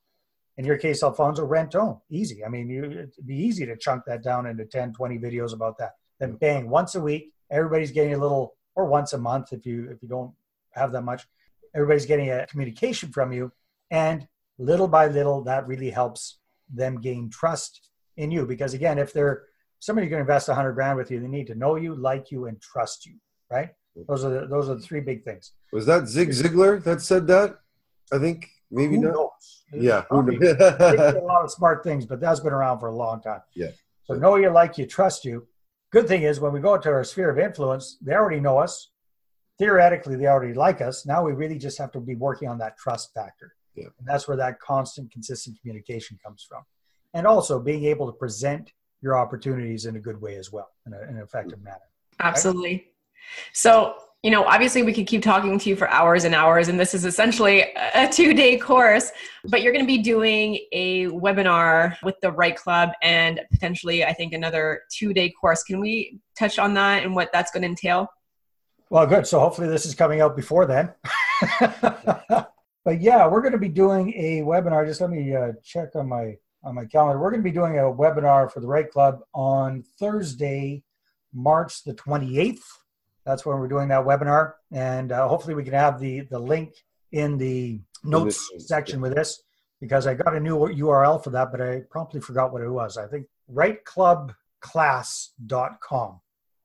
In 0.58 0.66
your 0.66 0.78
case, 0.78 1.04
Alfonso, 1.04 1.44
rent 1.46 1.76
own, 1.76 1.98
easy. 2.10 2.46
I 2.46 2.50
mean, 2.50 2.70
you, 2.70 2.84
it'd 2.86 3.14
be 3.26 3.36
easy 3.36 3.66
to 3.66 3.76
chunk 3.76 4.04
that 4.06 4.24
down 4.24 4.46
into 4.46 4.66
10, 4.66 4.94
20 4.94 5.18
videos 5.18 5.54
about 5.54 5.78
that. 5.80 5.94
Then 6.20 6.34
bang, 6.34 6.70
once 6.70 6.96
a 6.96 7.02
week, 7.02 7.34
everybody's 7.50 7.92
getting 7.92 8.14
a 8.14 8.18
little, 8.18 8.56
or 8.76 8.86
once 8.86 9.14
a 9.14 9.18
month 9.18 9.52
if 9.52 9.66
you 9.66 9.90
if 9.90 10.02
you 10.02 10.08
don't 10.08 10.32
have 10.72 10.92
that 10.92 11.04
much, 11.04 11.28
everybody's 11.74 12.06
getting 12.06 12.30
a 12.30 12.46
communication 12.48 13.12
from 13.12 13.32
you, 13.32 13.52
and 13.90 14.28
little 14.58 14.88
by 14.88 15.08
little, 15.08 15.42
that 15.44 15.66
really 15.68 15.90
helps 15.90 16.40
them 16.70 17.02
gain 17.02 17.30
trust 17.30 17.90
in 18.18 18.30
you. 18.32 18.46
Because 18.46 18.74
again, 18.74 19.00
if 19.00 19.12
they're 19.14 19.44
somebody 19.80 20.08
going 20.08 20.20
to 20.20 20.22
invest 20.22 20.48
100 20.48 20.74
grand 20.74 20.98
with 20.98 21.10
you, 21.12 21.20
they 21.20 21.28
need 21.28 21.48
to 21.48 21.56
know 21.56 21.76
you, 21.76 21.96
like 21.96 22.32
you, 22.32 22.46
and 22.46 22.62
trust 22.62 23.06
you. 23.06 23.16
Right? 23.50 23.70
Those 24.08 24.24
are 24.24 24.30
the, 24.30 24.48
those 24.48 24.70
are 24.70 24.76
the 24.76 24.82
three 24.82 25.02
big 25.02 25.24
things. 25.24 25.54
Was 25.74 25.86
that 25.88 26.08
Zig 26.08 26.30
Ziglar 26.30 26.84
that 26.84 27.02
said 27.02 27.28
that? 27.28 27.60
I 28.14 28.18
think 28.18 28.50
maybe 28.72 28.96
Who 28.96 29.02
not. 29.02 29.14
knows? 29.14 29.64
Yeah. 29.74 30.04
They 30.12 30.38
did 30.38 30.62
a 30.62 31.22
lot 31.24 31.44
of 31.44 31.52
smart 31.52 31.84
things, 31.84 32.06
but 32.06 32.20
that's 32.20 32.40
been 32.40 32.54
around 32.54 32.80
for 32.80 32.88
a 32.88 32.96
long 32.96 33.22
time. 33.22 33.42
Yeah. 33.56 33.72
So 34.06 34.16
know 34.16 34.36
you, 34.36 34.50
like 34.50 34.78
you, 34.78 34.86
trust 34.86 35.26
you. 35.26 35.48
Good 35.92 36.08
thing 36.08 36.24
is 36.24 36.40
when 36.40 36.54
we 36.54 36.60
go 36.60 36.78
to 36.78 36.90
our 36.90 37.04
sphere 37.04 37.30
of 37.30 37.40
influence, 37.40 37.98
they 38.02 38.14
already 38.14 38.40
know 38.40 38.58
us. 38.60 38.92
Theoretically, 39.58 40.16
they 40.16 40.28
already 40.28 40.54
like 40.54 40.82
us. 40.82 41.06
Now 41.06 41.24
we 41.24 41.34
really 41.34 41.58
just 41.58 41.78
have 41.78 41.92
to 41.92 42.00
be 42.00 42.16
working 42.16 42.48
on 42.48 42.58
that 42.60 42.78
trust 42.78 43.12
factor. 43.14 43.54
Yeah. 43.76 43.86
And 43.98 44.08
that's 44.08 44.28
where 44.28 44.38
that 44.38 44.60
constant, 44.60 45.12
consistent 45.12 45.60
communication 45.62 46.18
comes 46.24 46.46
from. 46.48 46.64
And 47.14 47.28
also 47.28 47.60
being 47.60 47.86
able 47.86 48.06
to 48.08 48.14
present 48.14 48.72
your 49.02 49.18
opportunities 49.18 49.86
in 49.86 49.96
a 49.96 50.00
good 50.00 50.20
way 50.22 50.36
as 50.36 50.52
well, 50.52 50.70
in, 50.86 50.94
a, 50.94 51.02
in 51.04 51.16
an 51.16 51.22
effective 51.22 51.62
manner. 51.62 51.78
Absolutely. 52.20 52.88
So, 53.54 53.96
you 54.24 54.32
know, 54.32 54.44
obviously 54.44 54.84
we 54.84 54.92
could 54.92 55.08
keep 55.08 55.24
talking 55.24 55.58
to 55.58 55.70
you 55.70 55.76
for 55.76 55.90
hours 55.90 56.26
and 56.26 56.36
hours, 56.36 56.68
and 56.68 56.78
this 56.78 56.94
is 56.94 57.06
essentially 57.06 57.66
a 57.96 58.08
two 58.10 58.34
day 58.34 58.58
course, 58.58 59.12
but 59.46 59.62
you're 59.62 59.72
going 59.72 59.86
to 59.86 59.88
be 59.88 60.00
doing 60.00 60.60
a 60.74 61.08
webinar 61.08 61.96
with 62.04 62.16
the 62.22 62.32
REITE 62.32 62.58
Club 62.58 62.90
and 63.02 63.40
potentially, 63.52 64.04
I 64.04 64.14
think, 64.14 64.34
another 64.34 64.82
two 64.92 65.14
day 65.14 65.30
course. 65.30 65.64
Can 65.64 65.80
we 65.80 66.20
touch 66.38 66.60
on 66.60 66.74
that 66.74 67.04
and 67.04 67.16
what 67.16 67.30
that's 67.32 67.52
going 67.52 67.64
to 67.64 67.70
entail? 67.70 68.10
Well, 68.90 69.06
good. 69.06 69.28
So 69.28 69.40
hopefully 69.40 69.68
this 69.68 69.86
is 69.86 69.96
coming 69.96 70.20
out 70.20 70.36
before 70.36 70.66
then. 70.66 70.92
but 71.60 73.00
yeah, 73.00 73.28
we're 73.28 73.42
going 73.42 73.54
to 73.54 73.60
be 73.60 73.70
doing 73.70 74.14
a 74.16 74.42
webinar. 74.42 74.86
Just 74.86 75.00
let 75.00 75.12
me 75.12 75.34
uh, 75.34 75.54
check 75.64 75.96
on 75.96 76.10
my 76.10 76.36
on 76.64 76.76
my 76.76 76.86
calendar. 76.86 77.20
We're 77.20 77.32
going 77.32 77.42
to 77.42 77.50
be 77.50 77.52
doing 77.52 77.78
a 77.78 77.84
webinar 77.84 78.52
for 78.52 78.60
the 78.60 78.68
REITE 78.68 78.92
Club 78.92 79.22
on 79.34 79.84
Thursday, 80.00 80.84
March 81.34 81.84
the 81.84 81.94
28th. 81.94 82.60
That's 83.26 83.46
when 83.46 83.60
we're 83.60 83.68
doing 83.68 83.90
that 83.90 84.06
webinar, 84.06 84.54
and 84.72 85.12
uh, 85.12 85.28
hopefully 85.28 85.54
we 85.54 85.64
can 85.64 85.74
have 85.74 86.00
the 86.00 86.22
the 86.22 86.40
link 86.40 86.74
in 87.12 87.38
the 87.38 87.82
notes 88.04 88.50
section 88.58 89.02
with 89.02 89.14
this 89.14 89.44
because 89.80 90.08
I 90.08 90.14
got 90.14 90.36
a 90.36 90.40
new 90.40 90.58
URL 90.58 91.24
for 91.24 91.30
that, 91.32 91.52
but 91.52 91.62
I 91.62 91.82
promptly 91.90 92.22
forgot 92.22 92.52
what 92.52 92.62
it 92.62 92.70
was. 92.70 92.98
I 92.98 93.08
think 93.08 93.28
reiteclubclass.com. 93.54 96.20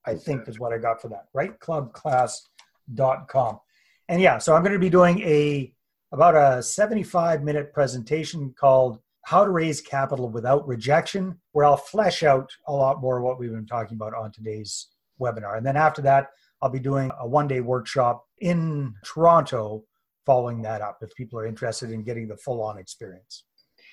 I 0.07 0.15
think 0.15 0.47
is 0.49 0.61
what 0.61 0.73
I 0.73 0.79
got 0.79 1.01
for 1.01 1.09
that. 1.09 1.29
reiteclubclass.com. 1.35 3.61
And 4.09 4.21
yeah, 4.21 4.39
so 4.39 4.55
I'm 4.55 4.63
going 4.63 4.75
to 4.75 4.79
be 4.79 4.91
doing 4.91 5.21
a 5.21 5.73
about 6.13 6.37
a 6.37 6.63
75 6.63 7.43
minute 7.43 7.73
presentation 7.73 8.55
called 8.59 9.01
How 9.27 9.45
to 9.45 9.51
Raise 9.51 9.81
Capital 9.81 10.29
Without 10.29 10.67
Rejection, 10.69 11.39
where 11.53 11.65
I'll 11.65 11.77
flesh 11.77 12.23
out 12.23 12.51
a 12.67 12.73
lot 12.73 13.01
more 13.01 13.23
what 13.23 13.39
we've 13.39 13.51
been 13.53 13.67
talking 13.67 13.97
about 13.97 14.15
on 14.15 14.33
today's 14.33 14.89
webinar. 15.21 15.57
And 15.57 15.65
then 15.65 15.77
after 15.77 16.03
that, 16.03 16.29
I'll 16.61 16.71
be 16.71 16.79
doing 16.79 17.11
a 17.19 17.27
one 17.27 17.49
day 17.49 17.61
workshop 17.61 18.25
in 18.39 18.95
Toronto 19.05 19.85
following 20.27 20.63
that 20.63 20.81
up 20.81 20.99
if 21.03 21.15
people 21.15 21.39
are 21.39 21.47
interested 21.47 21.91
in 21.91 22.03
getting 22.03 22.29
the 22.29 22.37
full 22.37 22.63
on 22.63 22.79
experience. 22.79 23.45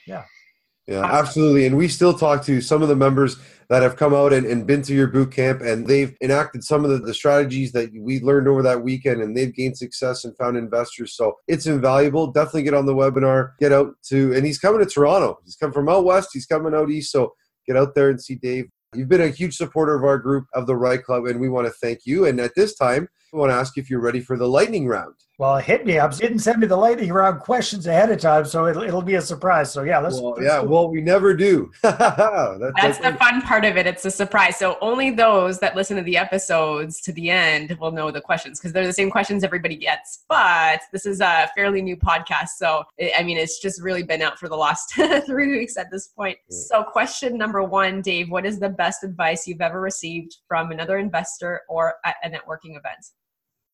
Yeah, 0.06 0.24
absolutely. 0.90 1.66
And 1.66 1.78
we 1.78 1.88
still 1.88 2.14
talk 2.14 2.44
to 2.46 2.62
some 2.62 2.82
of 2.82 2.90
the 2.90 2.96
members 2.96 3.38
that 3.70 3.84
have 3.84 3.96
come 3.96 4.14
out 4.14 4.34
and, 4.34 4.46
and 4.46 4.68
been 4.68 4.82
to 4.82 4.94
your 4.94 5.08
boot 5.08 5.32
camp 5.32 5.62
and 5.62 5.88
they've 5.88 6.14
enacted 6.22 6.64
some 6.64 6.84
of 6.84 6.92
the, 6.92 6.98
the 6.98 7.14
strategies 7.14 7.72
that 7.72 7.90
we 7.98 8.20
learned 8.20 8.48
over 8.48 8.62
that 8.62 8.84
weekend 8.84 9.22
and 9.22 9.36
they've 9.36 9.56
gained 9.56 9.78
success 9.78 10.26
and 10.26 10.36
found 10.36 10.58
investors. 10.58 11.16
So 11.16 11.38
it's 11.48 11.68
invaluable. 11.68 12.32
Definitely 12.32 12.64
get 12.64 12.74
on 12.74 12.86
the 12.86 12.94
webinar, 12.94 13.52
get 13.60 13.72
out 13.72 13.94
to, 14.10 14.34
and 14.34 14.46
he's 14.46 14.60
coming 14.60 14.80
to 14.80 14.86
Toronto. 14.86 15.40
He's 15.46 15.56
come 15.56 15.72
from 15.72 15.88
out 15.88 16.04
west, 16.04 16.32
he's 16.34 16.46
coming 16.46 16.76
out 16.76 16.90
east. 16.90 17.12
So 17.12 17.34
get 17.66 17.78
out 17.78 17.96
there 17.96 18.10
and 18.10 18.22
see 18.22 18.36
Dave. 18.36 18.66
You've 18.94 19.08
been 19.08 19.22
a 19.22 19.30
huge 19.30 19.56
supporter 19.56 19.96
of 19.96 20.04
our 20.04 20.18
group 20.18 20.48
of 20.54 20.68
the 20.68 20.76
REITE 20.76 21.04
Club, 21.04 21.26
and 21.26 21.40
we 21.40 21.48
want 21.48 21.66
to 21.66 21.72
thank 21.72 22.00
you. 22.04 22.26
And 22.26 22.42
at 22.42 22.56
this 22.58 22.76
time, 22.76 23.08
we 23.32 23.40
want 23.40 23.52
to 23.52 23.56
ask 23.56 23.78
if 23.78 23.90
you're 23.90 24.02
ready 24.02 24.20
for 24.20 24.38
the 24.38 24.48
lightning 24.48 24.88
round. 24.88 25.16
Well, 25.38 25.56
it 25.56 25.66
hit 25.66 25.88
me. 25.88 25.98
I 25.98 26.08
didn't 26.08 26.40
send 26.40 26.60
me 26.60 26.68
the 26.68 26.76
lightning 26.76 27.12
round 27.12 27.40
questions 27.40 27.88
ahead 27.88 28.12
of 28.12 28.20
time, 28.20 28.46
so 28.46 28.68
it'll, 28.68 28.84
it'll 28.84 29.02
be 29.02 29.16
a 29.16 29.22
surprise. 29.22 29.72
So 29.72 29.82
yeah, 29.82 29.98
let's. 29.98 30.20
Well, 30.20 30.34
let's 30.34 30.44
yeah, 30.44 30.60
do 30.60 30.66
it. 30.66 30.70
well, 30.70 30.88
we 30.88 31.02
never 31.02 31.34
do. 31.34 31.72
That's, 31.82 32.60
That's 32.80 32.98
the 33.00 33.14
fun 33.14 33.42
part 33.42 33.66
of 33.66 33.76
it. 33.76 33.88
It's 33.88 34.06
a 34.06 34.12
surprise. 34.12 34.58
So 34.58 34.78
only 34.82 35.10
those 35.10 35.60
that 35.60 35.76
listen 35.76 35.98
to 35.98 36.04
the 36.04 36.16
episodes 36.16 37.02
to 37.02 37.12
the 37.14 37.32
end 37.32 37.76
will 37.80 37.92
know 37.92 38.12
the 38.12 38.22
questions 38.22 38.60
because 38.60 38.72
they're 38.72 38.86
the 38.86 38.94
same 38.94 39.10
questions 39.10 39.44
everybody 39.44 39.78
gets. 39.78 40.26
But 40.30 40.82
this 40.92 41.08
is 41.08 41.22
a 41.22 41.50
fairly 41.56 41.82
new 41.82 41.98
podcast. 41.98 42.50
So, 42.58 42.84
it, 42.98 43.14
I 43.18 43.24
mean, 43.24 43.38
it's 43.38 43.60
just 43.60 43.82
really 43.82 44.04
been 44.04 44.22
out 44.22 44.38
for 44.38 44.48
the 44.48 44.58
last 44.58 44.94
three 45.26 45.58
weeks 45.58 45.76
at 45.76 45.90
this 45.90 46.10
point. 46.10 46.38
So, 46.50 46.84
question 46.84 47.36
number 47.36 47.64
one, 47.64 48.02
Dave, 48.02 48.30
what 48.30 48.46
is 48.46 48.60
the 48.60 48.70
best 48.70 49.04
advice 49.04 49.48
you've 49.48 49.62
ever 49.62 49.82
received 49.82 50.38
from 50.48 50.72
another 50.72 51.00
investor 51.00 51.62
or 51.68 51.96
at 52.06 52.18
a 52.24 52.30
networking 52.30 52.78
event? 52.78 53.08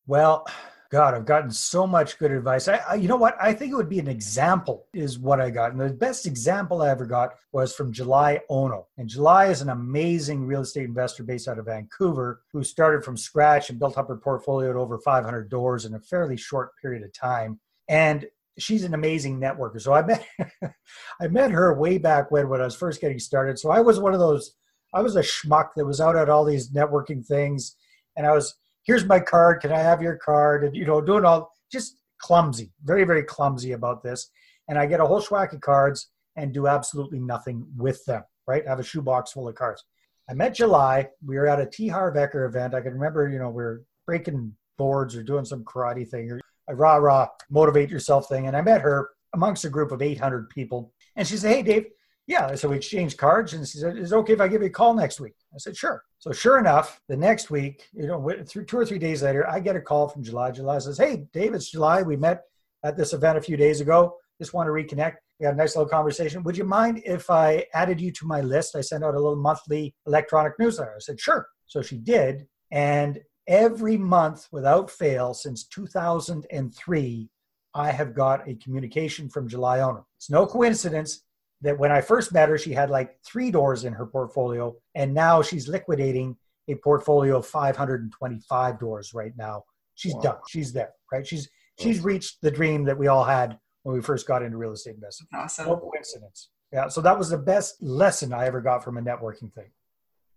Well, 0.08 0.46
God, 0.90 1.12
I've 1.12 1.26
gotten 1.26 1.50
so 1.50 1.86
much 1.86 2.18
good 2.18 2.30
advice. 2.30 2.66
I, 2.66 2.80
I, 2.88 2.94
you 2.94 3.08
know 3.08 3.16
what? 3.16 3.36
I 3.38 3.52
think 3.52 3.72
it 3.72 3.74
would 3.74 3.90
be 3.90 3.98
an 3.98 4.08
example, 4.08 4.86
is 4.94 5.18
what 5.18 5.38
I 5.38 5.50
got. 5.50 5.72
And 5.72 5.80
the 5.80 5.90
best 5.90 6.24
example 6.26 6.80
I 6.80 6.88
ever 6.88 7.04
got 7.04 7.34
was 7.52 7.74
from 7.74 7.92
Julie 7.92 8.40
Ono. 8.48 8.86
And 8.96 9.06
Julie 9.06 9.50
is 9.50 9.60
an 9.60 9.68
amazing 9.68 10.46
real 10.46 10.62
estate 10.62 10.86
investor 10.86 11.24
based 11.24 11.46
out 11.46 11.58
of 11.58 11.66
Vancouver 11.66 12.40
who 12.54 12.64
started 12.64 13.04
from 13.04 13.18
scratch 13.18 13.68
and 13.68 13.78
built 13.78 13.98
up 13.98 14.08
her 14.08 14.16
portfolio 14.16 14.70
at 14.70 14.76
over 14.76 14.98
500 14.98 15.50
doors 15.50 15.84
in 15.84 15.92
a 15.92 16.00
fairly 16.00 16.38
short 16.38 16.70
period 16.80 17.02
of 17.02 17.12
time. 17.12 17.60
And 17.86 18.24
she's 18.58 18.84
an 18.84 18.94
amazing 18.94 19.38
networker. 19.38 19.78
So 19.78 19.92
I 19.92 20.00
met, 20.00 20.26
I 21.20 21.28
met 21.28 21.50
her 21.50 21.74
way 21.74 21.98
back 21.98 22.30
when 22.30 22.48
when 22.48 22.62
I 22.62 22.64
was 22.64 22.74
first 22.74 23.02
getting 23.02 23.18
started. 23.18 23.58
So 23.58 23.70
I 23.70 23.80
was 23.80 24.00
one 24.00 24.14
of 24.14 24.20
those. 24.20 24.54
I 24.94 25.02
was 25.02 25.16
a 25.16 25.20
schmuck 25.20 25.74
that 25.76 25.84
was 25.84 26.00
out 26.00 26.16
at 26.16 26.30
all 26.30 26.46
these 26.46 26.70
networking 26.70 27.22
things, 27.26 27.76
and 28.16 28.26
I 28.26 28.32
was 28.32 28.54
here's 28.88 29.04
my 29.04 29.20
card 29.20 29.60
can 29.60 29.70
i 29.70 29.78
have 29.78 30.02
your 30.02 30.16
card? 30.16 30.64
And 30.64 30.74
you 30.74 30.84
know 30.84 31.00
doing 31.00 31.24
all 31.24 31.52
just 31.70 31.98
clumsy 32.18 32.72
very 32.82 33.04
very 33.04 33.22
clumsy 33.22 33.72
about 33.72 34.02
this. 34.02 34.30
And 34.68 34.76
i 34.76 34.86
get 34.86 35.00
a 35.00 35.06
whole 35.06 35.22
schwack 35.22 35.52
of 35.52 35.60
cards 35.60 36.10
and 36.34 36.52
do 36.52 36.66
absolutely 36.66 37.20
nothing 37.20 37.64
with 37.76 38.04
them 38.06 38.24
right? 38.48 38.66
I 38.66 38.70
have 38.70 38.80
a 38.80 38.84
shoebox 38.84 39.32
full 39.32 39.46
of 39.46 39.54
cards. 39.54 39.84
I 40.28 40.34
met 40.34 40.54
Julie. 40.54 41.06
We 41.24 41.36
were 41.36 41.46
at 41.46 41.60
a 41.60 41.66
T. 41.66 41.86
Harv 41.86 42.14
Eker 42.14 42.48
event. 42.48 42.74
I 42.74 42.80
can 42.80 42.94
remember 42.94 43.28
you 43.28 43.38
know 43.38 43.50
we 43.50 43.62
are 43.62 43.82
breaking 44.06 44.52
boards 44.76 45.14
or 45.14 45.22
doing 45.22 45.44
some 45.44 45.64
karate 45.64 46.08
thing 46.08 46.30
or 46.32 46.40
a 46.68 46.74
rah 46.74 46.96
rah 46.96 47.28
motivate 47.50 47.90
yourself 47.90 48.28
thing. 48.28 48.46
And 48.48 48.56
i 48.56 48.62
met 48.62 48.80
her 48.80 49.10
amongst 49.34 49.64
a 49.64 49.70
group 49.70 49.92
of 49.92 50.02
800 50.02 50.48
people. 50.48 50.92
And 51.14 51.28
she 51.28 51.36
said 51.36 51.54
hey 51.54 51.62
dave. 51.62 51.86
Yeah 52.26 52.54
so 52.56 52.70
we 52.70 52.76
exchanged 52.76 53.18
cards 53.18 53.52
and 53.52 53.68
she 53.68 53.78
said 53.78 53.96
is 53.96 54.12
it 54.12 54.16
okay 54.16 54.32
if 54.32 54.40
i 54.40 54.48
give 54.48 54.62
you 54.62 54.68
a 54.68 54.70
call 54.70 54.94
next 54.94 55.20
week? 55.20 55.34
I 55.54 55.58
said 55.58 55.76
sure 55.76 56.02
so 56.18 56.32
sure 56.32 56.58
enough, 56.58 57.00
the 57.08 57.16
next 57.16 57.48
week, 57.50 57.88
you 57.92 58.06
know, 58.06 58.28
two 58.44 58.78
or 58.78 58.84
three 58.84 58.98
days 58.98 59.22
later, 59.22 59.48
I 59.48 59.60
get 59.60 59.76
a 59.76 59.80
call 59.80 60.08
from 60.08 60.22
Julie. 60.24 60.52
Julie 60.52 60.80
says, 60.80 60.98
"Hey, 60.98 61.28
Dave, 61.32 61.54
it's 61.54 61.70
Julie. 61.70 62.02
We 62.02 62.16
met 62.16 62.42
at 62.84 62.96
this 62.96 63.12
event 63.12 63.38
a 63.38 63.42
few 63.42 63.56
days 63.56 63.80
ago. 63.80 64.16
Just 64.40 64.52
want 64.52 64.66
to 64.66 64.72
reconnect. 64.72 65.16
We 65.38 65.46
had 65.46 65.54
a 65.54 65.56
nice 65.56 65.76
little 65.76 65.88
conversation. 65.88 66.42
Would 66.42 66.56
you 66.56 66.64
mind 66.64 67.02
if 67.04 67.30
I 67.30 67.66
added 67.72 68.00
you 68.00 68.10
to 68.12 68.26
my 68.26 68.40
list? 68.40 68.74
I 68.74 68.80
send 68.80 69.04
out 69.04 69.14
a 69.14 69.20
little 69.20 69.36
monthly 69.36 69.94
electronic 70.06 70.54
newsletter." 70.58 70.94
I 70.96 71.00
said, 71.00 71.20
"Sure." 71.20 71.46
So 71.66 71.82
she 71.82 71.98
did, 71.98 72.48
and 72.72 73.20
every 73.46 73.96
month, 73.96 74.48
without 74.50 74.90
fail, 74.90 75.34
since 75.34 75.66
2003, 75.68 77.30
I 77.74 77.92
have 77.92 78.14
got 78.14 78.48
a 78.48 78.56
communication 78.56 79.28
from 79.28 79.48
Julie 79.48 79.80
Ono. 79.80 80.04
It's 80.16 80.30
no 80.30 80.46
coincidence 80.46 81.22
that 81.62 81.78
when 81.78 81.90
I 81.90 82.00
first 82.00 82.32
met 82.32 82.48
her, 82.48 82.58
she 82.58 82.72
had 82.72 82.90
like 82.90 83.16
three 83.24 83.50
doors 83.50 83.84
in 83.84 83.92
her 83.92 84.06
portfolio, 84.06 84.74
and 84.94 85.12
now 85.14 85.42
she's 85.42 85.68
liquidating 85.68 86.36
a 86.68 86.74
portfolio 86.76 87.38
of 87.38 87.46
525 87.46 88.78
doors 88.78 89.14
right 89.14 89.32
now. 89.36 89.64
She's 89.94 90.14
Wow. 90.14 90.20
done. 90.20 90.36
She's 90.48 90.72
there, 90.72 90.92
right? 91.12 91.26
She's 91.26 91.48
she's 91.78 92.00
reached 92.00 92.40
the 92.42 92.50
dream 92.50 92.84
that 92.84 92.98
we 92.98 93.06
all 93.06 93.24
had 93.24 93.58
when 93.82 93.94
we 93.96 94.02
first 94.02 94.26
got 94.26 94.42
into 94.42 94.56
real 94.56 94.72
estate 94.72 94.94
investing. 94.96 95.26
Awesome. 95.34 95.66
No 95.66 95.76
coincidence. 95.76 96.50
Yeah. 96.72 96.88
So 96.88 97.00
that 97.00 97.16
was 97.16 97.30
the 97.30 97.38
best 97.38 97.82
lesson 97.82 98.32
I 98.32 98.46
ever 98.46 98.60
got 98.60 98.84
from 98.84 98.98
a 98.98 99.00
networking 99.02 99.52
thing. 99.54 99.70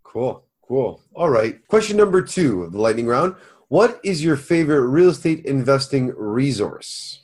Cool, 0.04 0.44
cool. 0.66 1.02
All 1.14 1.30
right. 1.30 1.66
Question 1.68 1.96
number 1.96 2.22
two 2.22 2.62
of 2.64 2.72
the 2.72 2.80
lightning 2.80 3.06
round. 3.06 3.34
What 3.68 4.00
is 4.04 4.22
your 4.24 4.36
favorite 4.36 4.86
real 4.88 5.10
estate 5.10 5.44
investing 5.46 6.08
resource? 6.16 7.22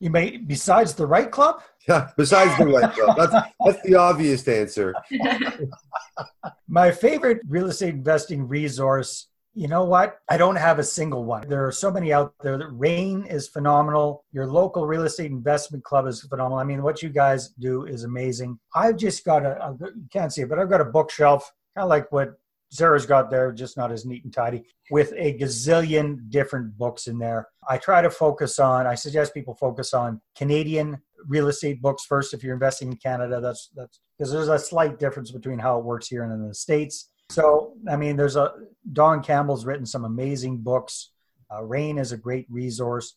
You 0.00 0.10
may 0.10 0.36
besides 0.36 0.94
the 0.94 1.06
REITE 1.06 1.30
Club. 1.32 1.60
Yeah, 1.88 2.10
besides 2.16 2.56
the 2.58 2.66
REITE 2.66 2.92
Club. 2.92 3.16
That's, 3.16 3.46
that's 3.64 3.82
the 3.82 3.94
obvious 3.94 4.46
answer. 4.46 4.94
My 6.68 6.90
favorite 6.90 7.40
real 7.48 7.68
estate 7.68 7.94
investing 7.94 8.46
resource 8.46 9.28
You 9.54 9.66
know 9.66 9.84
what? 9.84 10.18
I 10.28 10.36
don't 10.36 10.56
have 10.56 10.78
a 10.78 10.84
single 10.84 11.24
one. 11.24 11.48
There 11.48 11.66
are 11.66 11.72
so 11.72 11.90
many 11.90 12.12
out 12.12 12.32
there. 12.42 12.58
That 12.58 12.70
REIN 12.70 13.26
is 13.26 13.48
phenomenal. 13.48 14.24
Your 14.32 14.46
local 14.46 14.86
real 14.86 15.02
estate 15.02 15.32
investment 15.32 15.82
club 15.82 16.06
is 16.06 16.20
phenomenal. 16.20 16.58
I 16.58 16.64
mean, 16.64 16.82
what 16.82 17.02
you 17.02 17.08
guys 17.08 17.48
do 17.58 17.84
is 17.84 18.04
amazing. 18.04 18.58
I've 18.74 18.96
just 18.96 19.24
got 19.24 19.44
a, 19.44 19.60
a 19.66 19.76
you 19.80 20.08
can't 20.12 20.32
see 20.32 20.42
it, 20.42 20.48
but 20.48 20.58
I've 20.60 20.70
got 20.70 20.80
a 20.80 20.84
bookshelf, 20.84 21.50
kind 21.74 21.84
of 21.84 21.88
like 21.88 22.12
what 22.12 22.34
Sarah's 22.70 23.06
got 23.06 23.30
there, 23.30 23.50
just 23.50 23.76
not 23.76 23.90
as 23.90 24.04
neat 24.04 24.24
and 24.24 24.32
tidy, 24.32 24.62
with 24.90 25.12
a 25.16 25.36
gazillion 25.38 26.28
different 26.30 26.76
books 26.76 27.06
in 27.06 27.18
there. 27.18 27.48
I 27.68 27.78
try 27.78 28.02
to 28.02 28.10
focus 28.10 28.58
on, 28.58 28.86
I 28.86 28.94
suggest 28.94 29.34
people 29.34 29.54
focus 29.54 29.94
on 29.94 30.20
Canadian 30.36 31.00
real 31.26 31.48
estate 31.48 31.82
books 31.82 32.04
first 32.04 32.34
if 32.34 32.42
you're 32.42 32.54
investing 32.54 32.88
in 32.88 32.96
Canada. 32.96 33.40
That's 33.40 33.70
that's 33.74 34.00
because 34.16 34.32
there's 34.32 34.48
a 34.48 34.58
slight 34.58 34.98
difference 34.98 35.30
between 35.30 35.58
how 35.58 35.78
it 35.78 35.84
works 35.84 36.08
here 36.08 36.24
and 36.24 36.32
in 36.32 36.46
the 36.46 36.54
States. 36.54 37.10
So, 37.30 37.74
I 37.88 37.96
mean, 37.96 38.16
there's 38.16 38.36
a 38.36 38.52
Don 38.92 39.22
Campbell's 39.22 39.66
written 39.66 39.86
some 39.86 40.04
amazing 40.04 40.58
books. 40.58 41.10
Uh, 41.52 41.64
REIN 41.64 41.98
is 41.98 42.12
a 42.12 42.16
great 42.16 42.46
resource. 42.48 43.16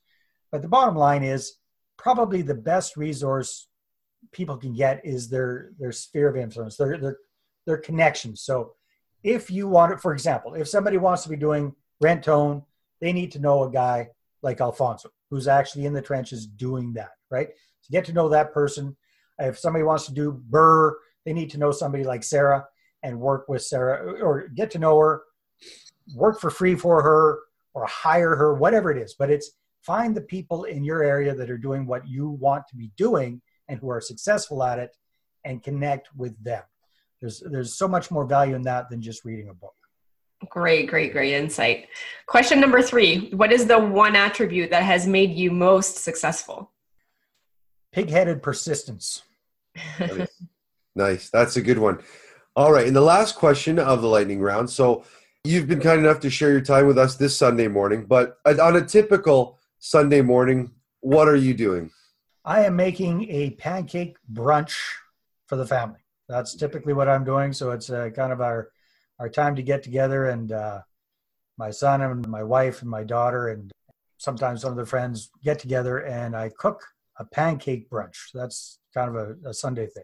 But 0.52 0.62
the 0.62 0.68
bottom 0.68 0.96
line 0.96 1.24
is 1.24 1.54
probably 1.98 2.42
the 2.42 2.56
best 2.56 2.98
resource 2.98 3.68
people 4.32 4.58
can 4.58 4.74
get 4.74 5.06
is 5.06 5.30
their 5.30 5.72
their 5.80 5.92
sphere 5.92 6.30
of 6.30 6.36
influence, 6.36 6.78
their 6.78 6.98
their 6.98 7.18
their 7.66 7.78
connections. 7.78 8.42
So, 8.42 8.74
if 9.24 9.50
you 9.50 9.68
want 9.68 9.94
it, 9.94 10.02
for 10.02 10.14
example, 10.14 10.56
if 10.56 10.68
somebody 10.68 10.98
wants 10.98 11.24
to 11.24 11.30
be 11.30 11.38
doing 11.38 11.74
rent 12.02 12.28
own, 12.28 12.64
they 13.00 13.14
need 13.14 13.32
to 13.34 13.40
know 13.40 13.64
a 13.64 13.72
guy 13.72 14.10
like 14.42 14.60
Alfonso 14.60 15.10
who's 15.30 15.48
actually 15.48 15.86
in 15.86 15.94
the 15.94 16.02
trenches 16.02 16.46
doing 16.46 16.94
that, 16.94 17.12
right? 17.30 17.50
Get 17.92 18.06
to 18.06 18.14
know 18.14 18.30
that 18.30 18.54
person. 18.54 18.96
If 19.40 19.60
somebody 19.60 19.84
wants 19.84 20.06
to 20.06 20.14
do 20.14 20.42
BRRRR, 20.50 20.94
they 21.26 21.34
need 21.34 21.50
to 21.52 21.60
know 21.60 21.72
somebody 21.72 22.04
like 22.04 22.24
Sarah 22.24 22.66
and 23.04 23.20
work 23.20 23.48
with 23.48 23.64
Sarah 23.64 24.22
or 24.22 24.48
get 24.50 24.72
to 24.72 24.80
know 24.80 24.98
her, 24.98 25.24
work 26.16 26.40
for 26.40 26.50
free 26.50 26.76
for 26.76 27.02
her 27.02 27.40
or 27.74 27.86
hire 27.86 28.36
her, 28.36 28.54
whatever 28.54 28.92
it 28.92 28.98
is. 28.98 29.16
But 29.18 29.30
it's 29.30 29.52
find 29.82 30.16
the 30.16 30.22
people 30.22 30.66
in 30.66 30.84
your 30.84 31.04
area 31.04 31.34
that 31.36 31.50
are 31.50 31.58
doing 31.58 31.86
what 31.86 32.08
you 32.08 32.30
want 32.30 32.68
to 32.70 32.76
be 32.76 32.92
doing 32.98 33.42
and 33.68 33.80
who 33.80 33.90
are 33.90 34.02
successful 34.02 34.64
at 34.64 34.80
it 34.80 34.96
and 35.44 35.64
connect 35.64 36.10
with 36.16 36.42
them. 36.44 36.64
There's 37.20 37.42
there's 37.52 37.76
so 37.76 37.88
much 37.88 38.12
more 38.12 38.26
value 38.26 38.56
in 38.56 38.64
that 38.64 38.90
than 38.90 39.02
just 39.02 39.26
reading 39.26 39.50
a 39.50 39.54
book. 39.54 39.76
Great, 40.50 40.90
great, 40.90 41.12
great 41.12 41.34
insight. 41.34 41.88
Question 42.26 42.60
number 42.60 42.82
three 42.82 43.30
What 43.32 43.52
is 43.52 43.68
the 43.68 43.80
one 43.80 44.16
attribute 44.16 44.72
that 44.72 44.84
has 44.84 45.08
made 45.08 45.32
you 45.32 45.52
most 45.52 45.98
successful? 45.98 46.71
Pig 47.92 48.10
headed 48.10 48.42
persistence. 48.42 49.24
nice. 50.00 50.28
nice. 50.96 51.30
That's 51.30 51.58
a 51.58 51.62
good 51.62 51.78
one. 51.78 52.00
All 52.56 52.72
right. 52.72 52.88
And 52.88 52.96
the 52.96 53.02
last 53.02 53.36
question 53.36 53.80
of 53.80 54.02
the 54.02 54.08
lightning 54.08 54.42
round. 54.42 54.70
So 54.70 55.04
you've 55.44 55.68
been 55.68 55.80
kind 55.80 56.00
enough 56.00 56.20
to 56.22 56.30
share 56.30 56.52
your 56.52 56.62
time 56.62 56.88
with 56.88 56.98
us 56.98 57.16
this 57.16 57.38
Sunday 57.38 57.68
morning, 57.68 58.06
but 58.06 58.38
on 58.46 58.76
a 58.76 58.86
typical 58.86 59.58
Sunday 59.80 60.22
morning, 60.22 60.72
what 61.00 61.28
are 61.28 61.36
you 61.36 61.54
doing? 61.54 61.90
I 62.46 62.66
am 62.66 62.76
making 62.76 63.30
a 63.30 63.52
pancake 63.52 64.18
brunch 64.32 64.78
for 65.48 65.56
the 65.56 65.66
family. 65.66 66.00
That's 66.28 66.56
typically 66.56 66.94
what 66.94 67.10
I'm 67.10 67.24
doing. 67.24 67.54
So 67.54 67.72
it's 67.72 67.90
uh, 67.90 68.10
kind 68.16 68.32
of 68.32 68.42
our 68.42 68.72
our 69.20 69.30
time 69.30 69.56
to 69.56 69.62
get 69.62 69.84
together, 69.84 70.30
and 70.30 70.52
uh, 70.52 70.82
my 71.58 71.70
son 71.70 72.02
and 72.02 72.28
my 72.28 72.42
wife 72.42 72.82
and 72.82 72.90
my 72.90 73.04
daughter 73.04 73.50
and 73.50 73.72
sometimes 74.18 74.62
some 74.62 74.72
of 74.72 74.78
the 74.78 74.86
friends 74.86 75.30
get 75.44 75.60
together, 75.60 76.00
and 76.00 76.36
I 76.36 76.50
cook 76.50 76.84
a 77.20 77.26
pancake 77.26 77.90
brunch. 77.90 78.18
That's 78.34 78.80
kind 78.94 79.16
of 79.16 79.16
a, 79.16 79.50
a 79.50 79.54
Sunday 79.54 79.88
thing. 79.88 80.04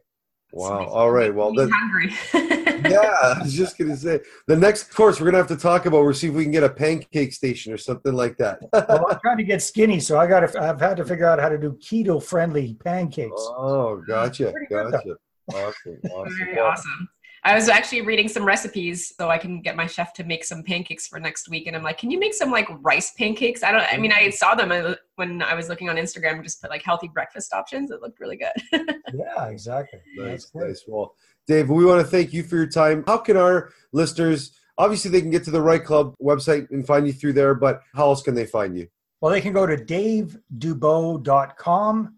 Wow. 0.53 0.85
All 0.85 1.11
right. 1.11 1.33
Well, 1.33 1.53
then, 1.53 1.69
hungry. 1.69 2.13
yeah, 2.89 2.99
I 2.99 3.39
was 3.43 3.53
just 3.53 3.77
gonna 3.77 3.97
say 3.97 4.19
the 4.47 4.55
next 4.55 4.93
course 4.93 5.19
we're 5.19 5.25
gonna 5.25 5.37
have 5.37 5.47
to 5.47 5.57
talk 5.57 5.85
about. 5.85 6.03
We'll 6.03 6.13
see 6.13 6.27
if 6.27 6.33
we 6.33 6.43
can 6.43 6.51
get 6.51 6.63
a 6.63 6.69
pancake 6.69 7.33
station 7.33 7.73
or 7.73 7.77
something 7.77 8.13
like 8.13 8.37
that. 8.37 8.59
well, 8.71 9.07
I'm 9.09 9.19
trying 9.23 9.37
to 9.37 9.43
get 9.43 9.61
skinny, 9.61 9.99
so 9.99 10.17
I 10.17 10.27
got 10.27 10.41
to. 10.41 10.61
I've 10.61 10.79
had 10.79 10.97
to 10.97 11.05
figure 11.05 11.25
out 11.25 11.39
how 11.39 11.49
to 11.49 11.57
do 11.57 11.71
keto 11.73 12.21
friendly 12.21 12.75
pancakes. 12.75 13.31
Oh, 13.35 14.01
gotcha, 14.07 14.53
gotcha. 14.69 15.15
Awesome, 15.53 15.99
awesome. 16.11 16.37
Very 16.37 16.59
awesome. 16.59 17.09
I 17.47 17.55
was 17.55 17.69
actually 17.69 18.01
reading 18.01 18.27
some 18.27 18.43
recipes 18.43 19.13
so 19.17 19.29
I 19.29 19.37
can 19.37 19.61
get 19.61 19.77
my 19.77 19.87
chef 19.87 20.11
to 20.15 20.25
make 20.25 20.43
some 20.43 20.63
pancakes 20.63 21.07
for 21.07 21.17
next 21.17 21.47
week. 21.47 21.65
And 21.65 21.77
I'm 21.77 21.83
like, 21.83 21.97
can 21.97 22.11
you 22.11 22.19
make 22.19 22.33
some 22.33 22.51
like 22.51 22.67
rice 22.81 23.13
pancakes? 23.13 23.63
I 23.63 23.71
don't, 23.71 23.85
I 23.89 23.95
mean, 23.95 24.11
I 24.11 24.31
saw 24.31 24.53
them 24.53 24.69
uh, 24.69 24.95
when 25.15 25.41
I 25.41 25.53
was 25.53 25.69
looking 25.69 25.87
on 25.87 25.95
Instagram, 25.95 26.43
just 26.43 26.61
put 26.61 26.69
like 26.69 26.83
healthy 26.83 27.07
breakfast 27.07 27.53
options. 27.53 27.89
It 27.89 28.01
looked 28.01 28.19
really 28.19 28.35
good. 28.35 28.51
yeah, 29.13 29.47
exactly. 29.47 30.01
Nice, 30.17 30.51
nice. 30.53 30.83
Well, 30.85 31.15
Dave, 31.47 31.69
we 31.69 31.85
want 31.85 32.01
to 32.01 32.07
thank 32.07 32.33
you 32.33 32.43
for 32.43 32.57
your 32.57 32.67
time. 32.67 33.05
How 33.07 33.17
can 33.17 33.37
our 33.37 33.71
listeners, 33.93 34.51
obviously 34.77 35.09
they 35.09 35.21
can 35.21 35.29
get 35.29 35.45
to 35.45 35.51
the 35.51 35.61
REITE 35.61 35.85
Club 35.85 36.15
website 36.21 36.69
and 36.71 36.85
find 36.85 37.07
you 37.07 37.13
through 37.13 37.31
there, 37.31 37.55
but 37.55 37.79
how 37.95 38.07
else 38.07 38.23
can 38.23 38.35
they 38.35 38.45
find 38.45 38.77
you? 38.77 38.89
Well, 39.21 39.31
they 39.31 39.39
can 39.39 39.53
go 39.53 39.65
to 39.65 39.77
davedubeau.com 39.77 42.16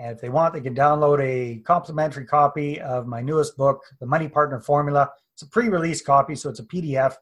and 0.00 0.12
if 0.12 0.20
they 0.20 0.30
want, 0.30 0.54
they 0.54 0.62
can 0.62 0.74
download 0.74 1.20
a 1.22 1.60
complimentary 1.60 2.24
copy 2.24 2.80
of 2.80 3.06
my 3.06 3.20
newest 3.20 3.54
book, 3.58 3.82
The 4.00 4.06
Money 4.06 4.28
Partner 4.28 4.58
Formula. 4.58 5.10
It's 5.34 5.42
a 5.42 5.48
pre 5.48 5.68
release 5.68 6.00
copy, 6.00 6.34
so 6.34 6.48
it's 6.48 6.58
a 6.58 6.64
PDF, 6.64 7.14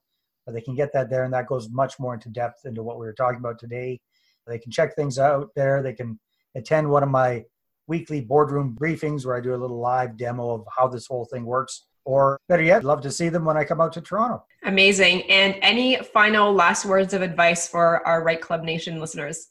but 0.47 0.55
they 0.55 0.61
can 0.61 0.77
get 0.77 0.93
that 0.93 1.11
there, 1.11 1.25
and 1.25 1.35
that 1.35 1.49
goes 1.49 1.69
much 1.71 1.99
more 1.99 2.15
into 2.15 2.29
depth 2.29 2.67
into 2.67 2.85
what 2.85 3.01
we 3.01 3.07
were 3.07 3.13
talking 3.13 3.41
about 3.41 3.59
today. 3.59 3.99
They 4.47 4.61
can 4.61 4.71
check 4.71 4.95
things 4.95 5.19
out 5.19 5.51
there. 5.57 5.83
They 5.83 5.93
can 5.93 6.21
attend 6.55 6.89
one 6.89 7.03
of 7.03 7.09
my 7.09 7.45
weekly 7.89 8.21
boardroom 8.21 8.77
briefings 8.81 9.27
where 9.27 9.37
I 9.37 9.41
do 9.41 9.55
a 9.55 9.57
little 9.57 9.81
live 9.81 10.17
demo 10.17 10.51
of 10.51 10.65
how 10.75 10.87
this 10.87 11.09
whole 11.09 11.25
thing 11.25 11.45
works. 11.45 11.85
Or 12.05 12.39
better 12.49 12.63
yet, 12.63 12.85
love 12.85 13.03
to 13.03 13.11
see 13.11 13.29
them 13.29 13.45
when 13.45 13.57
I 13.57 13.65
come 13.65 13.81
out 13.81 13.93
to 13.95 14.01
Toronto. 14.01 14.45
Amazing. 14.63 15.29
And 15.31 15.57
any 15.63 15.97
final 15.97 16.55
last 16.55 16.87
words 16.87 17.13
of 17.13 17.23
advice 17.23 17.69
for 17.69 18.07
our 18.07 18.23
REITE 18.23 18.41
Club 18.41 18.63
Nation 18.63 19.01
listeners? 19.01 19.49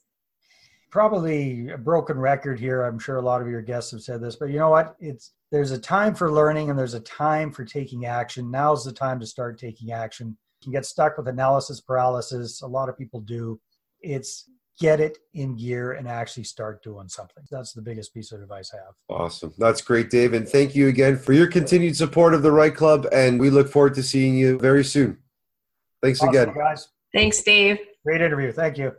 Probably 0.89 1.69
a 1.69 1.77
broken 1.77 2.17
record 2.17 2.59
here. 2.59 2.83
I'm 2.83 2.99
sure 2.99 3.17
a 3.17 3.21
lot 3.21 3.41
of 3.41 3.47
your 3.47 3.61
guests 3.61 3.91
have 3.91 4.01
said 4.01 4.21
this, 4.21 4.35
but 4.35 4.49
you 4.49 4.59
know 4.59 4.69
what? 4.69 4.95
It's 4.99 5.33
there's 5.51 5.71
a 5.71 5.79
time 5.79 6.13
for 6.13 6.31
learning 6.31 6.69
and 6.69 6.77
there's 6.77 6.93
a 6.93 6.99
time 7.01 7.51
for 7.51 7.63
taking 7.63 8.05
action. 8.05 8.51
Now's 8.51 8.83
the 8.83 8.91
time 8.91 9.19
to 9.19 9.25
start 9.25 9.59
taking 9.59 9.91
action. 9.91 10.37
You 10.61 10.65
can 10.65 10.71
get 10.73 10.85
stuck 10.85 11.17
with 11.17 11.27
analysis 11.27 11.79
paralysis. 11.81 12.61
A 12.61 12.67
lot 12.67 12.89
of 12.89 12.97
people 12.97 13.21
do. 13.21 13.59
It's 14.01 14.49
get 14.79 14.99
it 14.99 15.17
in 15.33 15.55
gear 15.55 15.93
and 15.93 16.07
actually 16.07 16.43
start 16.43 16.83
doing 16.83 17.07
something. 17.07 17.43
That's 17.49 17.73
the 17.73 17.81
biggest 17.81 18.13
piece 18.13 18.31
of 18.31 18.41
advice 18.41 18.71
I 18.73 18.77
have. 18.77 18.93
Awesome. 19.09 19.53
That's 19.57 19.81
great, 19.81 20.09
Dave. 20.09 20.33
And 20.33 20.47
thank 20.47 20.75
you 20.75 20.87
again 20.87 21.17
for 21.17 21.33
your 21.33 21.47
continued 21.47 21.95
support 21.95 22.33
of 22.33 22.43
the 22.43 22.51
REITE 22.51 22.75
Club. 22.75 23.07
And 23.11 23.39
we 23.39 23.49
look 23.49 23.69
forward 23.69 23.95
to 23.95 24.03
seeing 24.03 24.35
you 24.35 24.59
very 24.59 24.83
soon. 24.83 25.17
Thanks 26.03 26.19
awesome, 26.21 26.29
again. 26.29 26.53
Guys. 26.53 26.89
Thanks, 27.13 27.41
Dave. 27.41 27.79
Great 28.05 28.21
interview. 28.21 28.51
Thank 28.51 28.77
you. 28.77 28.93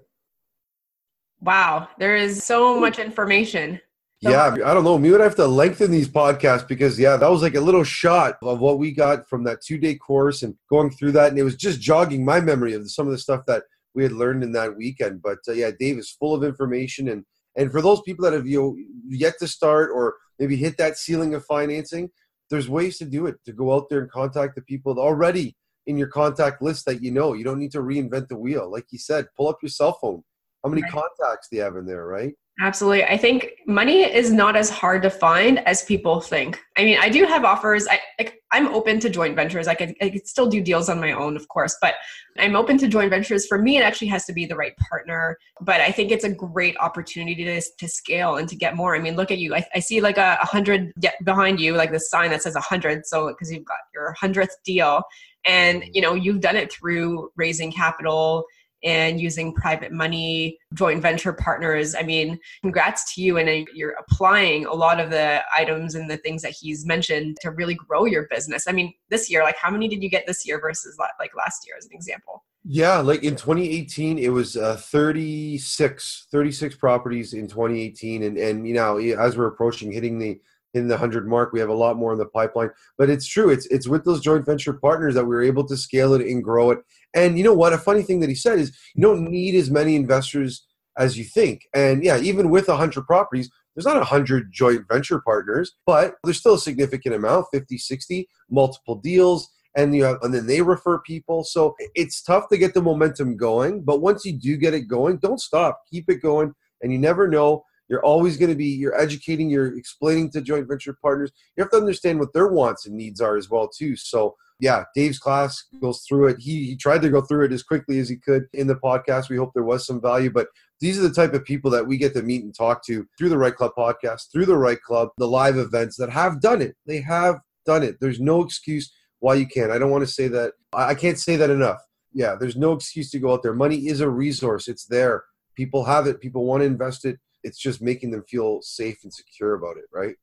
Wow, 1.40 1.88
there 1.98 2.16
is 2.16 2.42
so 2.42 2.80
much 2.80 2.98
information. 2.98 3.80
So 4.22 4.30
yeah, 4.30 4.56
I 4.64 4.74
don't 4.74 4.82
know. 4.82 4.98
Me 4.98 5.12
would 5.12 5.20
have 5.20 5.36
to 5.36 5.46
lengthen 5.46 5.92
these 5.92 6.08
podcasts 6.08 6.66
because 6.66 6.98
yeah, 6.98 7.16
that 7.16 7.30
was 7.30 7.40
like 7.40 7.54
a 7.54 7.60
little 7.60 7.84
shot 7.84 8.36
of 8.42 8.58
what 8.58 8.80
we 8.80 8.90
got 8.90 9.28
from 9.28 9.44
that 9.44 9.60
two 9.62 9.78
day 9.78 9.94
course 9.94 10.42
and 10.42 10.56
going 10.68 10.90
through 10.90 11.12
that, 11.12 11.30
and 11.30 11.38
it 11.38 11.44
was 11.44 11.54
just 11.54 11.80
jogging 11.80 12.24
my 12.24 12.40
memory 12.40 12.72
of 12.72 12.90
some 12.90 13.06
of 13.06 13.12
the 13.12 13.18
stuff 13.18 13.46
that 13.46 13.62
we 13.94 14.02
had 14.02 14.10
learned 14.10 14.42
in 14.42 14.50
that 14.52 14.76
weekend. 14.76 15.22
But 15.22 15.38
uh, 15.46 15.52
yeah, 15.52 15.70
Dave 15.78 15.98
is 15.98 16.10
full 16.10 16.34
of 16.34 16.42
information, 16.42 17.08
and 17.10 17.24
and 17.56 17.70
for 17.70 17.80
those 17.80 18.02
people 18.02 18.24
that 18.24 18.32
have 18.32 18.46
you 18.48 18.60
know, 18.60 18.76
yet 19.08 19.34
to 19.38 19.46
start 19.46 19.90
or 19.94 20.16
maybe 20.40 20.56
hit 20.56 20.76
that 20.78 20.98
ceiling 20.98 21.34
of 21.34 21.44
financing, 21.44 22.10
there's 22.50 22.68
ways 22.68 22.98
to 22.98 23.04
do 23.04 23.26
it. 23.26 23.36
To 23.44 23.52
go 23.52 23.72
out 23.72 23.88
there 23.88 24.00
and 24.00 24.10
contact 24.10 24.56
the 24.56 24.62
people 24.62 24.98
already 24.98 25.54
in 25.86 25.96
your 25.96 26.08
contact 26.08 26.60
list 26.60 26.86
that 26.86 27.04
you 27.04 27.12
know. 27.12 27.34
You 27.34 27.44
don't 27.44 27.60
need 27.60 27.72
to 27.72 27.82
reinvent 27.82 28.26
the 28.26 28.36
wheel. 28.36 28.68
Like 28.68 28.86
you 28.90 28.98
said, 28.98 29.28
pull 29.36 29.46
up 29.46 29.58
your 29.62 29.70
cell 29.70 29.96
phone 30.02 30.24
how 30.68 30.74
many 30.74 30.82
right. 30.82 30.92
contacts 30.92 31.48
do 31.50 31.56
you 31.56 31.62
have 31.62 31.76
in 31.76 31.86
there, 31.86 32.06
right? 32.06 32.34
Absolutely. 32.60 33.04
I 33.04 33.16
think 33.16 33.50
money 33.68 34.02
is 34.02 34.32
not 34.32 34.56
as 34.56 34.68
hard 34.68 35.02
to 35.02 35.10
find 35.10 35.60
as 35.60 35.84
people 35.84 36.20
think. 36.20 36.60
I 36.76 36.82
mean, 36.82 36.98
I 37.00 37.08
do 37.08 37.24
have 37.24 37.44
offers. 37.44 37.86
I 37.86 38.00
like 38.18 38.42
I'm 38.50 38.66
open 38.74 38.98
to 39.00 39.08
joint 39.08 39.36
ventures. 39.36 39.68
I 39.68 39.76
could 39.76 39.94
I 40.02 40.10
could 40.10 40.26
still 40.26 40.48
do 40.48 40.60
deals 40.60 40.88
on 40.88 40.98
my 40.98 41.12
own, 41.12 41.36
of 41.36 41.46
course, 41.46 41.76
but 41.80 41.94
I'm 42.36 42.56
open 42.56 42.76
to 42.78 42.88
joint 42.88 43.10
ventures. 43.10 43.46
For 43.46 43.58
me, 43.58 43.78
it 43.78 43.82
actually 43.82 44.08
has 44.08 44.24
to 44.24 44.32
be 44.32 44.44
the 44.44 44.56
right 44.56 44.76
partner. 44.76 45.38
But 45.60 45.80
I 45.80 45.92
think 45.92 46.10
it's 46.10 46.24
a 46.24 46.32
great 46.32 46.76
opportunity 46.78 47.44
to 47.44 47.60
to 47.60 47.88
scale 47.88 48.38
and 48.38 48.48
to 48.48 48.56
get 48.56 48.74
more. 48.74 48.96
I 48.96 48.98
mean, 48.98 49.14
look 49.14 49.30
at 49.30 49.38
you. 49.38 49.54
I, 49.54 49.64
I 49.76 49.78
see 49.78 50.00
like 50.00 50.18
a, 50.18 50.38
hundred 50.42 50.92
behind 51.22 51.60
you, 51.60 51.74
like 51.74 51.92
the 51.92 52.00
sign 52.00 52.30
that 52.30 52.42
says 52.42 52.56
a 52.56 52.60
hundred. 52.60 53.06
So 53.06 53.28
because 53.28 53.52
you've 53.52 53.66
got 53.66 53.78
your 53.94 54.14
hundredth 54.14 54.56
deal, 54.64 55.02
and 55.44 55.82
mm-hmm. 55.82 55.90
you 55.94 56.02
know 56.02 56.14
you've 56.14 56.40
done 56.40 56.56
it 56.56 56.72
through 56.72 57.30
raising 57.36 57.70
capital 57.70 58.46
and 58.84 59.20
using 59.20 59.54
private 59.54 59.92
money, 59.92 60.58
joint 60.74 61.02
venture 61.02 61.32
partners. 61.32 61.94
I 61.94 62.02
mean, 62.02 62.38
congrats 62.62 63.14
to 63.14 63.22
you. 63.22 63.38
And 63.38 63.68
you're 63.74 63.96
applying 63.98 64.66
a 64.66 64.74
lot 64.74 65.00
of 65.00 65.10
the 65.10 65.42
items 65.54 65.94
and 65.94 66.10
the 66.10 66.18
things 66.18 66.42
that 66.42 66.54
he's 66.58 66.86
mentioned 66.86 67.38
to 67.42 67.50
really 67.50 67.74
grow 67.74 68.04
your 68.04 68.26
business. 68.28 68.66
I 68.68 68.72
mean, 68.72 68.92
this 69.10 69.30
year, 69.30 69.42
like 69.42 69.56
how 69.56 69.70
many 69.70 69.88
did 69.88 70.02
you 70.02 70.10
get 70.10 70.26
this 70.26 70.46
year 70.46 70.60
versus 70.60 70.96
like 70.98 71.30
last 71.36 71.66
year 71.66 71.76
as 71.78 71.86
an 71.86 71.92
example? 71.92 72.44
Yeah, 72.64 72.98
like 72.98 73.22
in 73.22 73.34
2018, 73.34 74.18
it 74.18 74.28
was 74.28 74.56
uh, 74.56 74.76
36, 74.76 76.26
36 76.30 76.76
properties 76.76 77.32
in 77.32 77.48
2018. 77.48 78.24
And, 78.24 78.36
and, 78.36 78.68
you 78.68 78.74
know, 78.74 78.98
as 78.98 79.36
we're 79.36 79.46
approaching 79.46 79.90
hitting 79.90 80.18
the, 80.18 80.38
hitting 80.72 80.88
the 80.88 80.94
100 80.94 81.26
mark. 81.26 81.52
We 81.52 81.60
have 81.60 81.68
a 81.68 81.74
lot 81.74 81.96
more 81.96 82.12
in 82.12 82.18
the 82.18 82.26
pipeline. 82.26 82.70
But 82.96 83.10
it's 83.10 83.26
true. 83.26 83.50
It's 83.50 83.66
it's 83.66 83.88
with 83.88 84.04
those 84.04 84.20
joint 84.20 84.44
venture 84.44 84.72
partners 84.72 85.14
that 85.14 85.24
we 85.24 85.34
are 85.34 85.42
able 85.42 85.64
to 85.66 85.76
scale 85.76 86.14
it 86.14 86.26
and 86.26 86.42
grow 86.42 86.70
it. 86.70 86.78
And 87.14 87.38
you 87.38 87.44
know 87.44 87.54
what? 87.54 87.72
A 87.72 87.78
funny 87.78 88.02
thing 88.02 88.20
that 88.20 88.28
he 88.28 88.34
said 88.34 88.58
is 88.58 88.76
you 88.94 89.02
don't 89.02 89.30
need 89.30 89.54
as 89.54 89.70
many 89.70 89.96
investors 89.96 90.66
as 90.98 91.16
you 91.16 91.24
think. 91.24 91.62
And 91.74 92.02
yeah, 92.02 92.18
even 92.18 92.50
with 92.50 92.68
100 92.68 93.06
properties, 93.06 93.50
there's 93.74 93.86
not 93.86 93.96
100 93.96 94.52
joint 94.52 94.84
venture 94.90 95.20
partners, 95.20 95.76
but 95.86 96.16
there's 96.24 96.38
still 96.38 96.54
a 96.54 96.58
significant 96.58 97.14
amount 97.14 97.46
50, 97.52 97.78
60, 97.78 98.28
multiple 98.50 98.96
deals. 98.96 99.48
And 99.76 99.94
you 99.94 100.04
have, 100.04 100.18
and 100.22 100.34
then 100.34 100.46
they 100.46 100.62
refer 100.62 100.98
people. 100.98 101.44
So 101.44 101.76
it's 101.94 102.22
tough 102.22 102.48
to 102.48 102.58
get 102.58 102.74
the 102.74 102.82
momentum 102.82 103.36
going. 103.36 103.82
But 103.82 104.00
once 104.00 104.24
you 104.24 104.32
do 104.32 104.56
get 104.56 104.74
it 104.74 104.88
going, 104.88 105.18
don't 105.18 105.40
stop. 105.40 105.82
Keep 105.90 106.10
it 106.10 106.20
going. 106.20 106.54
And 106.82 106.92
you 106.92 106.98
never 106.98 107.28
know 107.28 107.64
you're 107.88 108.04
always 108.04 108.36
going 108.36 108.50
to 108.50 108.56
be 108.56 108.66
you're 108.66 108.98
educating, 108.98 109.50
you're 109.50 109.76
explaining 109.76 110.30
to 110.32 110.40
joint 110.40 110.68
venture 110.68 110.96
partners. 111.00 111.32
You 111.56 111.62
have 111.62 111.70
to 111.72 111.78
understand 111.78 112.20
what 112.20 112.32
their 112.32 112.48
wants 112.48 112.86
and 112.86 112.96
needs 112.96 113.20
are 113.20 113.36
as 113.36 113.50
well 113.50 113.68
too. 113.68 113.96
So 113.96 114.36
yeah, 114.60 114.84
Dave's 114.94 115.18
class 115.18 115.64
goes 115.80 116.04
through 116.08 116.28
it. 116.28 116.36
He 116.40 116.64
he 116.64 116.76
tried 116.76 117.02
to 117.02 117.10
go 117.10 117.20
through 117.20 117.46
it 117.46 117.52
as 117.52 117.62
quickly 117.62 118.00
as 118.00 118.08
he 118.08 118.16
could 118.16 118.46
in 118.52 118.66
the 118.66 118.74
podcast. 118.76 119.28
We 119.28 119.36
hope 119.36 119.52
there 119.54 119.62
was 119.62 119.86
some 119.86 120.00
value, 120.00 120.30
but 120.30 120.48
these 120.80 120.98
are 120.98 121.02
the 121.02 121.14
type 121.14 121.32
of 121.32 121.44
people 121.44 121.70
that 121.72 121.86
we 121.86 121.96
get 121.96 122.12
to 122.14 122.22
meet 122.22 122.44
and 122.44 122.54
talk 122.54 122.84
to 122.86 123.06
through 123.16 123.28
the 123.28 123.38
REITE 123.38 123.56
Club 123.56 123.72
podcast, 123.78 124.32
through 124.32 124.46
the 124.46 124.56
REITE 124.56 124.82
Club, 124.82 125.10
the 125.16 125.28
live 125.28 125.58
events 125.58 125.96
that 125.96 126.10
have 126.10 126.40
done 126.40 126.60
it. 126.60 126.76
They 126.86 127.00
have 127.00 127.36
done 127.66 127.82
it. 127.82 127.98
There's 128.00 128.20
no 128.20 128.42
excuse 128.42 128.92
why 129.20 129.34
you 129.34 129.46
can't. 129.46 129.70
I 129.70 129.78
don't 129.78 129.90
want 129.90 130.06
to 130.06 130.12
say 130.12 130.28
that. 130.28 130.54
I 130.72 130.94
can't 130.94 131.18
say 131.18 131.36
that 131.36 131.50
enough. 131.50 131.80
Yeah, 132.12 132.34
there's 132.34 132.56
no 132.56 132.72
excuse 132.72 133.10
to 133.12 133.18
go 133.18 133.32
out 133.32 133.42
there. 133.42 133.54
Money 133.54 133.86
is 133.88 134.00
a 134.00 134.08
resource. 134.08 134.66
It's 134.66 134.86
there. 134.86 135.24
People 135.56 135.84
have 135.84 136.06
it. 136.06 136.20
People 136.20 136.44
want 136.44 136.62
to 136.62 136.66
invest 136.66 137.04
it 137.04 137.18
it's 137.44 137.58
just 137.58 137.80
making 137.80 138.10
them 138.10 138.24
feel 138.28 138.60
safe 138.62 138.98
and 139.04 139.12
secure 139.12 139.54
about 139.54 139.76
it, 139.76 139.84
right? 139.92 140.16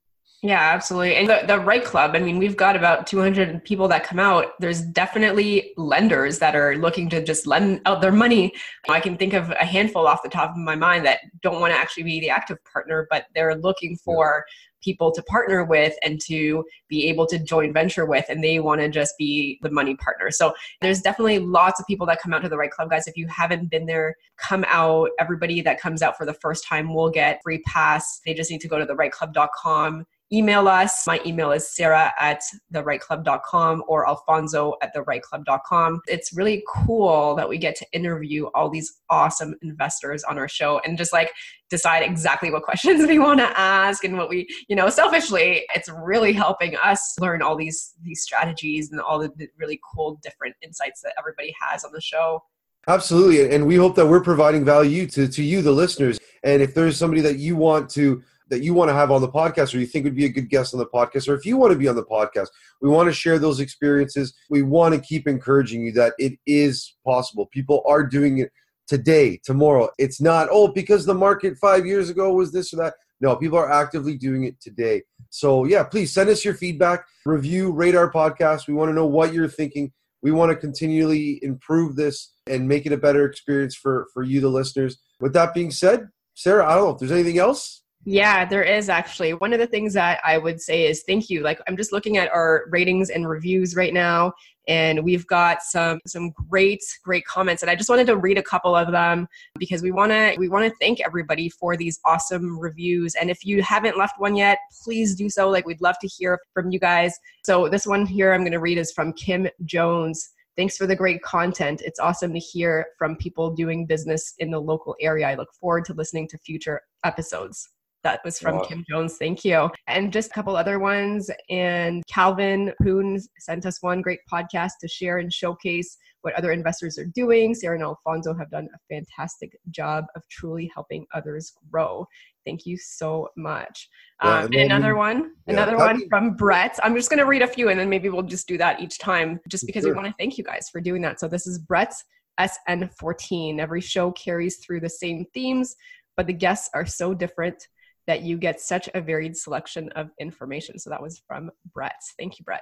Yeah, 0.46 0.60
absolutely. 0.60 1.16
And 1.16 1.28
the, 1.28 1.44
the 1.48 1.60
REITE 1.60 1.86
Club, 1.86 2.12
I 2.14 2.20
mean, 2.20 2.38
we've 2.38 2.58
got 2.58 2.76
about 2.76 3.08
200 3.08 3.64
people 3.64 3.88
that 3.88 4.04
come 4.04 4.20
out. 4.20 4.52
There's 4.60 4.82
definitely 4.82 5.74
lenders 5.76 6.38
that 6.40 6.56
are 6.56 6.76
looking 6.76 7.10
to 7.10 7.24
just 7.24 7.48
lend 7.48 7.82
out 7.86 8.00
their 8.00 8.12
money. 8.12 8.54
I 8.88 9.00
can 9.00 9.18
think 9.18 9.34
of 9.34 9.50
a 9.50 9.66
handful 9.66 10.06
off 10.06 10.22
the 10.22 10.30
top 10.30 10.52
of 10.52 10.58
my 10.58 10.76
mind 10.76 11.04
that 11.08 11.22
don't 11.42 11.62
want 11.62 11.74
to 11.74 11.80
actually 11.80 12.04
be 12.04 12.20
the 12.20 12.30
active 12.30 12.58
partner, 12.72 13.08
but 13.10 13.26
they're 13.34 13.56
looking 13.56 13.98
for 13.98 14.46
people 14.86 15.12
to 15.12 15.24
partner 15.24 15.66
with 15.66 15.96
and 16.04 16.22
to 16.22 16.64
be 16.88 17.10
able 17.10 17.26
to 17.26 17.40
joint 17.40 17.74
venture 17.74 18.06
with 18.06 18.26
and 18.30 18.44
they 18.44 18.60
want 18.60 18.80
to 18.80 18.88
just 18.88 19.18
be 19.18 19.60
the 19.64 19.72
money 19.72 19.96
partner. 19.96 20.30
So 20.32 20.54
there's 20.82 21.02
definitely 21.02 21.40
lots 21.40 21.80
of 21.80 21.88
people 21.88 22.06
that 22.08 22.22
come 22.22 22.34
out 22.34 22.44
to 22.44 22.50
the 22.50 22.58
REITE 22.58 22.72
Club 22.72 22.92
guys. 22.92 23.08
If 23.08 23.18
you 23.18 23.28
haven't 23.28 23.72
been 23.72 23.88
there 23.88 24.16
come 24.38 24.66
out. 24.68 25.10
Everybody 25.20 25.62
that 25.62 25.80
comes 25.80 26.02
out 26.02 26.18
for 26.18 26.26
the 26.26 26.34
first 26.34 26.68
time 26.68 26.94
will 26.94 27.10
get 27.10 27.42
free 27.44 27.60
pass. 27.60 28.22
They 28.26 28.34
just 28.34 28.52
need 28.52 28.62
to 28.62 28.68
go 28.68 28.78
to 28.80 28.86
the 28.86 28.96
REITEclub.com 28.96 30.06
email 30.32 30.68
us. 30.68 31.06
My 31.06 31.20
email 31.26 31.52
is 31.52 31.76
sarah 31.76 32.12
at 32.20 32.42
thereiteclub.com 32.74 33.84
or 33.88 34.08
alfonso 34.08 34.74
at 34.82 34.94
thereiteclub.com. 34.96 36.02
It's 36.08 36.34
really 36.34 36.64
cool 36.68 37.36
that 37.36 37.48
we 37.48 37.58
get 37.58 37.76
to 37.78 37.86
interview 37.92 38.46
all 38.56 38.70
these 38.70 39.02
awesome 39.10 39.56
investors 39.62 40.24
on 40.24 40.38
our 40.38 40.48
show 40.48 40.80
and 40.86 40.98
just 40.98 41.14
like 41.14 41.32
decide 41.70 42.04
exactly 42.04 42.52
what 42.52 42.64
questions 42.76 43.08
we 43.08 43.20
want 43.20 43.40
to 43.40 43.60
ask 43.60 44.04
and 44.04 44.18
what 44.18 44.30
we, 44.30 44.48
you 44.68 44.76
know, 44.76 44.90
selfishly, 44.90 45.66
it's 45.76 45.90
really 45.90 46.34
helping 46.34 46.76
us 46.78 47.16
learn 47.20 47.42
all 47.42 47.56
these 47.56 47.94
these 48.04 48.22
strategies 48.22 48.92
and 48.92 49.00
all 49.02 49.20
the 49.20 49.32
really 49.58 49.80
cool 49.94 50.20
different 50.24 50.56
insights 50.62 51.02
that 51.02 51.14
everybody 51.18 51.54
has 51.60 51.84
on 51.84 51.92
the 51.92 52.02
show. 52.02 52.42
Absolutely. 52.88 53.54
And 53.54 53.66
we 53.66 53.76
hope 53.76 53.96
that 53.96 54.06
we're 54.06 54.22
providing 54.22 54.64
value 54.64 55.08
to, 55.08 55.28
to 55.28 55.44
you, 55.44 55.64
the 55.64 55.72
listeners. 55.72 56.20
And 56.44 56.62
if 56.62 56.76
there's 56.76 56.98
somebody 56.98 57.22
that 57.22 57.40
you 57.40 57.56
want 57.56 57.90
to 57.92 58.22
that 58.50 58.62
you 58.62 58.74
want 58.74 58.90
to 58.90 58.94
have 58.94 59.12
on 59.12 59.22
the 59.22 59.30
podcast 59.30 59.74
or 59.74 59.80
you 59.80 59.86
think 59.86 60.04
would 60.06 60.16
be 60.16 60.26
a 60.26 60.30
good 60.30 60.50
guest 60.50 60.74
on 60.74 60.80
the 60.80 60.86
podcast, 60.86 61.28
or 61.28 61.36
if 61.36 61.46
you 61.46 61.58
want 61.58 61.74
to 61.74 61.80
be 61.80 61.88
on 61.88 61.96
the 61.96 62.04
podcast, 62.04 62.48
we 62.82 62.90
want 62.90 63.08
to 63.08 63.14
share 63.14 63.40
those 63.40 63.60
experiences. 63.60 64.34
We 64.50 64.62
want 64.62 64.94
to 64.94 65.02
keep 65.02 65.28
encouraging 65.28 65.82
you 65.82 65.92
that 65.94 66.14
it 66.18 66.34
is 66.46 66.96
possible. 67.04 67.48
People 67.48 67.84
are 67.88 68.04
doing 68.04 68.40
it 68.40 68.52
today, 68.88 69.40
tomorrow. 69.44 69.90
It's 69.98 70.22
not, 70.22 70.48
oh, 70.52 70.68
because 70.68 71.06
the 71.06 71.14
market 71.14 71.58
five 71.58 71.86
years 71.86 72.10
ago 72.10 72.34
was 72.34 72.52
this 72.52 72.74
or 72.74 72.78
that. 72.78 72.96
No, 73.22 73.36
people 73.36 73.58
are 73.58 73.72
actively 73.72 74.18
doing 74.18 74.44
it 74.44 74.60
today. 74.60 75.02
So, 75.30 75.66
yeah, 75.66 75.84
please 75.84 76.14
send 76.14 76.30
us 76.30 76.44
your 76.44 76.54
feedback, 76.54 77.06
review, 77.26 77.72
rate 77.72 77.96
our 77.96 78.12
podcast. 78.12 78.68
We 78.68 78.74
want 78.74 78.90
to 78.90 78.94
know 78.94 79.08
what 79.08 79.34
you're 79.34 79.48
thinking. 79.48 79.92
We 80.22 80.32
want 80.32 80.52
to 80.52 80.56
continually 80.56 81.40
improve 81.42 81.96
this 81.96 82.34
and 82.48 82.68
make 82.68 82.86
it 82.86 82.92
a 82.92 82.98
better 82.98 83.26
experience 83.26 83.76
for, 83.76 84.08
for 84.14 84.24
you, 84.24 84.42
the 84.42 84.50
listeners. 84.50 84.98
With 85.20 85.34
that 85.34 85.54
being 85.54 85.72
said, 85.72 86.10
Sarah, 86.34 86.68
I 86.68 86.76
don't 86.76 86.84
know 86.84 86.90
if 86.92 87.00
there's 87.00 87.12
anything 87.12 87.38
else. 87.38 87.84
Yeah, 88.08 88.46
there 88.46 88.64
is 88.64 88.88
actually. 88.88 89.34
One 89.34 89.52
of 89.52 89.60
the 89.60 89.66
things 89.66 89.94
that 89.96 90.20
I 90.24 90.38
would 90.38 90.62
say 90.62 90.86
is 90.86 91.04
thank 91.08 91.28
you. 91.30 91.42
Like 91.42 91.60
I'm 91.68 91.76
just 91.76 91.92
looking 91.92 92.18
at 92.18 92.32
our 92.32 92.66
ratings 92.70 93.10
and 93.10 93.28
reviews 93.28 93.76
right 93.76 93.94
now 93.94 94.34
and 94.68 95.04
we've 95.04 95.26
got 95.28 95.62
some 95.64 96.00
some 96.06 96.32
great 96.50 96.84
great 97.04 97.26
comments 97.26 97.62
and 97.64 97.70
I 97.70 97.76
just 97.76 97.90
wanted 97.90 98.08
to 98.08 98.18
read 98.18 98.38
a 98.38 98.44
couple 98.44 98.76
of 98.76 98.92
them 98.92 99.28
because 99.58 99.82
we 99.82 99.92
want 99.92 100.12
to 100.12 100.36
we 100.38 100.50
want 100.50 100.70
to 100.70 100.76
thank 100.80 101.02
everybody 101.02 101.50
for 101.50 101.76
these 101.76 102.00
awesome 102.06 102.60
reviews 102.60 103.16
and 103.16 103.30
if 103.30 103.44
you 103.44 103.64
haven't 103.64 103.98
left 103.98 104.20
one 104.20 104.36
yet, 104.36 104.60
please 104.84 105.16
do 105.16 105.30
so. 105.30 105.50
Like 105.50 105.66
we'd 105.66 105.82
love 105.82 105.98
to 106.02 106.08
hear 106.08 106.40
from 106.54 106.72
you 106.72 106.80
guys. 106.80 107.18
So 107.44 107.70
this 107.70 107.88
one 107.88 108.06
here 108.06 108.34
I'm 108.34 108.42
going 108.42 108.52
to 108.52 108.60
read 108.60 108.78
is 108.78 108.92
from 108.92 109.14
Kim 109.14 109.48
Jones. 109.66 110.30
Thanks 110.56 110.78
for 110.78 110.88
the 110.88 110.96
great 110.96 111.22
content. 111.22 111.82
It's 111.84 112.00
awesome 112.00 112.34
to 112.34 112.40
hear 112.40 112.86
from 112.98 113.18
people 113.18 113.54
doing 113.54 113.86
business 113.86 114.36
in 114.40 114.52
the 114.52 114.62
local 114.62 114.96
area. 115.02 115.28
I 115.28 115.36
look 115.36 115.50
forward 115.60 115.86
to 115.86 115.94
listening 115.94 116.28
to 116.30 116.38
future 116.38 116.82
episodes. 117.04 117.68
That 118.06 118.22
was 118.24 118.38
from 118.38 118.58
wow. 118.58 118.64
Kim 118.64 118.86
Jones. 118.88 119.18
Thank 119.18 119.44
you. 119.44 119.68
And 119.88 120.14
just 120.14 120.30
a 120.30 120.34
couple 120.36 120.56
other 120.56 120.78
ones. 120.78 121.32
And 121.50 122.04
Calvin 122.06 122.72
Poon 122.80 123.20
sent 123.40 123.66
us 123.66 123.82
one 123.82 124.04
great 124.04 124.20
podcast 124.32 124.74
to 124.82 124.88
share 124.88 125.18
and 125.18 125.34
showcase 125.34 125.98
what 126.22 126.36
other 126.36 126.52
investors 126.52 127.00
are 127.00 127.08
doing. 127.16 127.56
Sarah 127.56 127.74
and 127.74 127.84
Alfonso 127.84 128.36
have 128.36 128.52
done 128.52 128.70
a 128.76 128.94
fantastic 128.94 129.58
job 129.72 130.06
of 130.16 130.22
truly 130.30 130.70
helping 130.72 131.08
others 131.16 131.54
grow. 131.72 132.08
Thank 132.46 132.68
you 132.68 132.78
so 132.78 133.30
much. 133.36 133.90
Yeah, 134.24 134.42
um, 134.42 134.54
another 134.54 134.96
one, 134.96 135.32
yeah, 135.48 135.54
another 135.54 135.78
one 135.78 136.08
from 136.08 136.36
Brett. 136.36 136.80
I'm 136.84 136.96
just 136.96 137.10
going 137.10 137.18
to 137.18 137.26
read 137.26 137.42
a 137.42 137.48
few 137.48 137.70
and 137.70 137.80
then 137.80 137.90
maybe 137.90 138.10
we'll 138.10 138.22
just 138.22 138.48
do 138.48 138.60
that 138.60 138.82
each 138.82 139.00
time 139.00 139.40
just 139.50 139.66
because 139.66 139.82
sure. 139.82 139.94
we 139.94 139.96
want 139.96 140.08
to 140.08 140.14
thank 140.20 140.38
you 140.38 140.44
guys 140.44 140.70
for 140.72 140.80
doing 140.80 141.02
that. 141.02 141.20
So 141.20 141.28
this 141.28 141.48
is 141.48 141.58
Brett's 141.58 142.04
SN14. 142.40 143.58
Every 143.58 143.82
show 143.82 144.12
carries 144.12 144.58
through 144.58 144.82
the 144.82 144.90
same 144.90 145.26
themes, 145.34 145.76
but 146.16 146.28
the 146.28 146.34
guests 146.34 146.70
are 146.76 146.86
so 146.86 147.16
different 147.16 147.68
that 148.08 148.22
you 148.22 148.38
get 148.38 148.60
such 148.60 148.90
a 148.94 149.02
varied 149.02 149.36
selection 149.36 149.90
of 149.96 150.10
information. 150.20 150.80
So 150.80 150.90
that 150.90 151.02
was 151.02 151.22
from 151.28 151.52
Brett. 151.74 151.96
Thank 152.20 152.40
you, 152.40 152.46
Brett. 152.46 152.62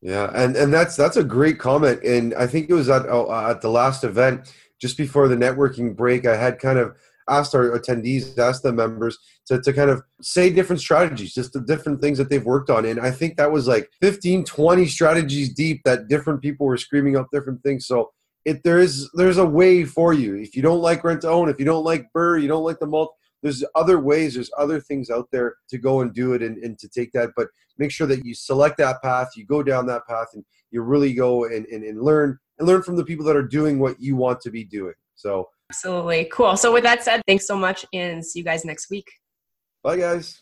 Yeah, 0.00 0.30
and 0.34 0.56
and 0.56 0.74
that's 0.74 0.96
that's 0.96 1.16
a 1.16 1.24
great 1.24 1.58
comment. 1.58 2.02
And 2.02 2.34
I 2.34 2.46
think 2.46 2.68
it 2.68 2.74
was 2.74 2.88
at 2.88 3.06
oh, 3.08 3.26
uh, 3.26 3.50
at 3.50 3.60
the 3.60 3.70
last 3.70 4.02
event 4.02 4.52
just 4.80 4.96
before 4.96 5.28
the 5.28 5.36
networking 5.36 5.96
break. 5.96 6.26
I 6.26 6.36
had 6.36 6.58
kind 6.58 6.78
of 6.78 6.96
asked 7.30 7.54
our 7.54 7.78
attendees, 7.78 8.36
asked 8.36 8.64
the 8.64 8.72
members 8.72 9.16
to, 9.46 9.60
to 9.60 9.72
kind 9.72 9.90
of 9.90 10.02
say 10.20 10.50
different 10.50 10.80
strategies, 10.80 11.32
just 11.32 11.52
the 11.52 11.60
different 11.60 12.00
things 12.00 12.18
that 12.18 12.28
they've 12.28 12.44
worked 12.44 12.68
on. 12.68 12.84
And 12.84 12.98
I 12.98 13.12
think 13.12 13.36
that 13.36 13.52
was 13.52 13.68
like 13.68 13.88
15, 14.00 14.44
20 14.44 14.86
strategies 14.86 15.54
deep 15.54 15.82
that 15.84 16.08
different 16.08 16.42
people 16.42 16.66
were 16.66 16.76
screaming 16.76 17.16
up 17.16 17.28
different 17.32 17.62
things. 17.62 17.86
So 17.86 18.10
if 18.44 18.60
there 18.64 18.80
is 18.80 19.08
there's 19.14 19.38
a 19.38 19.46
way 19.46 19.84
for 19.84 20.12
you. 20.12 20.34
If 20.34 20.56
you 20.56 20.62
don't 20.62 20.80
like 20.80 21.04
rent 21.04 21.22
to 21.22 21.30
own, 21.30 21.48
if 21.48 21.60
you 21.60 21.64
don't 21.64 21.84
like 21.84 22.06
BRRRR, 22.14 22.42
you 22.42 22.48
don't 22.48 22.64
like 22.64 22.80
the 22.80 22.86
multi 22.86 23.12
there's 23.42 23.64
other 23.74 23.98
ways 23.98 24.34
there's 24.34 24.50
other 24.56 24.80
things 24.80 25.10
out 25.10 25.28
there 25.32 25.56
to 25.68 25.78
go 25.78 26.00
and 26.00 26.14
do 26.14 26.32
it 26.32 26.42
and, 26.42 26.58
and 26.58 26.78
to 26.78 26.88
take 26.88 27.12
that 27.12 27.30
but 27.36 27.48
make 27.78 27.90
sure 27.90 28.06
that 28.06 28.24
you 28.24 28.34
select 28.34 28.76
that 28.78 29.02
path 29.02 29.28
you 29.36 29.44
go 29.44 29.62
down 29.62 29.86
that 29.86 30.06
path 30.06 30.28
and 30.34 30.44
you 30.72 30.82
really 30.82 31.12
go 31.12 31.44
and, 31.44 31.66
and, 31.66 31.84
and 31.84 32.02
learn 32.02 32.38
and 32.58 32.66
learn 32.66 32.82
from 32.82 32.96
the 32.96 33.04
people 33.04 33.24
that 33.26 33.36
are 33.36 33.46
doing 33.46 33.78
what 33.78 34.00
you 34.00 34.16
want 34.16 34.40
to 34.40 34.50
be 34.50 34.64
doing. 34.64 34.94
So 35.14 35.48
absolutely. 35.70 36.28
Cool. 36.32 36.56
So 36.56 36.72
with 36.72 36.82
that 36.82 37.04
said 37.04 37.22
thanks 37.28 37.46
so 37.46 37.56
much 37.56 37.86
and 37.92 38.24
see 38.24 38.40
you 38.40 38.44
guys 38.44 38.64
next 38.64 38.90
week. 38.90 39.06
bye 39.82 39.96
guys 39.96 40.41